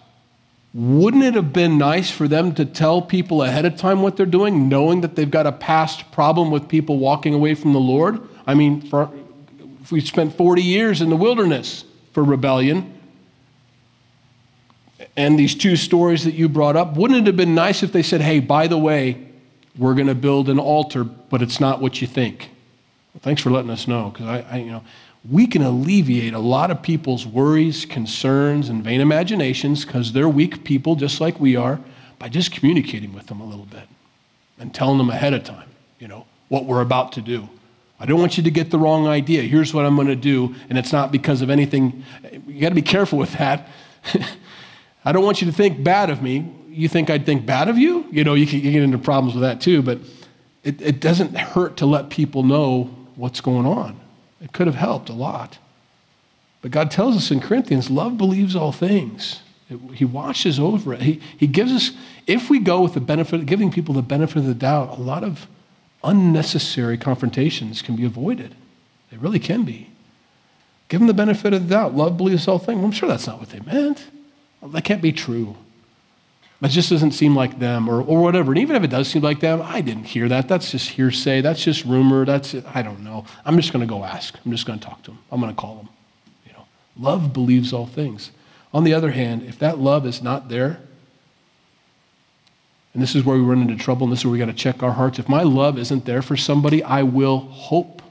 Wouldn't 0.74 1.24
it 1.24 1.36
have 1.36 1.54
been 1.54 1.78
nice 1.78 2.10
for 2.10 2.28
them 2.28 2.56
to 2.56 2.66
tell 2.66 3.02
people 3.02 3.44
ahead 3.44 3.66
of 3.66 3.76
time 3.76 4.02
what 4.02 4.18
they're 4.18 4.26
doing, 4.26 4.68
knowing 4.68 5.02
that 5.02 5.16
they've 5.16 5.30
got 5.30 5.46
a 5.46 5.52
past 5.52 6.12
problem 6.12 6.50
with 6.50 6.68
people 6.68 6.98
walking 6.98 7.36
away 7.36 7.54
from 7.54 7.74
the 7.74 7.80
Lord? 7.80 8.20
I 8.48 8.56
mean, 8.56 8.82
for, 8.82 9.12
we 9.92 10.02
spent 10.02 10.36
40 10.36 10.62
years 10.62 11.02
in 11.02 11.10
the 11.10 11.16
wilderness 11.16 11.86
for 12.12 12.24
rebellion, 12.24 13.00
and 15.16 15.38
these 15.38 15.54
two 15.56 15.76
stories 15.76 16.24
that 16.24 16.34
you 16.34 16.50
brought 16.50 16.76
up, 16.76 16.96
wouldn't 16.96 17.22
it 17.22 17.28
have 17.28 17.38
been 17.38 17.56
nice 17.56 17.84
if 17.84 17.92
they 17.92 18.04
said, 18.04 18.22
hey, 18.22 18.40
by 18.40 18.68
the 18.68 18.78
way, 18.78 19.28
we're 19.78 19.94
going 19.94 20.08
to 20.08 20.16
build 20.16 20.50
an 20.50 20.60
altar, 20.60 21.04
but 21.04 21.42
it's 21.42 21.60
not 21.60 21.82
what 21.82 22.02
you 22.02 22.08
think? 22.08 22.50
Well, 23.14 23.22
thanks 23.22 23.42
for 23.42 23.50
letting 23.50 23.70
us 23.70 23.88
know, 23.88 24.10
because 24.10 24.28
I, 24.28 24.46
I, 24.50 24.58
you 24.58 24.72
know, 24.72 24.84
we 25.30 25.48
can 25.48 25.62
alleviate 25.62 26.34
a 26.34 26.40
lot 26.40 26.70
of 26.70 26.82
people's 26.82 27.26
worries, 27.26 27.86
concerns, 27.86 28.70
and 28.70 28.84
vain 28.84 29.02
imaginations, 29.02 29.86
because 29.86 30.14
they're 30.14 30.30
weak 30.30 30.64
people 30.64 30.96
just 30.96 31.22
like 31.22 31.40
we 31.40 31.56
are, 31.56 31.80
by 32.20 32.30
just 32.30 32.52
communicating 32.52 33.14
with 33.14 33.28
them 33.28 33.40
a 33.42 33.46
little 33.46 33.66
bit 33.66 33.88
and 34.60 34.74
telling 34.74 34.98
them 34.98 35.10
ahead 35.10 35.34
of 35.34 35.44
time, 35.44 35.70
you 36.00 36.08
know, 36.08 36.26
what 36.50 36.66
we're 36.66 36.82
about 36.82 37.12
to 37.14 37.22
do. 37.22 37.50
I 38.04 38.06
don't 38.06 38.20
want 38.20 38.36
you 38.36 38.44
to 38.44 38.52
get 38.52 38.70
the 38.70 38.78
wrong 38.78 39.08
idea. 39.08 39.44
Here's 39.44 39.74
what 39.74 39.86
I'm 39.86 39.96
going 39.96 40.10
to 40.10 40.16
do, 40.18 40.54
and 40.68 40.78
it's 40.78 40.92
not 40.92 41.10
because 41.10 41.42
of 41.42 41.50
anything. 41.50 42.04
You 42.46 42.60
got 42.60 42.68
to 42.68 42.76
be 42.76 42.82
careful 42.82 43.18
with 43.18 43.32
that. 43.38 43.70
I 45.06 45.14
don't 45.14 45.24
want 45.24 45.40
you 45.40 45.48
to 45.48 45.54
think 45.54 45.82
bad 45.86 46.10
of 46.10 46.22
me. 46.22 46.54
You 46.68 46.90
think 46.90 47.10
I'd 47.10 47.26
think 47.26 47.46
bad 47.46 47.70
of 47.70 47.78
you? 47.78 48.06
You 48.12 48.26
know, 48.26 48.34
you 48.34 48.46
can 48.46 48.60
get 48.60 48.76
into 48.76 48.98
problems 48.98 49.36
with 49.36 49.44
that 49.44 49.62
too, 49.62 49.82
but 49.82 50.00
it, 50.66 50.82
it 50.82 51.00
doesn't 51.00 51.38
hurt 51.38 51.78
to 51.78 51.86
let 51.86 52.10
people 52.10 52.44
know 52.44 52.94
what's 53.16 53.40
going 53.40 53.66
on. 53.66 53.98
It 54.42 54.52
could 54.52 54.68
have 54.68 54.76
helped 54.76 55.08
a 55.08 55.14
lot. 55.14 55.58
But 56.62 56.72
God 56.72 56.92
tells 56.92 57.16
us 57.16 57.32
in 57.32 57.40
Corinthians 57.40 57.90
love 57.90 58.18
believes 58.18 58.54
all 58.54 58.74
things. 58.74 59.40
He 59.94 60.04
watches 60.04 60.60
over 60.60 60.94
it. 60.94 61.04
He, 61.04 61.22
he 61.38 61.48
gives 61.48 61.72
us, 61.72 61.92
if 62.28 62.50
we 62.50 62.60
go 62.60 62.82
with 62.82 62.96
the 62.96 63.00
benefit, 63.00 63.40
of 63.40 63.46
giving 63.46 63.72
people 63.72 63.94
the 63.94 64.02
benefit 64.02 64.40
of 64.40 64.46
the 64.46 64.54
doubt, 64.54 64.98
a 64.98 65.02
lot 65.02 65.24
of 65.24 65.48
unnecessary 66.04 66.98
confrontations 66.98 67.82
can 67.82 67.96
be 67.96 68.06
avoided. 68.06 68.56
They 69.12 69.18
really 69.18 69.40
can 69.40 69.64
be. 69.64 69.90
Give 70.90 71.00
them 71.00 71.08
the 71.08 71.14
benefit 71.14 71.54
of 71.54 71.68
the 71.68 71.76
doubt. 71.76 71.96
Love 71.96 72.18
believes 72.18 72.48
all 72.48 72.60
things. 72.60 72.78
Well, 72.78 72.86
I'm 72.86 72.92
sure 72.92 73.10
that's 73.10 73.28
not 73.28 73.40
what 73.40 73.50
they 73.50 73.60
meant. 73.62 74.06
Well, 74.62 74.72
that 74.72 74.84
can't 74.84 75.02
be 75.02 75.12
true. 75.12 75.56
That 76.62 76.72
just 76.72 76.90
doesn't 76.90 77.12
seem 77.12 77.36
like 77.36 77.60
them 77.60 77.90
or, 77.90 78.02
or 78.02 78.22
whatever. 78.22 78.52
And 78.52 78.62
even 78.62 78.76
if 78.76 78.84
it 78.84 78.90
does 78.90 79.10
seem 79.10 79.22
like 79.22 79.42
them, 79.42 79.62
I 79.62 79.82
didn't 79.82 80.06
hear 80.06 80.30
that. 80.30 80.48
That's 80.48 80.72
just 80.72 80.92
hearsay. 80.92 81.42
That's 81.42 81.62
just 81.62 81.84
rumor. 81.84 82.26
That's, 82.26 82.54
it. 82.54 82.64
I 82.74 82.82
don't 82.82 83.04
know. 83.04 83.26
I'm 83.44 83.58
just 83.58 83.74
going 83.74 83.86
to 83.86 83.92
go 83.92 84.06
ask. 84.06 84.38
I'm 84.46 84.52
just 84.52 84.66
going 84.66 84.80
to 84.80 84.86
talk 84.86 85.04
to 85.04 85.12
them. 85.12 85.20
I'm 85.30 85.42
going 85.42 85.54
to 85.54 85.60
call 85.60 85.76
them. 85.76 85.90
You 86.46 86.54
know, 86.54 86.66
love 86.98 87.34
believes 87.34 87.74
all 87.74 87.86
things. 87.86 88.32
On 88.74 88.86
the 88.86 88.94
other 88.94 89.12
hand, 89.12 89.44
if 89.44 89.60
that 89.60 89.78
love 89.78 90.06
is 90.06 90.22
not 90.22 90.48
there, 90.48 90.80
and 92.94 93.02
this 93.02 93.16
is 93.16 93.24
where 93.24 93.36
we 93.36 93.44
run 93.44 93.62
into 93.62 93.76
trouble, 93.76 94.06
and 94.06 94.12
this 94.12 94.20
is 94.20 94.26
where 94.26 94.32
we 94.32 94.40
got 94.40 94.46
to 94.46 94.54
check 94.54 94.84
our 94.84 94.92
hearts. 94.92 95.20
If 95.20 95.28
my 95.28 95.44
love 95.44 95.78
isn't 95.78 96.06
there 96.06 96.22
for 96.22 96.38
somebody, 96.38 96.84
I 96.84 97.04
will 97.04 97.40
hope 97.40 98.02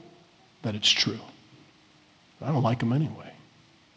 that 0.63 0.75
it's 0.75 0.89
true. 0.89 1.19
I 2.41 2.47
don't 2.47 2.63
like 2.63 2.79
them 2.79 2.91
anyway. 2.91 3.31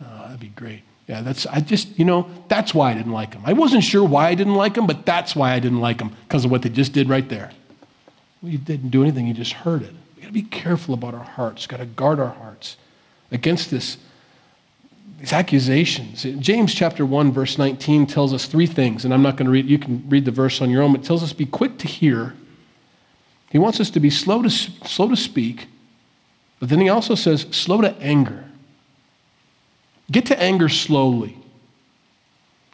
Oh, 0.00 0.22
that'd 0.22 0.38
be 0.38 0.48
great. 0.48 0.82
Yeah, 1.08 1.22
that's, 1.22 1.46
I 1.46 1.60
just, 1.60 1.98
you 1.98 2.04
know, 2.04 2.28
that's 2.48 2.74
why 2.74 2.90
I 2.90 2.94
didn't 2.94 3.12
like 3.12 3.32
them. 3.32 3.42
I 3.44 3.52
wasn't 3.52 3.84
sure 3.84 4.04
why 4.04 4.28
I 4.28 4.34
didn't 4.34 4.54
like 4.54 4.74
them, 4.74 4.86
but 4.86 5.06
that's 5.06 5.34
why 5.34 5.52
I 5.52 5.58
didn't 5.58 5.80
like 5.80 5.98
them, 5.98 6.16
because 6.28 6.44
of 6.44 6.50
what 6.50 6.62
they 6.62 6.68
just 6.68 6.92
did 6.92 7.08
right 7.08 7.28
there. 7.28 7.50
Well, 8.42 8.52
you 8.52 8.58
didn't 8.58 8.90
do 8.90 9.02
anything, 9.02 9.26
you 9.26 9.34
just 9.34 9.52
heard 9.52 9.82
it. 9.82 9.92
We 10.14 10.22
got 10.22 10.28
to 10.28 10.32
be 10.34 10.42
careful 10.42 10.94
about 10.94 11.14
our 11.14 11.24
hearts, 11.24 11.66
got 11.66 11.78
to 11.78 11.86
guard 11.86 12.20
our 12.20 12.30
hearts 12.30 12.76
against 13.32 13.70
this 13.70 13.98
these 15.18 15.32
accusations. 15.32 16.22
James 16.38 16.74
chapter 16.74 17.06
1, 17.06 17.32
verse 17.32 17.58
19 17.58 18.06
tells 18.06 18.34
us 18.34 18.46
three 18.46 18.66
things, 18.66 19.04
and 19.04 19.14
I'm 19.14 19.22
not 19.22 19.36
going 19.36 19.46
to 19.46 19.52
read, 19.52 19.66
you 19.66 19.78
can 19.78 20.04
read 20.08 20.24
the 20.24 20.30
verse 20.30 20.60
on 20.60 20.70
your 20.70 20.82
own. 20.82 20.94
It 20.94 21.04
tells 21.04 21.22
us 21.22 21.32
be 21.32 21.46
quick 21.46 21.78
to 21.78 21.88
hear. 21.88 22.34
He 23.50 23.58
wants 23.58 23.80
us 23.80 23.90
to 23.90 24.00
be 24.00 24.10
slow 24.10 24.42
to, 24.42 24.50
slow 24.50 25.08
to 25.08 25.16
speak, 25.16 25.68
but 26.60 26.68
then 26.68 26.80
he 26.80 26.88
also 26.88 27.14
says 27.14 27.46
slow 27.50 27.80
to 27.80 27.96
anger. 27.98 28.44
Get 30.10 30.26
to 30.26 30.40
anger 30.40 30.68
slowly. 30.68 31.36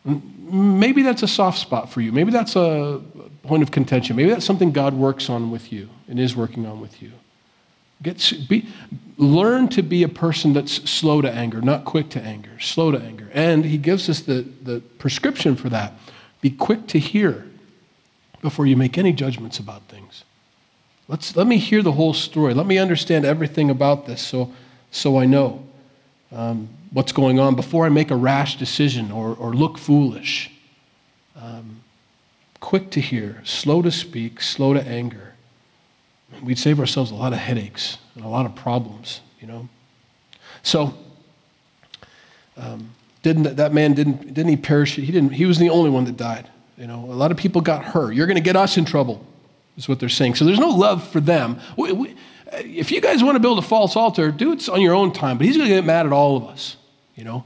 Maybe 0.05 1.03
that's 1.03 1.23
a 1.23 1.29
soft 1.29 1.59
spot 1.59 1.91
for 1.91 2.01
you. 2.01 2.11
Maybe 2.11 2.33
that's 2.33 2.57
a 2.57 3.01
point 3.45 3.63
of 3.63 3.71
contention. 3.71 4.17
Maybe 4.17 4.31
that's 4.31 4.45
something 4.45 4.73
God 4.73 4.95
works 4.95 5.31
on 5.31 5.51
with 5.51 5.73
you 5.73 5.89
and 6.09 6.19
is 6.19 6.35
working 6.35 6.67
on 6.67 6.81
with 6.81 7.01
you. 7.01 7.13
Get, 8.03 8.33
be, 8.49 8.67
learn 9.17 9.69
to 9.69 9.83
be 9.83 10.03
a 10.03 10.09
person 10.09 10.53
that's 10.53 10.91
slow 10.91 11.21
to 11.21 11.31
anger, 11.31 11.61
not 11.61 11.85
quick 11.85 12.09
to 12.11 12.21
anger, 12.21 12.59
slow 12.59 12.91
to 12.91 12.99
anger. 12.99 13.31
And 13.33 13.65
he 13.65 13.79
gives 13.79 14.09
us 14.09 14.21
the, 14.21 14.43
the 14.63 14.81
prescription 14.99 15.55
for 15.55 15.69
that. 15.69 15.93
Be 16.41 16.51
quick 16.51 16.87
to 16.89 16.99
hear 16.99 17.47
before 18.41 18.67
you 18.67 18.77
make 18.77 18.99
any 18.99 19.13
judgments 19.13 19.59
about 19.59 19.83
things. 19.83 20.25
Let's, 21.07 21.37
let 21.37 21.47
me 21.47 21.59
hear 21.59 21.83
the 21.83 21.93
whole 21.93 22.15
story. 22.15 22.55
Let 22.55 22.67
me 22.67 22.79
understand 22.79 23.25
everything 23.25 23.71
about 23.71 24.07
this 24.07 24.21
so, 24.21 24.53
so 24.91 25.19
I 25.19 25.27
know 25.27 25.65
um, 26.33 26.69
what's 26.91 27.13
going 27.13 27.39
on 27.39 27.55
before 27.55 27.87
I 27.87 27.89
make 27.89 28.11
a 28.11 28.17
rash 28.17 28.57
decision 28.57 29.13
or, 29.13 29.37
or 29.37 29.53
look 29.53 29.79
foolish. 29.79 30.51
Um, 31.41 31.83
quick 32.61 32.91
to 32.91 33.01
hear, 33.01 33.41
slow 33.45 33.83
to 33.83 33.91
speak, 33.91 34.41
slow 34.41 34.75
to 34.75 34.83
anger 34.83 35.32
we'd 36.43 36.59
save 36.59 36.81
ourselves 36.81 37.11
a 37.11 37.15
lot 37.15 37.33
of 37.33 37.39
headaches 37.39 37.99
and 38.15 38.25
a 38.25 38.29
lot 38.29 38.47
of 38.47 38.55
problems, 38.55 39.21
you 39.41 39.47
know. 39.47 39.69
So, 40.63 40.95
um, 42.57 42.91
didn't 43.23 43.57
that 43.57 43.73
man 43.73 43.95
didn't 43.95 44.35
didn't 44.35 44.49
he 44.49 44.57
perish? 44.57 44.97
He 44.97 45.07
didn't. 45.07 45.31
He 45.31 45.47
was 45.47 45.59
the 45.59 45.71
only 45.71 45.91
one 45.91 46.05
that 46.05 46.17
died. 46.17 46.49
You 46.77 46.87
know, 46.87 47.05
a 47.05 47.15
lot 47.15 47.31
of 47.31 47.37
people 47.37 47.61
got 47.61 47.85
hurt. 47.85 48.15
You're 48.15 48.27
going 48.27 48.37
to 48.37 48.43
get 48.43 48.57
us 48.57 48.77
in 48.77 48.85
trouble, 48.85 49.25
is 49.77 49.89
what 49.89 50.01
they're 50.01 50.09
saying. 50.09 50.35
So 50.35 50.45
there's 50.45 50.59
no 50.59 50.71
love 50.71 51.07
for 51.09 51.21
them. 51.21 51.61
We, 51.77 51.93
we, 51.93 52.17
if 52.53 52.91
you 52.91 53.01
guys 53.01 53.23
want 53.23 53.37
to 53.37 53.41
build 53.41 53.59
a 53.59 53.63
false 53.63 53.95
altar, 53.95 54.31
do 54.31 54.53
it 54.53 54.69
on 54.69 54.81
your 54.81 54.95
own 54.95 55.13
time. 55.13 55.39
But 55.39 55.47
he's 55.47 55.57
going 55.57 55.69
to 55.69 55.75
get 55.75 55.85
mad 55.85 56.07
at 56.07 56.13
all 56.13 56.37
of 56.37 56.45
us, 56.45 56.77
you 57.15 57.25
know, 57.25 57.45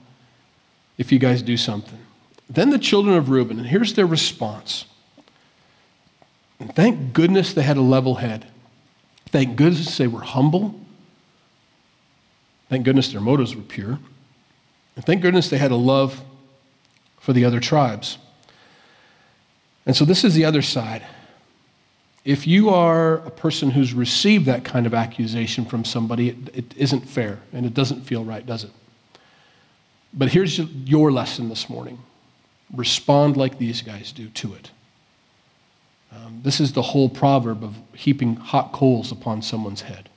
if 0.96 1.12
you 1.12 1.18
guys 1.18 1.42
do 1.42 1.56
something. 1.56 1.98
Then 2.48 2.70
the 2.70 2.78
children 2.78 3.16
of 3.16 3.28
Reuben, 3.28 3.58
and 3.58 3.66
here's 3.66 3.94
their 3.94 4.06
response. 4.06 4.86
And 6.58 6.74
thank 6.74 7.12
goodness 7.12 7.52
they 7.52 7.62
had 7.62 7.76
a 7.76 7.82
level 7.82 8.16
head. 8.16 8.46
Thank 9.26 9.56
goodness 9.56 9.96
they 9.96 10.06
were 10.06 10.22
humble. 10.22 10.80
Thank 12.68 12.84
goodness 12.84 13.08
their 13.12 13.20
motives 13.20 13.54
were 13.54 13.62
pure. 13.62 13.98
And 14.96 15.04
thank 15.04 15.22
goodness 15.22 15.50
they 15.50 15.58
had 15.58 15.70
a 15.70 15.76
love 15.76 16.22
for 17.18 17.32
the 17.32 17.44
other 17.44 17.60
tribes. 17.60 18.18
And 19.84 19.96
so 19.96 20.04
this 20.04 20.24
is 20.24 20.34
the 20.34 20.44
other 20.44 20.62
side. 20.62 21.04
If 22.24 22.46
you 22.46 22.70
are 22.70 23.18
a 23.18 23.30
person 23.30 23.70
who's 23.70 23.94
received 23.94 24.46
that 24.46 24.64
kind 24.64 24.84
of 24.84 24.94
accusation 24.94 25.64
from 25.64 25.84
somebody, 25.84 26.30
it, 26.30 26.36
it 26.54 26.76
isn't 26.76 27.02
fair 27.02 27.38
and 27.52 27.64
it 27.64 27.72
doesn't 27.72 28.02
feel 28.02 28.24
right, 28.24 28.44
does 28.44 28.64
it? 28.64 28.72
But 30.12 30.30
here's 30.30 30.58
your 30.58 31.12
lesson 31.12 31.48
this 31.48 31.68
morning 31.68 31.98
respond 32.74 33.36
like 33.36 33.58
these 33.58 33.80
guys 33.82 34.10
do 34.10 34.28
to 34.30 34.54
it. 34.54 34.72
Um, 36.12 36.40
this 36.42 36.60
is 36.60 36.72
the 36.72 36.82
whole 36.82 37.08
proverb 37.08 37.62
of 37.62 37.76
heaping 37.94 38.36
hot 38.36 38.72
coals 38.72 39.12
upon 39.12 39.42
someone's 39.42 39.82
head. 39.82 40.08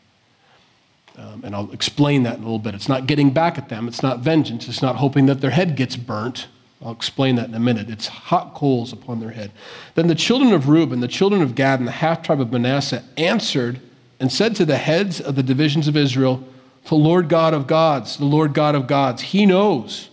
Um, 1.17 1.41
and 1.43 1.53
I'll 1.55 1.71
explain 1.71 2.23
that 2.23 2.35
in 2.35 2.41
a 2.41 2.45
little 2.45 2.59
bit. 2.59 2.73
It's 2.75 2.87
not 2.87 3.05
getting 3.05 3.31
back 3.31 3.57
at 3.57 3.69
them, 3.69 3.87
it's 3.87 4.01
not 4.01 4.19
vengeance, 4.19 4.67
it's 4.67 4.81
not 4.81 4.97
hoping 4.97 5.25
that 5.25 5.41
their 5.41 5.51
head 5.51 5.75
gets 5.75 5.95
burnt. 5.97 6.47
I'll 6.81 6.93
explain 6.93 7.35
that 7.35 7.49
in 7.49 7.55
a 7.55 7.59
minute. 7.59 7.89
It's 7.89 8.07
hot 8.07 8.53
coals 8.53 8.93
upon 8.93 9.19
their 9.19 9.31
head. 9.31 9.51
Then 9.95 10.07
the 10.07 10.15
children 10.15 10.53
of 10.53 10.69
Reuben, 10.69 11.01
the 11.01 11.09
children 11.09 11.41
of 11.41 11.53
Gad, 11.53 11.79
and 11.79 11.87
the 11.87 11.93
half 11.93 12.21
tribe 12.21 12.39
of 12.39 12.53
Manasseh 12.53 13.03
answered 13.17 13.81
and 14.17 14.31
said 14.31 14.55
to 14.55 14.65
the 14.65 14.77
heads 14.77 15.19
of 15.19 15.35
the 15.35 15.43
divisions 15.43 15.89
of 15.89 15.97
Israel, 15.97 16.47
The 16.85 16.95
Lord 16.95 17.27
God 17.27 17.53
of 17.53 17.67
gods, 17.67 18.15
the 18.15 18.25
Lord 18.25 18.53
God 18.53 18.75
of 18.75 18.87
gods, 18.87 19.21
He 19.23 19.45
knows. 19.45 20.09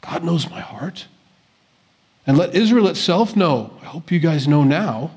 God 0.00 0.22
knows 0.22 0.48
my 0.48 0.60
heart. 0.60 1.06
And 2.28 2.36
let 2.36 2.54
Israel 2.54 2.88
itself 2.88 3.34
know. 3.34 3.72
I 3.80 3.86
hope 3.86 4.12
you 4.12 4.18
guys 4.18 4.46
know 4.46 4.62
now. 4.62 5.12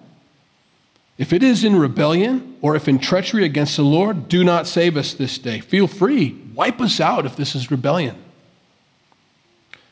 If 1.17 1.33
it 1.33 1.43
is 1.43 1.65
in 1.65 1.75
rebellion 1.75 2.57
or 2.61 2.73
if 2.73 2.87
in 2.87 2.99
treachery 2.99 3.43
against 3.43 3.75
the 3.75 3.83
Lord, 3.83 4.29
do 4.29 4.45
not 4.45 4.65
save 4.65 4.95
us 4.95 5.13
this 5.13 5.37
day. 5.37 5.59
Feel 5.59 5.87
free. 5.87 6.41
Wipe 6.55 6.79
us 6.79 7.01
out 7.01 7.25
if 7.25 7.35
this 7.35 7.53
is 7.53 7.69
rebellion. 7.69 8.15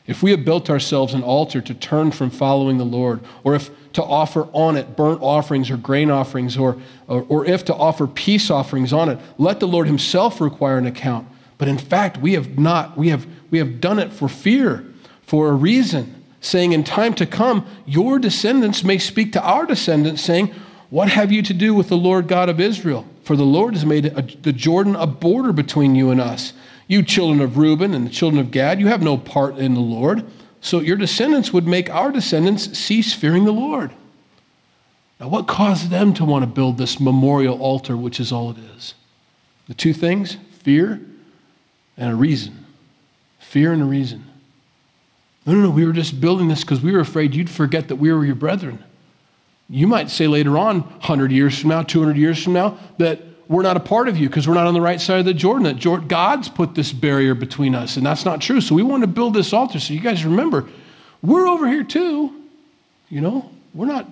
If 0.06 0.22
we 0.22 0.30
have 0.30 0.46
built 0.46 0.70
ourselves 0.70 1.12
an 1.12 1.22
altar 1.22 1.60
to 1.60 1.74
turn 1.74 2.10
from 2.10 2.30
following 2.30 2.78
the 2.78 2.84
Lord, 2.84 3.20
or 3.44 3.54
if 3.54 3.70
to 3.92 4.02
offer 4.02 4.48
on 4.54 4.78
it 4.78 4.96
burnt 4.96 5.20
offerings 5.20 5.70
or 5.70 5.76
grain 5.76 6.10
offerings, 6.10 6.56
or, 6.56 6.80
or, 7.06 7.26
or, 7.28 7.44
if 7.44 7.66
to 7.66 7.74
offer 7.74 8.06
peace 8.06 8.50
offerings 8.50 8.94
on 8.94 9.10
it, 9.10 9.18
let 9.36 9.60
the 9.60 9.68
Lord 9.68 9.86
Himself 9.86 10.40
require 10.40 10.78
an 10.78 10.86
account. 10.86 11.28
But 11.58 11.68
in 11.68 11.76
fact, 11.76 12.16
we 12.16 12.32
have 12.32 12.58
not, 12.58 12.96
we 12.96 13.08
have, 13.08 13.26
we 13.50 13.58
have 13.58 13.78
done 13.78 13.98
it 13.98 14.10
for 14.10 14.26
fear, 14.26 14.86
for 15.22 15.48
a 15.48 15.52
reason 15.52 16.19
saying, 16.40 16.72
In 16.72 16.84
time 16.84 17.14
to 17.14 17.26
come, 17.26 17.66
your 17.86 18.18
descendants 18.18 18.82
may 18.82 18.98
speak 18.98 19.32
to 19.32 19.42
our 19.42 19.66
descendants, 19.66 20.22
saying, 20.22 20.54
What 20.88 21.08
have 21.10 21.30
you 21.30 21.42
to 21.42 21.54
do 21.54 21.74
with 21.74 21.88
the 21.88 21.96
Lord 21.96 22.28
God 22.28 22.48
of 22.48 22.60
Israel? 22.60 23.06
For 23.22 23.36
the 23.36 23.44
Lord 23.44 23.74
has 23.74 23.86
made 23.86 24.06
a, 24.06 24.22
the 24.22 24.52
Jordan 24.52 24.96
a 24.96 25.06
border 25.06 25.52
between 25.52 25.94
you 25.94 26.10
and 26.10 26.20
us. 26.20 26.52
You 26.88 27.02
children 27.02 27.40
of 27.40 27.56
Reuben 27.56 27.94
and 27.94 28.06
the 28.06 28.10
children 28.10 28.40
of 28.40 28.50
Gad, 28.50 28.80
you 28.80 28.88
have 28.88 29.02
no 29.02 29.16
part 29.16 29.58
in 29.58 29.74
the 29.74 29.80
Lord. 29.80 30.24
So 30.60 30.80
your 30.80 30.96
descendants 30.96 31.52
would 31.52 31.66
make 31.66 31.88
our 31.90 32.10
descendants 32.10 32.76
cease 32.78 33.14
fearing 33.14 33.44
the 33.44 33.52
Lord. 33.52 33.92
Now, 35.20 35.28
what 35.28 35.46
caused 35.46 35.90
them 35.90 36.14
to 36.14 36.24
want 36.24 36.42
to 36.42 36.46
build 36.46 36.78
this 36.78 36.98
memorial 36.98 37.60
altar, 37.60 37.96
which 37.96 38.18
is 38.18 38.32
all 38.32 38.50
it 38.50 38.56
is? 38.76 38.94
The 39.68 39.74
two 39.74 39.92
things 39.92 40.36
fear 40.50 41.00
and 41.96 42.10
a 42.10 42.16
reason. 42.16 42.66
Fear 43.38 43.74
and 43.74 43.82
a 43.82 43.86
reason. 43.86 44.29
No, 45.46 45.54
no, 45.54 45.60
no, 45.62 45.70
we 45.70 45.86
were 45.86 45.92
just 45.92 46.20
building 46.20 46.48
this 46.48 46.60
because 46.60 46.80
we 46.80 46.92
were 46.92 47.00
afraid 47.00 47.34
you'd 47.34 47.50
forget 47.50 47.88
that 47.88 47.96
we 47.96 48.12
were 48.12 48.24
your 48.24 48.34
brethren. 48.34 48.84
You 49.68 49.86
might 49.86 50.10
say 50.10 50.26
later 50.26 50.58
on, 50.58 50.80
100 50.80 51.32
years 51.32 51.58
from 51.58 51.70
now, 51.70 51.82
200 51.82 52.16
years 52.16 52.42
from 52.42 52.52
now, 52.52 52.78
that 52.98 53.20
we're 53.48 53.62
not 53.62 53.76
a 53.76 53.80
part 53.80 54.08
of 54.08 54.16
you 54.16 54.28
because 54.28 54.46
we're 54.46 54.54
not 54.54 54.66
on 54.66 54.74
the 54.74 54.80
right 54.80 55.00
side 55.00 55.18
of 55.18 55.24
the 55.24 55.34
Jordan. 55.34 55.64
That 55.64 56.08
God's 56.08 56.48
put 56.48 56.74
this 56.74 56.92
barrier 56.92 57.34
between 57.34 57.74
us, 57.74 57.96
and 57.96 58.04
that's 58.04 58.24
not 58.24 58.40
true. 58.40 58.60
So 58.60 58.74
we 58.74 58.82
want 58.82 59.02
to 59.02 59.06
build 59.06 59.34
this 59.34 59.52
altar 59.52 59.80
so 59.80 59.94
you 59.94 60.00
guys 60.00 60.24
remember, 60.24 60.68
we're 61.22 61.48
over 61.48 61.66
here 61.68 61.84
too. 61.84 62.32
You 63.08 63.20
know, 63.20 63.50
we're 63.74 63.86
not, 63.86 64.08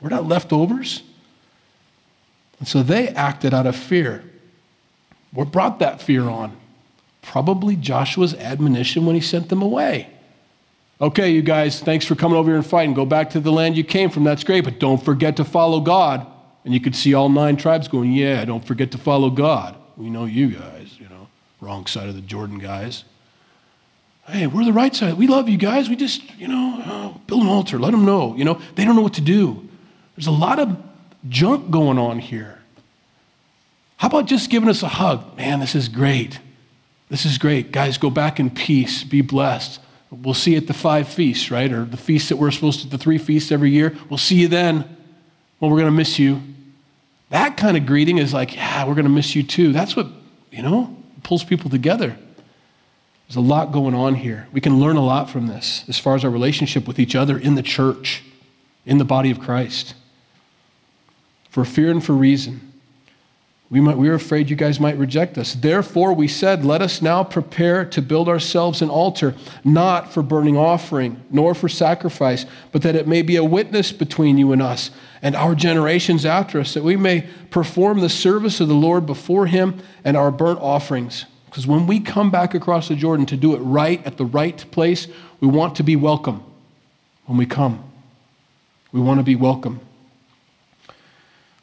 we're 0.00 0.10
not 0.10 0.26
leftovers. 0.26 1.02
And 2.58 2.68
so 2.68 2.82
they 2.82 3.08
acted 3.08 3.54
out 3.54 3.66
of 3.66 3.76
fear. 3.76 4.24
What 5.32 5.50
brought 5.50 5.78
that 5.78 6.00
fear 6.00 6.28
on? 6.28 6.56
Probably 7.36 7.76
Joshua's 7.76 8.32
admonition 8.32 9.04
when 9.04 9.14
he 9.14 9.20
sent 9.20 9.50
them 9.50 9.60
away. 9.60 10.08
Okay, 11.02 11.28
you 11.28 11.42
guys, 11.42 11.80
thanks 11.80 12.06
for 12.06 12.14
coming 12.14 12.38
over 12.38 12.48
here 12.48 12.56
and 12.56 12.64
fighting. 12.64 12.94
Go 12.94 13.04
back 13.04 13.28
to 13.32 13.40
the 13.40 13.52
land 13.52 13.76
you 13.76 13.84
came 13.84 14.08
from. 14.08 14.24
That's 14.24 14.42
great, 14.42 14.64
but 14.64 14.78
don't 14.78 15.04
forget 15.04 15.36
to 15.36 15.44
follow 15.44 15.80
God. 15.80 16.26
And 16.64 16.72
you 16.72 16.80
could 16.80 16.96
see 16.96 17.12
all 17.12 17.28
nine 17.28 17.58
tribes 17.58 17.88
going, 17.88 18.14
Yeah, 18.14 18.42
don't 18.46 18.64
forget 18.64 18.90
to 18.92 18.96
follow 18.96 19.28
God. 19.28 19.76
We 19.98 20.08
know 20.08 20.24
you 20.24 20.48
guys, 20.48 20.96
you 20.98 21.10
know, 21.10 21.28
wrong 21.60 21.84
side 21.84 22.08
of 22.08 22.14
the 22.14 22.22
Jordan 22.22 22.58
guys. 22.58 23.04
Hey, 24.28 24.46
we're 24.46 24.64
the 24.64 24.72
right 24.72 24.96
side. 24.96 25.18
We 25.18 25.26
love 25.26 25.46
you 25.46 25.58
guys. 25.58 25.90
We 25.90 25.96
just, 25.96 26.22
you 26.38 26.48
know, 26.48 26.82
uh, 26.86 27.18
build 27.26 27.42
an 27.42 27.48
altar. 27.48 27.78
Let 27.78 27.90
them 27.90 28.06
know. 28.06 28.34
You 28.34 28.46
know, 28.46 28.62
they 28.76 28.86
don't 28.86 28.96
know 28.96 29.02
what 29.02 29.12
to 29.12 29.20
do. 29.20 29.68
There's 30.16 30.26
a 30.26 30.30
lot 30.30 30.58
of 30.58 30.74
junk 31.28 31.70
going 31.70 31.98
on 31.98 32.18
here. 32.18 32.60
How 33.98 34.08
about 34.08 34.24
just 34.24 34.48
giving 34.48 34.70
us 34.70 34.82
a 34.82 34.88
hug? 34.88 35.36
Man, 35.36 35.60
this 35.60 35.74
is 35.74 35.90
great. 35.90 36.40
This 37.08 37.24
is 37.24 37.38
great. 37.38 37.72
Guys, 37.72 37.98
go 37.98 38.10
back 38.10 38.40
in 38.40 38.50
peace. 38.50 39.04
Be 39.04 39.20
blessed. 39.20 39.80
We'll 40.10 40.34
see 40.34 40.52
you 40.52 40.56
at 40.58 40.66
the 40.66 40.74
five 40.74 41.08
feasts, 41.08 41.50
right? 41.50 41.70
Or 41.72 41.84
the 41.84 41.96
feasts 41.96 42.28
that 42.28 42.36
we're 42.36 42.50
supposed 42.50 42.80
to, 42.82 42.88
the 42.88 42.98
three 42.98 43.18
feasts 43.18 43.52
every 43.52 43.70
year. 43.70 43.96
We'll 44.08 44.18
see 44.18 44.36
you 44.36 44.48
then. 44.48 44.96
Well, 45.60 45.70
we're 45.70 45.78
going 45.78 45.90
to 45.90 45.96
miss 45.96 46.18
you. 46.18 46.42
That 47.30 47.56
kind 47.56 47.76
of 47.76 47.86
greeting 47.86 48.18
is 48.18 48.32
like, 48.32 48.54
yeah, 48.54 48.86
we're 48.86 48.94
going 48.94 49.06
to 49.06 49.10
miss 49.10 49.34
you 49.34 49.42
too. 49.42 49.72
That's 49.72 49.96
what, 49.96 50.06
you 50.50 50.62
know, 50.62 50.96
pulls 51.22 51.42
people 51.42 51.70
together. 51.70 52.16
There's 53.26 53.36
a 53.36 53.40
lot 53.40 53.72
going 53.72 53.94
on 53.94 54.14
here. 54.14 54.46
We 54.52 54.60
can 54.60 54.78
learn 54.78 54.96
a 54.96 55.04
lot 55.04 55.28
from 55.28 55.48
this 55.48 55.84
as 55.88 55.98
far 55.98 56.14
as 56.14 56.24
our 56.24 56.30
relationship 56.30 56.86
with 56.86 57.00
each 57.00 57.16
other 57.16 57.36
in 57.36 57.56
the 57.56 57.62
church, 57.62 58.22
in 58.84 58.98
the 58.98 59.04
body 59.04 59.32
of 59.32 59.40
Christ. 59.40 59.94
For 61.50 61.64
fear 61.64 61.90
and 61.90 62.04
for 62.04 62.12
reason. 62.12 62.72
We, 63.68 63.80
might, 63.80 63.98
we 63.98 64.08
were 64.08 64.14
afraid 64.14 64.48
you 64.48 64.54
guys 64.54 64.78
might 64.78 64.96
reject 64.96 65.36
us. 65.36 65.54
Therefore, 65.54 66.12
we 66.12 66.28
said, 66.28 66.64
Let 66.64 66.82
us 66.82 67.02
now 67.02 67.24
prepare 67.24 67.84
to 67.86 68.00
build 68.00 68.28
ourselves 68.28 68.80
an 68.80 68.90
altar, 68.90 69.34
not 69.64 70.12
for 70.12 70.22
burning 70.22 70.56
offering, 70.56 71.20
nor 71.30 71.52
for 71.52 71.68
sacrifice, 71.68 72.46
but 72.70 72.82
that 72.82 72.94
it 72.94 73.08
may 73.08 73.22
be 73.22 73.34
a 73.34 73.42
witness 73.44 73.90
between 73.90 74.38
you 74.38 74.52
and 74.52 74.62
us 74.62 74.92
and 75.20 75.34
our 75.34 75.56
generations 75.56 76.24
after 76.24 76.60
us, 76.60 76.74
that 76.74 76.84
we 76.84 76.96
may 76.96 77.26
perform 77.50 77.98
the 77.98 78.08
service 78.08 78.60
of 78.60 78.68
the 78.68 78.74
Lord 78.74 79.04
before 79.04 79.46
Him 79.46 79.80
and 80.04 80.16
our 80.16 80.30
burnt 80.30 80.60
offerings. 80.60 81.24
Because 81.46 81.66
when 81.66 81.88
we 81.88 81.98
come 81.98 82.30
back 82.30 82.54
across 82.54 82.86
the 82.86 82.94
Jordan 82.94 83.26
to 83.26 83.36
do 83.36 83.56
it 83.56 83.58
right 83.58 84.04
at 84.06 84.16
the 84.16 84.26
right 84.26 84.64
place, 84.70 85.08
we 85.40 85.48
want 85.48 85.74
to 85.76 85.82
be 85.82 85.96
welcome 85.96 86.44
when 87.24 87.36
we 87.36 87.46
come. 87.46 87.82
We 88.92 89.00
want 89.00 89.18
to 89.18 89.24
be 89.24 89.34
welcome. 89.34 89.80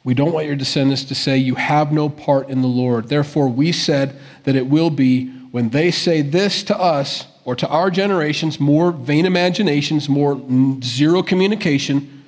We 0.04 0.14
don't 0.14 0.34
want 0.34 0.48
your 0.48 0.56
descendants 0.56 1.04
to 1.06 1.16
say, 1.16 1.38
You 1.38 1.56
have 1.56 1.92
no 1.92 2.10
part 2.10 2.50
in 2.50 2.62
the 2.62 2.68
Lord. 2.68 3.10
Therefore, 3.10 3.48
we 3.48 3.72
said 3.72 4.20
that 4.44 4.56
it 4.56 4.68
will 4.68 4.90
be 4.90 5.30
when 5.52 5.70
they 5.70 5.92
say 5.92 6.22
this 6.22 6.64
to 6.64 6.78
us 6.78 7.28
or 7.46 7.56
to 7.56 7.68
our 7.68 7.90
generations, 7.90 8.60
more 8.60 8.92
vain 8.92 9.26
imaginations, 9.26 10.10
more 10.10 10.42
zero 10.82 11.22
communication, 11.22 12.24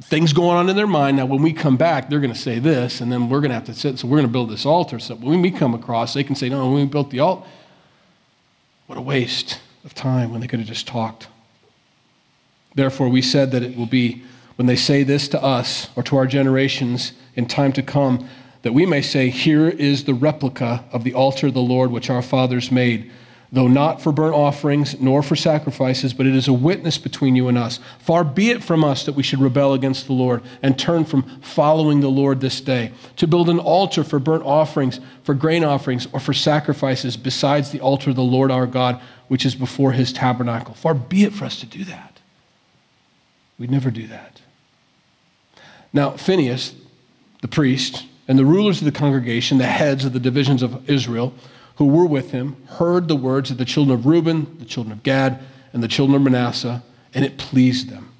things 0.00 0.32
going 0.32 0.56
on 0.56 0.68
in 0.68 0.76
their 0.76 0.86
mind. 0.86 1.16
Now, 1.16 1.26
when 1.26 1.42
we 1.42 1.52
come 1.52 1.76
back, 1.76 2.08
they're 2.08 2.20
going 2.20 2.32
to 2.32 2.38
say 2.38 2.58
this, 2.58 3.00
and 3.00 3.10
then 3.10 3.28
we're 3.28 3.40
going 3.40 3.50
to 3.50 3.56
have 3.56 3.66
to 3.66 3.74
sit. 3.74 3.98
So, 3.98 4.08
we're 4.08 4.18
going 4.18 4.28
to 4.28 4.32
build 4.32 4.50
this 4.50 4.66
altar. 4.66 4.98
So, 4.98 5.14
when 5.14 5.42
we 5.42 5.50
come 5.50 5.74
across, 5.74 6.14
they 6.14 6.24
can 6.24 6.34
say, 6.34 6.48
No, 6.48 6.72
we 6.72 6.84
built 6.86 7.10
the 7.10 7.20
altar, 7.20 7.46
what 8.86 8.98
a 8.98 9.02
waste 9.02 9.60
of 9.84 9.94
time 9.94 10.32
when 10.32 10.40
they 10.40 10.48
could 10.48 10.58
have 10.58 10.68
just 10.68 10.88
talked. 10.88 11.28
Therefore, 12.74 13.08
we 13.08 13.22
said 13.22 13.52
that 13.52 13.62
it 13.62 13.76
will 13.76 13.86
be 13.86 14.22
when 14.56 14.66
they 14.66 14.76
say 14.76 15.02
this 15.02 15.28
to 15.28 15.42
us 15.42 15.88
or 15.96 16.02
to 16.02 16.16
our 16.16 16.26
generations 16.26 17.12
in 17.34 17.46
time 17.46 17.72
to 17.74 17.82
come, 17.82 18.28
that 18.62 18.72
we 18.72 18.84
may 18.84 19.02
say, 19.02 19.28
Here 19.28 19.68
is 19.68 20.04
the 20.04 20.14
replica 20.14 20.84
of 20.90 21.04
the 21.04 21.14
altar 21.14 21.46
of 21.46 21.54
the 21.54 21.60
Lord 21.60 21.90
which 21.90 22.10
our 22.10 22.22
fathers 22.22 22.72
made, 22.72 23.12
though 23.52 23.68
not 23.68 24.00
for 24.02 24.12
burnt 24.12 24.34
offerings 24.34 24.98
nor 24.98 25.22
for 25.22 25.36
sacrifices, 25.36 26.14
but 26.14 26.26
it 26.26 26.34
is 26.34 26.48
a 26.48 26.52
witness 26.52 26.98
between 26.98 27.36
you 27.36 27.48
and 27.48 27.56
us. 27.56 27.78
Far 28.00 28.24
be 28.24 28.50
it 28.50 28.64
from 28.64 28.82
us 28.82 29.04
that 29.04 29.14
we 29.14 29.22
should 29.22 29.40
rebel 29.40 29.74
against 29.74 30.06
the 30.06 30.14
Lord 30.14 30.42
and 30.62 30.78
turn 30.78 31.04
from 31.04 31.22
following 31.40 32.00
the 32.00 32.08
Lord 32.08 32.40
this 32.40 32.60
day, 32.60 32.92
to 33.16 33.28
build 33.28 33.50
an 33.50 33.58
altar 33.58 34.02
for 34.02 34.18
burnt 34.18 34.42
offerings, 34.44 35.00
for 35.22 35.34
grain 35.34 35.62
offerings, 35.62 36.08
or 36.12 36.18
for 36.18 36.32
sacrifices 36.32 37.16
besides 37.16 37.70
the 37.70 37.80
altar 37.80 38.10
of 38.10 38.16
the 38.16 38.22
Lord 38.22 38.50
our 38.50 38.66
God, 38.66 39.00
which 39.28 39.44
is 39.44 39.54
before 39.54 39.92
his 39.92 40.14
tabernacle. 40.14 40.74
Far 40.74 40.94
be 40.94 41.24
it 41.24 41.34
for 41.34 41.44
us 41.44 41.60
to 41.60 41.66
do 41.66 41.84
that. 41.84 42.20
We'd 43.58 43.70
never 43.70 43.90
do 43.90 44.06
that. 44.08 44.40
Now, 45.96 46.10
Phinehas, 46.10 46.74
the 47.40 47.48
priest, 47.48 48.04
and 48.28 48.38
the 48.38 48.44
rulers 48.44 48.80
of 48.80 48.84
the 48.84 48.92
congregation, 48.92 49.56
the 49.56 49.64
heads 49.64 50.04
of 50.04 50.12
the 50.12 50.20
divisions 50.20 50.62
of 50.62 50.90
Israel, 50.90 51.32
who 51.76 51.86
were 51.86 52.04
with 52.04 52.32
him, 52.32 52.54
heard 52.66 53.08
the 53.08 53.16
words 53.16 53.50
of 53.50 53.56
the 53.56 53.64
children 53.64 53.98
of 53.98 54.04
Reuben, 54.04 54.58
the 54.58 54.66
children 54.66 54.92
of 54.92 55.02
Gad, 55.02 55.40
and 55.72 55.82
the 55.82 55.88
children 55.88 56.14
of 56.14 56.20
Manasseh, 56.20 56.82
and 57.14 57.24
it 57.24 57.38
pleased 57.38 57.88
them. 57.88 58.12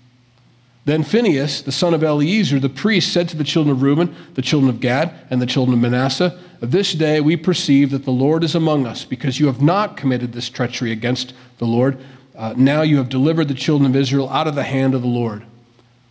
Then 0.87 1.03
Phinehas, 1.03 1.61
the 1.61 1.70
son 1.70 1.93
of 1.93 2.03
Eleazar, 2.03 2.59
the 2.59 2.70
priest, 2.70 3.12
said 3.12 3.29
to 3.29 3.37
the 3.37 3.45
children 3.45 3.77
of 3.77 3.83
Reuben, 3.83 4.16
the 4.33 4.41
children 4.41 4.70
of 4.70 4.81
Gad, 4.81 5.12
and 5.29 5.43
the 5.43 5.47
children 5.47 5.74
of 5.74 5.83
Manasseh, 5.83 6.41
This 6.61 6.95
day 6.95 7.20
we 7.20 7.37
perceive 7.37 7.91
that 7.91 8.07
the 8.07 8.11
Lord 8.11 8.43
is 8.43 8.55
among 8.55 8.87
us, 8.87 9.05
because 9.05 9.39
you 9.39 9.49
have 9.49 9.61
not 9.61 9.99
committed 9.99 10.33
this 10.33 10.49
treachery 10.49 10.93
against 10.93 11.35
the 11.59 11.66
Lord. 11.66 11.99
Uh, 12.35 12.55
now 12.57 12.81
you 12.81 12.97
have 12.97 13.11
delivered 13.11 13.49
the 13.49 13.55
children 13.55 13.91
of 13.91 13.95
Israel 13.95 14.31
out 14.31 14.47
of 14.47 14.55
the 14.55 14.62
hand 14.62 14.95
of 14.95 15.03
the 15.03 15.09
Lord. 15.09 15.45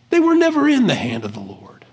They 0.09 0.19
were 0.19 0.35
never 0.35 0.67
in 0.67 0.87
the 0.87 0.95
hand 0.95 1.25
of 1.25 1.33
the 1.33 1.39
Lord. 1.39 1.85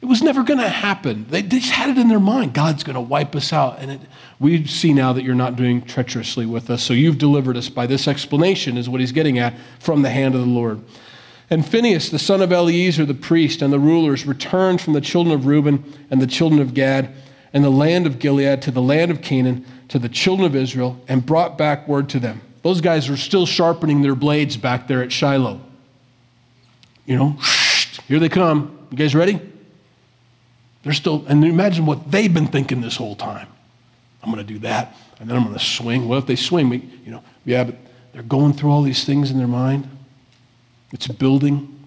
It 0.00 0.06
was 0.06 0.22
never 0.22 0.42
going 0.42 0.60
to 0.60 0.68
happen. 0.68 1.26
They 1.28 1.42
just 1.42 1.70
had 1.70 1.90
it 1.90 1.98
in 1.98 2.08
their 2.08 2.20
mind 2.20 2.54
God's 2.54 2.84
going 2.84 2.94
to 2.94 3.00
wipe 3.00 3.36
us 3.36 3.52
out. 3.52 3.78
And 3.80 3.90
it, 3.90 4.00
we 4.38 4.66
see 4.66 4.94
now 4.94 5.12
that 5.12 5.24
you're 5.24 5.34
not 5.34 5.56
doing 5.56 5.82
treacherously 5.82 6.46
with 6.46 6.70
us. 6.70 6.82
So 6.82 6.94
you've 6.94 7.18
delivered 7.18 7.56
us 7.56 7.68
by 7.68 7.86
this 7.86 8.08
explanation, 8.08 8.78
is 8.78 8.88
what 8.88 9.00
he's 9.00 9.12
getting 9.12 9.38
at, 9.38 9.54
from 9.78 10.02
the 10.02 10.10
hand 10.10 10.34
of 10.34 10.40
the 10.40 10.46
Lord. 10.46 10.80
And 11.50 11.66
Phinehas, 11.66 12.10
the 12.10 12.18
son 12.18 12.40
of 12.40 12.52
Eleazar, 12.52 13.04
the 13.04 13.12
priest, 13.12 13.60
and 13.60 13.72
the 13.72 13.78
rulers 13.78 14.24
returned 14.24 14.80
from 14.80 14.94
the 14.94 15.00
children 15.00 15.34
of 15.34 15.46
Reuben 15.46 15.84
and 16.10 16.22
the 16.22 16.26
children 16.26 16.62
of 16.62 16.72
Gad 16.72 17.12
and 17.52 17.64
the 17.64 17.70
land 17.70 18.06
of 18.06 18.20
Gilead 18.20 18.62
to 18.62 18.70
the 18.70 18.80
land 18.80 19.10
of 19.10 19.20
Canaan 19.20 19.66
to 19.88 19.98
the 19.98 20.08
children 20.08 20.46
of 20.46 20.54
Israel 20.54 20.98
and 21.08 21.26
brought 21.26 21.58
back 21.58 21.88
word 21.88 22.08
to 22.10 22.20
them. 22.20 22.40
Those 22.62 22.80
guys 22.80 23.10
were 23.10 23.16
still 23.16 23.46
sharpening 23.46 24.02
their 24.02 24.14
blades 24.14 24.56
back 24.56 24.86
there 24.86 25.02
at 25.02 25.10
Shiloh. 25.10 25.60
You 27.10 27.16
know, 27.16 27.36
here 28.06 28.20
they 28.20 28.28
come. 28.28 28.86
You 28.92 28.96
guys 28.96 29.16
ready? 29.16 29.40
They're 30.84 30.92
still, 30.92 31.24
and 31.26 31.44
imagine 31.44 31.84
what 31.84 32.08
they've 32.08 32.32
been 32.32 32.46
thinking 32.46 32.82
this 32.82 32.94
whole 32.94 33.16
time. 33.16 33.48
I'm 34.22 34.30
going 34.30 34.46
to 34.46 34.52
do 34.52 34.60
that, 34.60 34.94
and 35.18 35.28
then 35.28 35.36
I'm 35.36 35.42
going 35.42 35.58
to 35.58 35.64
swing. 35.64 36.06
Well, 36.06 36.20
if 36.20 36.26
they 36.26 36.36
swing, 36.36 36.68
we, 36.68 36.88
you 37.04 37.10
know, 37.10 37.24
yeah, 37.44 37.64
but 37.64 37.74
they're 38.12 38.22
going 38.22 38.52
through 38.52 38.70
all 38.70 38.82
these 38.82 39.04
things 39.04 39.32
in 39.32 39.38
their 39.38 39.48
mind. 39.48 39.88
It's 40.92 41.08
building. 41.08 41.84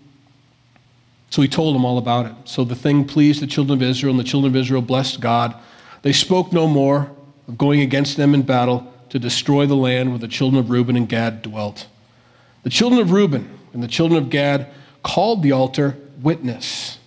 So 1.30 1.41
he 1.41 1.47
told 1.47 1.74
them 1.74 1.86
all 1.86 1.97
about 1.97 2.26
it. 2.26 2.34
So 2.43 2.65
the 2.65 2.76
thing 2.76 3.05
pleased 3.05 3.41
the 3.41 3.47
children 3.47 3.80
of 3.80 3.82
Israel, 3.82 4.11
and 4.11 4.19
the 4.19 4.26
children 4.26 4.51
of 4.51 4.57
Israel 4.57 4.82
blessed 4.82 5.21
God. 5.21 5.55
They 6.01 6.11
spoke 6.11 6.51
no 6.51 6.67
more 6.67 7.09
of 7.47 7.57
going 7.57 7.80
against 7.80 8.17
them 8.17 8.34
in 8.34 8.41
battle 8.41 8.93
to 9.07 9.19
destroy 9.19 9.67
the 9.67 9.78
land 9.78 10.09
where 10.09 10.19
the 10.19 10.28
children 10.28 10.59
of 10.59 10.69
Reuben 10.69 10.97
and 10.97 11.07
Gad 11.07 11.43
dwelt. 11.43 11.88
The 12.63 12.69
children 12.69 12.99
of 12.99 13.11
Reuben 13.11 13.57
and 13.71 13.82
the 13.82 13.88
children 13.88 14.21
of 14.21 14.30
Gad 14.30 14.67
called 15.04 15.43
the 15.43 15.51
altar 15.51 15.97
witness. 16.22 16.97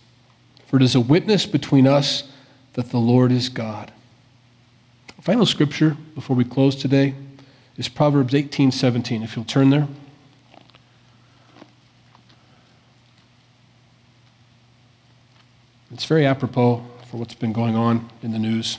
For 0.67 0.77
it 0.77 0.83
is 0.83 0.95
a 0.95 1.01
witness 1.01 1.47
between 1.47 1.87
us 1.87 2.25
that 2.75 2.91
the 2.91 2.99
Lord 2.99 3.33
is 3.33 3.49
God. 3.49 3.93
Final 5.21 5.47
scripture 5.47 5.97
before 6.15 6.37
we 6.37 6.45
close 6.45 6.77
today 6.77 7.15
is 7.77 7.89
Proverbs 7.89 8.35
18 8.35 8.71
17. 8.71 9.23
If 9.23 9.35
you'll 9.35 9.45
turn 9.45 9.71
there. 9.71 9.89
It's 15.91 16.05
very 16.05 16.27
apropos 16.27 16.85
for 17.11 17.17
what's 17.17 17.35
been 17.35 17.53
going 17.53 17.75
on 17.75 18.11
in 18.23 18.33
the 18.33 18.39
news. 18.39 18.79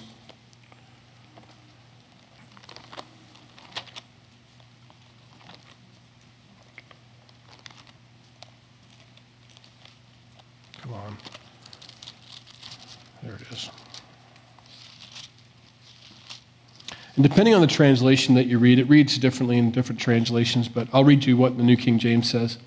And 17.17 17.25
depending 17.37 17.53
on 17.53 17.61
the 17.61 17.67
translation 17.67 18.33
that 18.33 18.47
you 18.47 18.57
read, 18.57 18.79
it 18.79 18.89
reads 18.89 19.15
differently 19.19 19.59
in 19.59 19.69
different 19.69 20.01
translations, 20.01 20.67
but 20.67 20.87
I'll 20.91 21.03
read 21.03 21.23
you 21.23 21.37
what 21.37 21.55
the 21.55 21.61
New 21.61 21.77
King 21.77 21.99
James 21.99 22.27
says. 22.31 22.57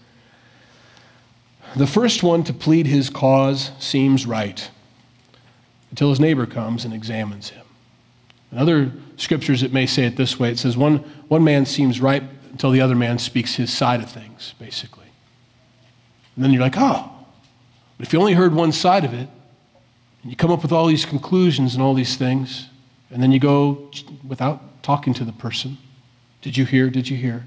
The 1.74 1.88
first 1.88 2.22
one 2.22 2.44
to 2.44 2.52
plead 2.52 2.86
his 2.86 3.10
cause 3.10 3.72
seems 3.80 4.26
right 4.26 4.70
until 5.90 6.10
his 6.10 6.20
neighbor 6.20 6.46
comes 6.46 6.84
and 6.84 6.94
examines 6.94 7.48
him. 7.48 7.66
In 8.52 8.58
other 8.58 8.92
scriptures, 9.16 9.64
it 9.64 9.72
may 9.72 9.86
say 9.86 10.04
it 10.04 10.14
this 10.14 10.38
way 10.38 10.52
it 10.52 10.58
says, 10.60 10.76
one, 10.76 10.98
one 11.26 11.42
man 11.42 11.66
seems 11.66 12.00
right 12.00 12.22
until 12.52 12.70
the 12.70 12.80
other 12.80 12.94
man 12.94 13.18
speaks 13.18 13.56
his 13.56 13.72
side 13.72 14.00
of 14.00 14.08
things, 14.08 14.54
basically. 14.60 15.08
And 16.36 16.44
then 16.44 16.52
you're 16.52 16.62
like, 16.62 16.76
oh, 16.78 17.10
but 17.98 18.06
if 18.06 18.12
you 18.12 18.20
only 18.20 18.34
heard 18.34 18.54
one 18.54 18.70
side 18.70 19.04
of 19.04 19.12
it, 19.14 19.28
and 20.22 20.30
you 20.30 20.36
come 20.36 20.52
up 20.52 20.62
with 20.62 20.70
all 20.70 20.86
these 20.86 21.04
conclusions 21.04 21.74
and 21.74 21.82
all 21.82 21.92
these 21.92 22.14
things, 22.14 22.69
and 23.10 23.22
then 23.22 23.32
you 23.32 23.40
go 23.40 23.90
without 24.26 24.82
talking 24.82 25.14
to 25.14 25.24
the 25.24 25.32
person. 25.32 25.78
Did 26.42 26.56
you 26.56 26.64
hear? 26.64 26.90
Did 26.90 27.08
you 27.08 27.16
hear? 27.16 27.46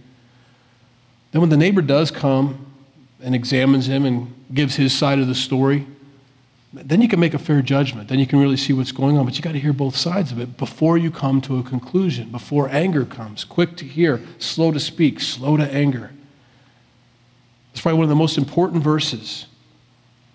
Then, 1.31 1.41
when 1.41 1.49
the 1.49 1.57
neighbor 1.57 1.81
does 1.81 2.11
come 2.11 2.67
and 3.21 3.33
examines 3.33 3.87
him 3.87 4.05
and 4.05 4.33
gives 4.53 4.75
his 4.75 4.93
side 4.95 5.19
of 5.19 5.27
the 5.27 5.35
story, 5.35 5.87
then 6.73 7.01
you 7.01 7.07
can 7.07 7.19
make 7.19 7.33
a 7.33 7.39
fair 7.39 7.61
judgment. 7.61 8.09
Then 8.09 8.19
you 8.19 8.27
can 8.27 8.39
really 8.39 8.57
see 8.57 8.73
what's 8.73 8.91
going 8.91 9.17
on. 9.17 9.25
But 9.25 9.35
you 9.35 9.41
got 9.41 9.53
to 9.53 9.59
hear 9.59 9.73
both 9.73 9.95
sides 9.95 10.31
of 10.31 10.39
it 10.39 10.57
before 10.57 10.97
you 10.97 11.11
come 11.11 11.39
to 11.41 11.59
a 11.59 11.63
conclusion, 11.63 12.29
before 12.29 12.67
anger 12.69 13.05
comes. 13.05 13.43
Quick 13.43 13.77
to 13.77 13.85
hear, 13.85 14.21
slow 14.39 14.71
to 14.71 14.79
speak, 14.79 15.19
slow 15.19 15.57
to 15.57 15.71
anger. 15.71 16.11
It's 17.71 17.81
probably 17.81 17.97
one 17.97 18.05
of 18.05 18.09
the 18.09 18.15
most 18.15 18.37
important 18.37 18.83
verses 18.83 19.47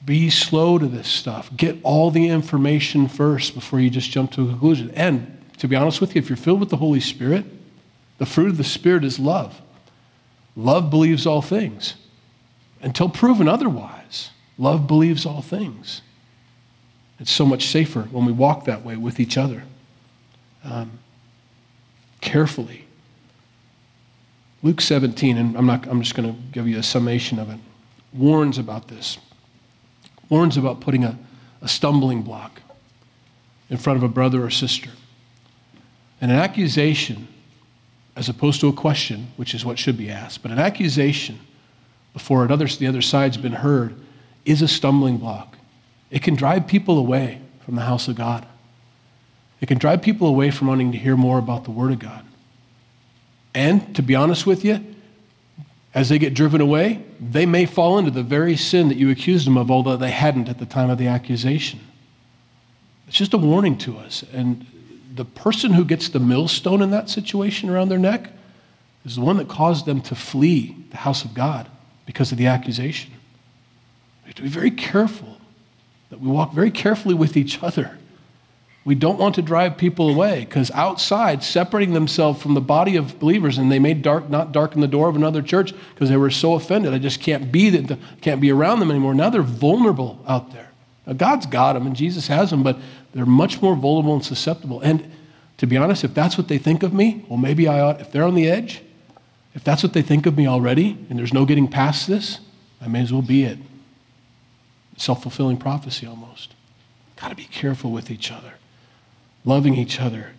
Be 0.09 0.31
slow 0.31 0.79
to 0.79 0.87
this 0.87 1.07
stuff. 1.07 1.55
Get 1.55 1.77
all 1.83 2.11
the 2.11 2.29
information 2.29 3.09
first 3.09 3.55
before 3.55 3.79
you 3.79 3.91
just 3.91 4.11
jump 4.11 4.33
to 4.33 4.43
a 4.43 4.47
conclusion. 4.47 4.91
And 4.95 5.39
to 5.59 5.69
be 5.69 5.77
honest 5.77 6.01
with 6.01 6.15
you, 6.15 6.19
if 6.21 6.31
you're 6.31 6.39
filled 6.39 6.61
with 6.61 6.71
the 6.71 6.79
Holy 6.79 6.99
Spirit, 6.99 7.45
the 8.17 8.25
fruit 8.25 8.49
of 8.49 8.57
the 8.57 8.65
Spirit 8.65 9.05
is 9.05 9.19
love. 9.19 9.61
Love 10.57 10.89
believes 10.89 11.27
all 11.27 11.43
things. 11.43 11.93
Until 12.81 13.11
proven 13.11 13.49
otherwise, 13.49 14.31
love 14.57 14.87
believes 14.87 15.27
all 15.27 15.43
things. 15.43 16.01
It's 17.21 17.31
so 17.31 17.45
much 17.45 17.67
safer 17.67 18.05
when 18.05 18.25
we 18.25 18.33
walk 18.33 18.65
that 18.65 18.83
way 18.83 18.97
with 18.97 19.21
each 19.21 19.37
other. 19.37 19.65
Um, 20.65 21.01
carefully. 22.23 22.87
Luke 24.63 24.81
17, 24.81 25.37
and 25.37 25.55
I'm, 25.55 25.67
not, 25.67 25.87
I'm 25.87 26.01
just 26.01 26.15
going 26.15 26.35
to 26.35 26.41
give 26.51 26.67
you 26.67 26.79
a 26.79 26.83
summation 26.83 27.39
of 27.39 27.51
it, 27.51 27.61
warns 28.15 28.57
about 28.57 28.89
this. 28.89 29.19
Warns 30.29 30.57
about 30.57 30.81
putting 30.81 31.05
a, 31.05 31.19
a 31.63 31.69
stumbling 31.69 32.23
block 32.23 32.63
in 33.71 33.77
front 33.77 33.97
of 33.97 34.03
a 34.03 34.09
brother 34.09 34.45
or 34.45 34.51
sister. 34.51 34.91
And 36.21 36.31
an 36.31 36.39
accusation, 36.39 37.29
as 38.17 38.29
opposed 38.29 38.61
to 38.61 38.69
a 38.69 38.73
question, 38.73 39.29
which 39.37 39.55
is 39.55 39.65
what 39.65 39.79
should 39.79 39.97
be 39.97 40.11
asked, 40.11 40.43
but 40.43 40.51
an 40.51 40.59
accusation 40.59 41.39
before 42.13 42.45
another, 42.45 42.67
the 42.67 42.87
other 42.87 43.03
side's 43.03 43.37
been 43.37 43.53
heard 43.53 43.95
is 44.45 44.63
a 44.63 44.69
stumbling 44.69 45.19
block. 45.19 45.57
It 46.11 46.23
can 46.23 46.35
drive 46.35 46.67
people 46.67 46.99
away 46.99 47.41
from 47.65 47.77
the 47.77 47.83
house 47.83 48.09
of 48.09 48.17
God. 48.17 48.47
It 49.61 49.67
can 49.67 49.79
drive 49.79 50.03
people 50.03 50.27
away 50.27 50.51
from 50.51 50.69
wanting 50.69 50.93
to 50.93 50.99
hear 50.99 51.17
more 51.17 51.39
about 51.39 51.65
the 51.65 51.71
Word 51.71 51.93
of 51.93 51.99
God. 51.99 52.25
And 53.55 53.95
to 53.97 54.03
be 54.03 54.15
honest 54.15 54.47
with 54.47 54.65
you, 54.65 54.85
as 55.99 56.11
they 56.11 56.19
get 56.21 56.33
driven 56.33 56.61
away, 56.61 57.03
they 57.19 57.45
may 57.45 57.67
fall 57.67 57.99
into 57.99 58.13
the 58.13 58.23
very 58.23 58.57
sin 58.57 58.87
that 58.87 58.97
you 58.97 59.11
accused 59.11 59.49
them 59.49 59.57
of, 59.57 59.69
although 59.69 59.97
they 59.97 60.13
hadn't 60.13 60.49
at 60.49 60.59
the 60.59 60.65
time 60.65 60.91
of 60.91 60.97
the 60.97 61.09
accusation. 61.09 61.81
It's 63.09 63.17
just 63.17 63.35
a 63.35 63.39
warning 63.39 63.77
to 63.79 63.99
us. 63.99 64.23
And 64.33 64.65
the 65.13 65.25
person 65.25 65.73
who 65.73 65.85
gets 65.85 66.09
the 66.09 66.21
millstone 66.21 66.83
in 66.83 66.93
that 66.93 67.11
situation 67.11 67.69
around 67.69 67.89
their 67.89 67.99
neck 67.99 68.31
is 69.05 69.17
the 69.17 69.23
one 69.23 69.39
that 69.39 69.49
caused 69.49 69.87
them 69.87 70.01
to 70.03 70.15
flee 70.15 70.77
the 70.91 70.99
house 70.99 71.25
of 71.25 71.35
God 71.35 71.69
because 72.07 72.31
of 72.31 72.39
the 72.39 72.47
accusation. 72.47 73.11
We 74.23 74.29
have 74.29 74.37
to 74.37 74.43
be 74.43 74.49
very 74.49 74.71
careful 74.71 75.39
that 76.11 76.21
we 76.21 76.29
walk 76.29 76.53
very 76.53 76.71
carefully 76.71 77.17
with 77.17 77.37
each 77.37 77.61
other. 77.61 77.98
We 78.89 78.95
don't 78.95 79.19
want 79.19 79.35
to 79.35 79.43
drive 79.43 79.77
people 79.77 80.09
away 80.09 80.47
because 80.47 80.71
outside, 80.71 81.43
separating 81.43 81.93
themselves 81.93 82.41
from 82.41 82.55
the 82.55 82.63
body 82.63 82.97
of 82.97 83.19
believers, 83.19 83.59
and 83.59 83.71
they 83.71 83.79
may 83.79 83.93
dark, 83.93 84.31
not 84.31 84.51
darken 84.51 84.81
the 84.81 84.89
door 84.89 85.11
of 85.11 85.15
another 85.15 85.43
church 85.43 85.75
because 85.93 86.09
they 86.09 86.17
were 86.17 86.31
so 86.31 86.55
offended. 86.55 86.95
I 86.95 86.99
just 86.99 87.21
can't 87.21 87.53
be, 87.53 87.69
the, 87.69 87.99
can't 88.23 88.41
be 88.41 88.51
around 88.51 88.81
them 88.81 88.91
anymore. 88.91 89.13
Now 89.13 89.29
they're 89.29 89.43
vulnerable 89.43 90.25
out 90.27 90.55
there. 90.55 90.71
Now, 91.07 91.13
God's 91.13 91.45
got 91.45 91.75
them 91.75 91.87
and 91.87 91.95
Jesus 91.95 92.29
has 92.29 92.49
them, 92.49 92.63
but 92.63 92.79
they're 93.13 93.27
much 93.27 93.61
more 93.61 93.77
vulnerable 93.77 94.15
and 94.15 94.25
susceptible. 94.25 94.81
And 94.81 95.13
to 95.59 95.67
be 95.67 95.77
honest, 95.77 96.03
if 96.03 96.15
that's 96.15 96.39
what 96.39 96.49
they 96.49 96.57
think 96.57 96.83
of 96.83 96.95
me, 96.95 97.27
well, 97.29 97.37
maybe 97.37 97.69
I 97.69 97.81
ought, 97.81 98.01
if 98.01 98.11
they're 98.11 98.25
on 98.25 98.37
the 98.37 98.49
edge, 98.49 98.81
if 99.55 99.63
that's 99.63 99.83
what 99.83 99.93
they 99.93 100.01
think 100.01 100.25
of 100.25 100.35
me 100.35 100.47
already, 100.47 100.97
and 101.11 101.19
there's 101.19 101.35
no 101.35 101.45
getting 101.45 101.69
past 101.69 102.09
this, 102.09 102.39
I 102.81 102.89
may 102.89 103.03
as 103.03 103.13
well 103.13 103.21
be 103.21 103.45
it. 103.45 103.59
Self 104.97 105.25
fulfilling 105.25 105.59
prophecy 105.59 106.07
almost. 106.07 106.55
Got 107.21 107.29
to 107.29 107.35
be 107.35 107.45
careful 107.45 107.91
with 107.91 108.11
each 108.11 108.33
other 108.33 108.55
loving 109.49 109.75
each 109.75 109.99
other, 110.01 110.33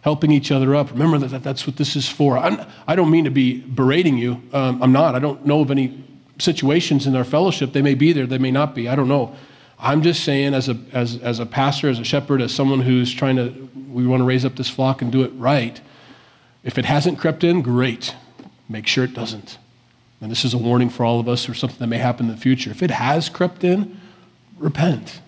helping 0.00 0.32
each 0.32 0.50
other 0.50 0.74
up. 0.74 0.90
Remember 0.90 1.18
that 1.18 1.42
that's 1.42 1.66
what 1.66 1.76
this 1.76 1.94
is 1.94 2.08
for. 2.08 2.38
I'm, 2.38 2.58
I 2.88 2.96
do 2.96 3.02
not 3.02 3.10
mean 3.10 3.24
to 3.24 3.30
be 3.30 3.60
berating 3.60 4.16
you. 4.16 4.42
Um, 4.52 4.82
I'm 4.82 4.92
not. 4.92 5.14
I 5.14 5.18
don't 5.18 5.44
know 5.44 5.60
of 5.60 5.70
any 5.70 6.02
situations 6.38 7.06
in 7.06 7.14
our 7.14 7.24
fellowship. 7.24 7.72
They 7.72 7.82
may 7.82 7.94
be 7.94 8.12
there, 8.12 8.26
they 8.26 8.38
may 8.38 8.50
not 8.50 8.74
be. 8.74 8.88
I 8.88 8.96
don't 8.96 9.08
know. 9.08 9.36
I'm 9.78 10.02
just 10.02 10.24
saying, 10.24 10.54
as 10.54 10.70
a, 10.70 10.78
as, 10.92 11.18
as 11.18 11.38
a 11.38 11.44
pastor, 11.44 11.90
as 11.90 11.98
a 11.98 12.04
shepherd, 12.04 12.40
as 12.40 12.54
someone 12.54 12.80
who's 12.80 13.12
trying 13.12 13.36
to, 13.36 13.68
we 13.92 14.06
want 14.06 14.20
to 14.20 14.24
raise 14.24 14.44
up 14.44 14.56
this 14.56 14.70
flock 14.70 15.02
and 15.02 15.12
do 15.12 15.22
it 15.22 15.32
right. 15.36 15.78
If 16.64 16.78
it 16.78 16.86
hasn't 16.86 17.18
crept 17.18 17.44
in, 17.44 17.60
great. 17.60 18.14
Make 18.70 18.86
sure 18.86 19.04
it 19.04 19.12
doesn't. 19.12 19.58
And 20.22 20.30
this 20.30 20.46
is 20.46 20.54
a 20.54 20.58
warning 20.58 20.88
for 20.88 21.04
all 21.04 21.20
of 21.20 21.28
us 21.28 21.46
or 21.46 21.52
something 21.52 21.78
that 21.78 21.88
may 21.88 21.98
happen 21.98 22.30
in 22.30 22.34
the 22.34 22.40
future. 22.40 22.70
If 22.70 22.82
it 22.82 22.90
has 22.90 23.28
crept 23.28 23.64
in, 23.64 24.00
repent. 24.56 25.20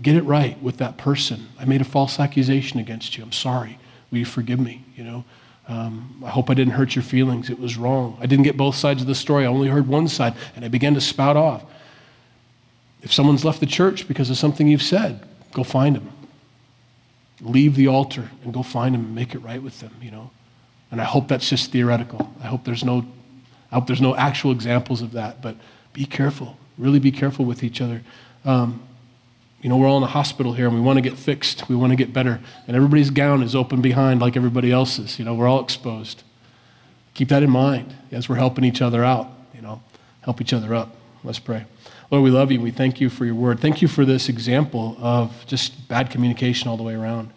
Get 0.00 0.16
it 0.16 0.22
right 0.22 0.60
with 0.62 0.76
that 0.78 0.98
person. 0.98 1.48
I 1.58 1.64
made 1.64 1.80
a 1.80 1.84
false 1.84 2.20
accusation 2.20 2.78
against 2.78 3.16
you. 3.16 3.24
I'm 3.24 3.32
sorry. 3.32 3.78
Will 4.10 4.18
you 4.18 4.24
forgive 4.24 4.60
me? 4.60 4.84
You 4.94 5.04
know, 5.04 5.24
um, 5.68 6.22
I 6.24 6.30
hope 6.30 6.50
I 6.50 6.54
didn't 6.54 6.74
hurt 6.74 6.94
your 6.94 7.02
feelings. 7.02 7.50
It 7.50 7.58
was 7.58 7.76
wrong. 7.76 8.16
I 8.20 8.26
didn't 8.26 8.44
get 8.44 8.56
both 8.56 8.74
sides 8.74 9.00
of 9.00 9.08
the 9.08 9.14
story. 9.14 9.44
I 9.44 9.48
only 9.48 9.68
heard 9.68 9.88
one 9.88 10.08
side, 10.08 10.34
and 10.54 10.64
I 10.64 10.68
began 10.68 10.94
to 10.94 11.00
spout 11.00 11.36
off. 11.36 11.64
If 13.02 13.12
someone's 13.12 13.44
left 13.44 13.60
the 13.60 13.66
church 13.66 14.06
because 14.06 14.30
of 14.30 14.36
something 14.36 14.68
you've 14.68 14.82
said, 14.82 15.20
go 15.52 15.64
find 15.64 15.96
them. 15.96 16.12
Leave 17.40 17.74
the 17.76 17.88
altar 17.88 18.30
and 18.42 18.52
go 18.52 18.62
find 18.62 18.94
them 18.94 19.02
and 19.02 19.14
make 19.14 19.34
it 19.34 19.38
right 19.38 19.62
with 19.62 19.80
them, 19.80 19.94
you 20.00 20.10
know. 20.10 20.30
And 20.90 21.00
I 21.00 21.04
hope 21.04 21.28
that's 21.28 21.48
just 21.48 21.72
theoretical. 21.72 22.32
I 22.42 22.46
hope 22.46 22.64
there's 22.64 22.84
no, 22.84 23.06
I 23.70 23.76
hope 23.76 23.86
there's 23.86 24.00
no 24.00 24.14
actual 24.16 24.52
examples 24.52 25.02
of 25.02 25.12
that. 25.12 25.42
But 25.42 25.56
be 25.92 26.06
careful. 26.06 26.56
Really 26.78 26.98
be 26.98 27.12
careful 27.12 27.44
with 27.44 27.62
each 27.62 27.80
other. 27.80 28.02
Um, 28.44 28.82
you 29.66 29.70
know, 29.70 29.78
we're 29.78 29.88
all 29.88 29.96
in 29.96 30.04
a 30.04 30.06
hospital 30.06 30.52
here 30.52 30.68
and 30.68 30.76
we 30.76 30.80
want 30.80 30.96
to 30.96 31.00
get 31.00 31.18
fixed. 31.18 31.68
We 31.68 31.74
want 31.74 31.90
to 31.90 31.96
get 31.96 32.12
better. 32.12 32.38
And 32.68 32.76
everybody's 32.76 33.10
gown 33.10 33.42
is 33.42 33.56
open 33.56 33.82
behind 33.82 34.20
like 34.20 34.36
everybody 34.36 34.70
else's. 34.70 35.18
You 35.18 35.24
know, 35.24 35.34
we're 35.34 35.48
all 35.48 35.60
exposed. 35.60 36.22
Keep 37.14 37.30
that 37.30 37.42
in 37.42 37.50
mind 37.50 37.92
as 38.12 38.28
we're 38.28 38.36
helping 38.36 38.62
each 38.62 38.80
other 38.80 39.04
out. 39.04 39.28
You 39.52 39.62
know, 39.62 39.82
help 40.20 40.40
each 40.40 40.52
other 40.52 40.72
up. 40.72 40.94
Let's 41.24 41.40
pray. 41.40 41.64
Lord, 42.12 42.22
we 42.22 42.30
love 42.30 42.52
you. 42.52 42.60
We 42.60 42.70
thank 42.70 43.00
you 43.00 43.10
for 43.10 43.24
your 43.24 43.34
word. 43.34 43.58
Thank 43.58 43.82
you 43.82 43.88
for 43.88 44.04
this 44.04 44.28
example 44.28 44.96
of 45.00 45.44
just 45.48 45.88
bad 45.88 46.10
communication 46.10 46.68
all 46.68 46.76
the 46.76 46.84
way 46.84 46.94
around. 46.94 47.32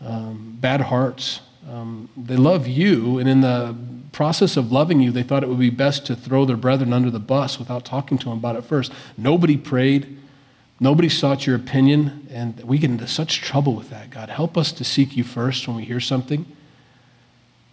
Um, 0.00 0.58
bad 0.60 0.80
hearts. 0.80 1.42
Um, 1.70 2.08
they 2.16 2.34
love 2.34 2.66
you, 2.66 3.20
and 3.20 3.28
in 3.28 3.42
the 3.42 3.76
process 4.10 4.56
of 4.56 4.72
loving 4.72 4.98
you, 5.00 5.12
they 5.12 5.22
thought 5.22 5.44
it 5.44 5.48
would 5.48 5.60
be 5.60 5.70
best 5.70 6.06
to 6.06 6.16
throw 6.16 6.44
their 6.44 6.56
brethren 6.56 6.92
under 6.92 7.08
the 7.08 7.20
bus 7.20 7.60
without 7.60 7.84
talking 7.84 8.18
to 8.18 8.30
them 8.30 8.38
about 8.38 8.56
it 8.56 8.64
first. 8.64 8.90
Nobody 9.16 9.56
prayed. 9.56 10.18
Nobody 10.78 11.08
sought 11.08 11.46
your 11.46 11.56
opinion, 11.56 12.26
and 12.30 12.62
we 12.62 12.78
get 12.78 12.90
into 12.90 13.06
such 13.06 13.40
trouble 13.40 13.74
with 13.74 13.88
that. 13.88 14.10
God, 14.10 14.28
help 14.28 14.58
us 14.58 14.72
to 14.72 14.84
seek 14.84 15.16
you 15.16 15.24
first 15.24 15.66
when 15.66 15.76
we 15.76 15.84
hear 15.84 16.00
something. 16.00 16.44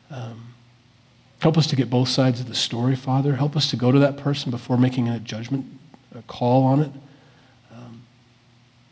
Um, 0.09 0.53
help 1.39 1.57
us 1.57 1.67
to 1.67 1.75
get 1.75 1.89
both 1.89 2.07
sides 2.07 2.39
of 2.39 2.47
the 2.47 2.55
story, 2.55 2.95
Father. 2.95 3.35
Help 3.35 3.57
us 3.57 3.69
to 3.71 3.75
go 3.75 3.91
to 3.91 3.99
that 3.99 4.15
person 4.15 4.51
before 4.51 4.77
making 4.77 5.09
a 5.09 5.19
judgment, 5.19 5.65
a 6.15 6.21
call 6.21 6.63
on 6.63 6.79
it. 6.79 6.91
Um, 7.75 8.03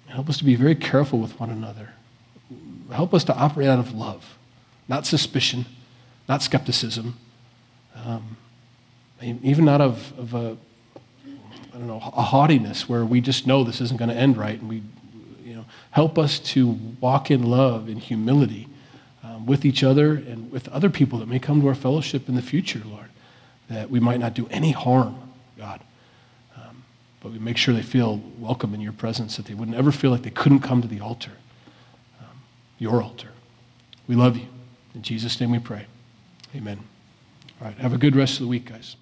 help 0.07 0.28
us 0.30 0.38
to 0.39 0.43
be 0.43 0.55
very 0.55 0.76
careful 0.76 1.20
with 1.20 1.39
one 1.39 1.49
another. 1.49 1.93
Help 2.91 3.14
us 3.14 3.24
to 3.24 3.36
operate 3.36 3.70
out 3.70 3.80
of 3.80 3.93
love, 3.93 4.38
not 4.89 5.05
suspicion, 5.05 5.66
not 6.28 6.41
skepticism, 6.41 7.18
um, 8.03 8.36
even 9.22 9.64
not 9.64 9.80
of, 9.80 10.12
of 10.20 10.34
a 10.34 10.57
I 11.74 11.78
don't 11.78 11.88
know, 11.88 11.98
a 11.98 12.22
haughtiness 12.22 12.90
where 12.90 13.06
we 13.06 13.22
just 13.22 13.48
know 13.48 13.64
this 13.64 13.80
isn't 13.82 13.98
going 13.98 14.10
to 14.10 14.16
end 14.16 14.38
right. 14.38 14.60
And 14.60 14.68
we, 14.68 14.84
you 15.44 15.56
know, 15.56 15.66
help 15.92 16.18
us 16.18 16.40
to 16.40 16.68
walk 17.00 17.32
in 17.32 17.44
love 17.44 17.88
and 17.88 18.00
humility 18.00 18.68
um, 19.24 19.46
with 19.46 19.64
each 19.64 19.84
other 19.84 20.14
and 20.14 20.52
with 20.52 20.68
other 20.70 20.90
people 20.90 21.20
that 21.20 21.28
may 21.28 21.40
come 21.40 21.62
to 21.62 21.68
our 21.68 21.76
fellowship 21.76 22.28
in 22.28 22.36
the 22.36 22.42
future, 22.42 22.82
Lord, 22.86 23.08
that 23.70 23.90
we 23.90 24.00
might 24.00 24.20
not 24.20 24.34
do 24.34 24.48
any 24.52 24.72
harm, 24.72 25.32
God. 25.58 25.82
Um, 26.58 26.84
but 27.22 27.32
we 27.32 27.40
make 27.40 27.56
sure 27.58 27.74
they 27.74 27.82
feel 27.82 28.22
welcome 28.38 28.74
in 28.74 28.82
your 28.82 28.94
presence, 28.94 29.38
that 29.38 29.46
they 29.46 29.54
wouldn't 29.54 29.78
ever 29.78 29.92
feel 29.92 30.12
like 30.12 30.24
they 30.24 30.30
couldn't 30.30 30.60
come 30.60 30.82
to 30.82 30.88
the 30.88 31.00
altar, 31.00 31.32
um, 32.20 32.42
your 32.80 33.02
altar. 33.02 33.30
We 34.08 34.16
love 34.16 34.36
you. 34.36 34.48
In 34.94 35.04
Jesus' 35.04 35.40
name 35.40 35.52
we 35.52 35.60
pray. 35.60 35.86
Amen. 36.54 36.80
All 37.62 37.68
right. 37.68 37.78
Have 37.78 37.94
a 37.94 37.98
good 37.98 38.16
rest 38.16 38.34
of 38.34 38.42
the 38.42 38.48
week, 38.48 38.66
guys. 38.66 38.98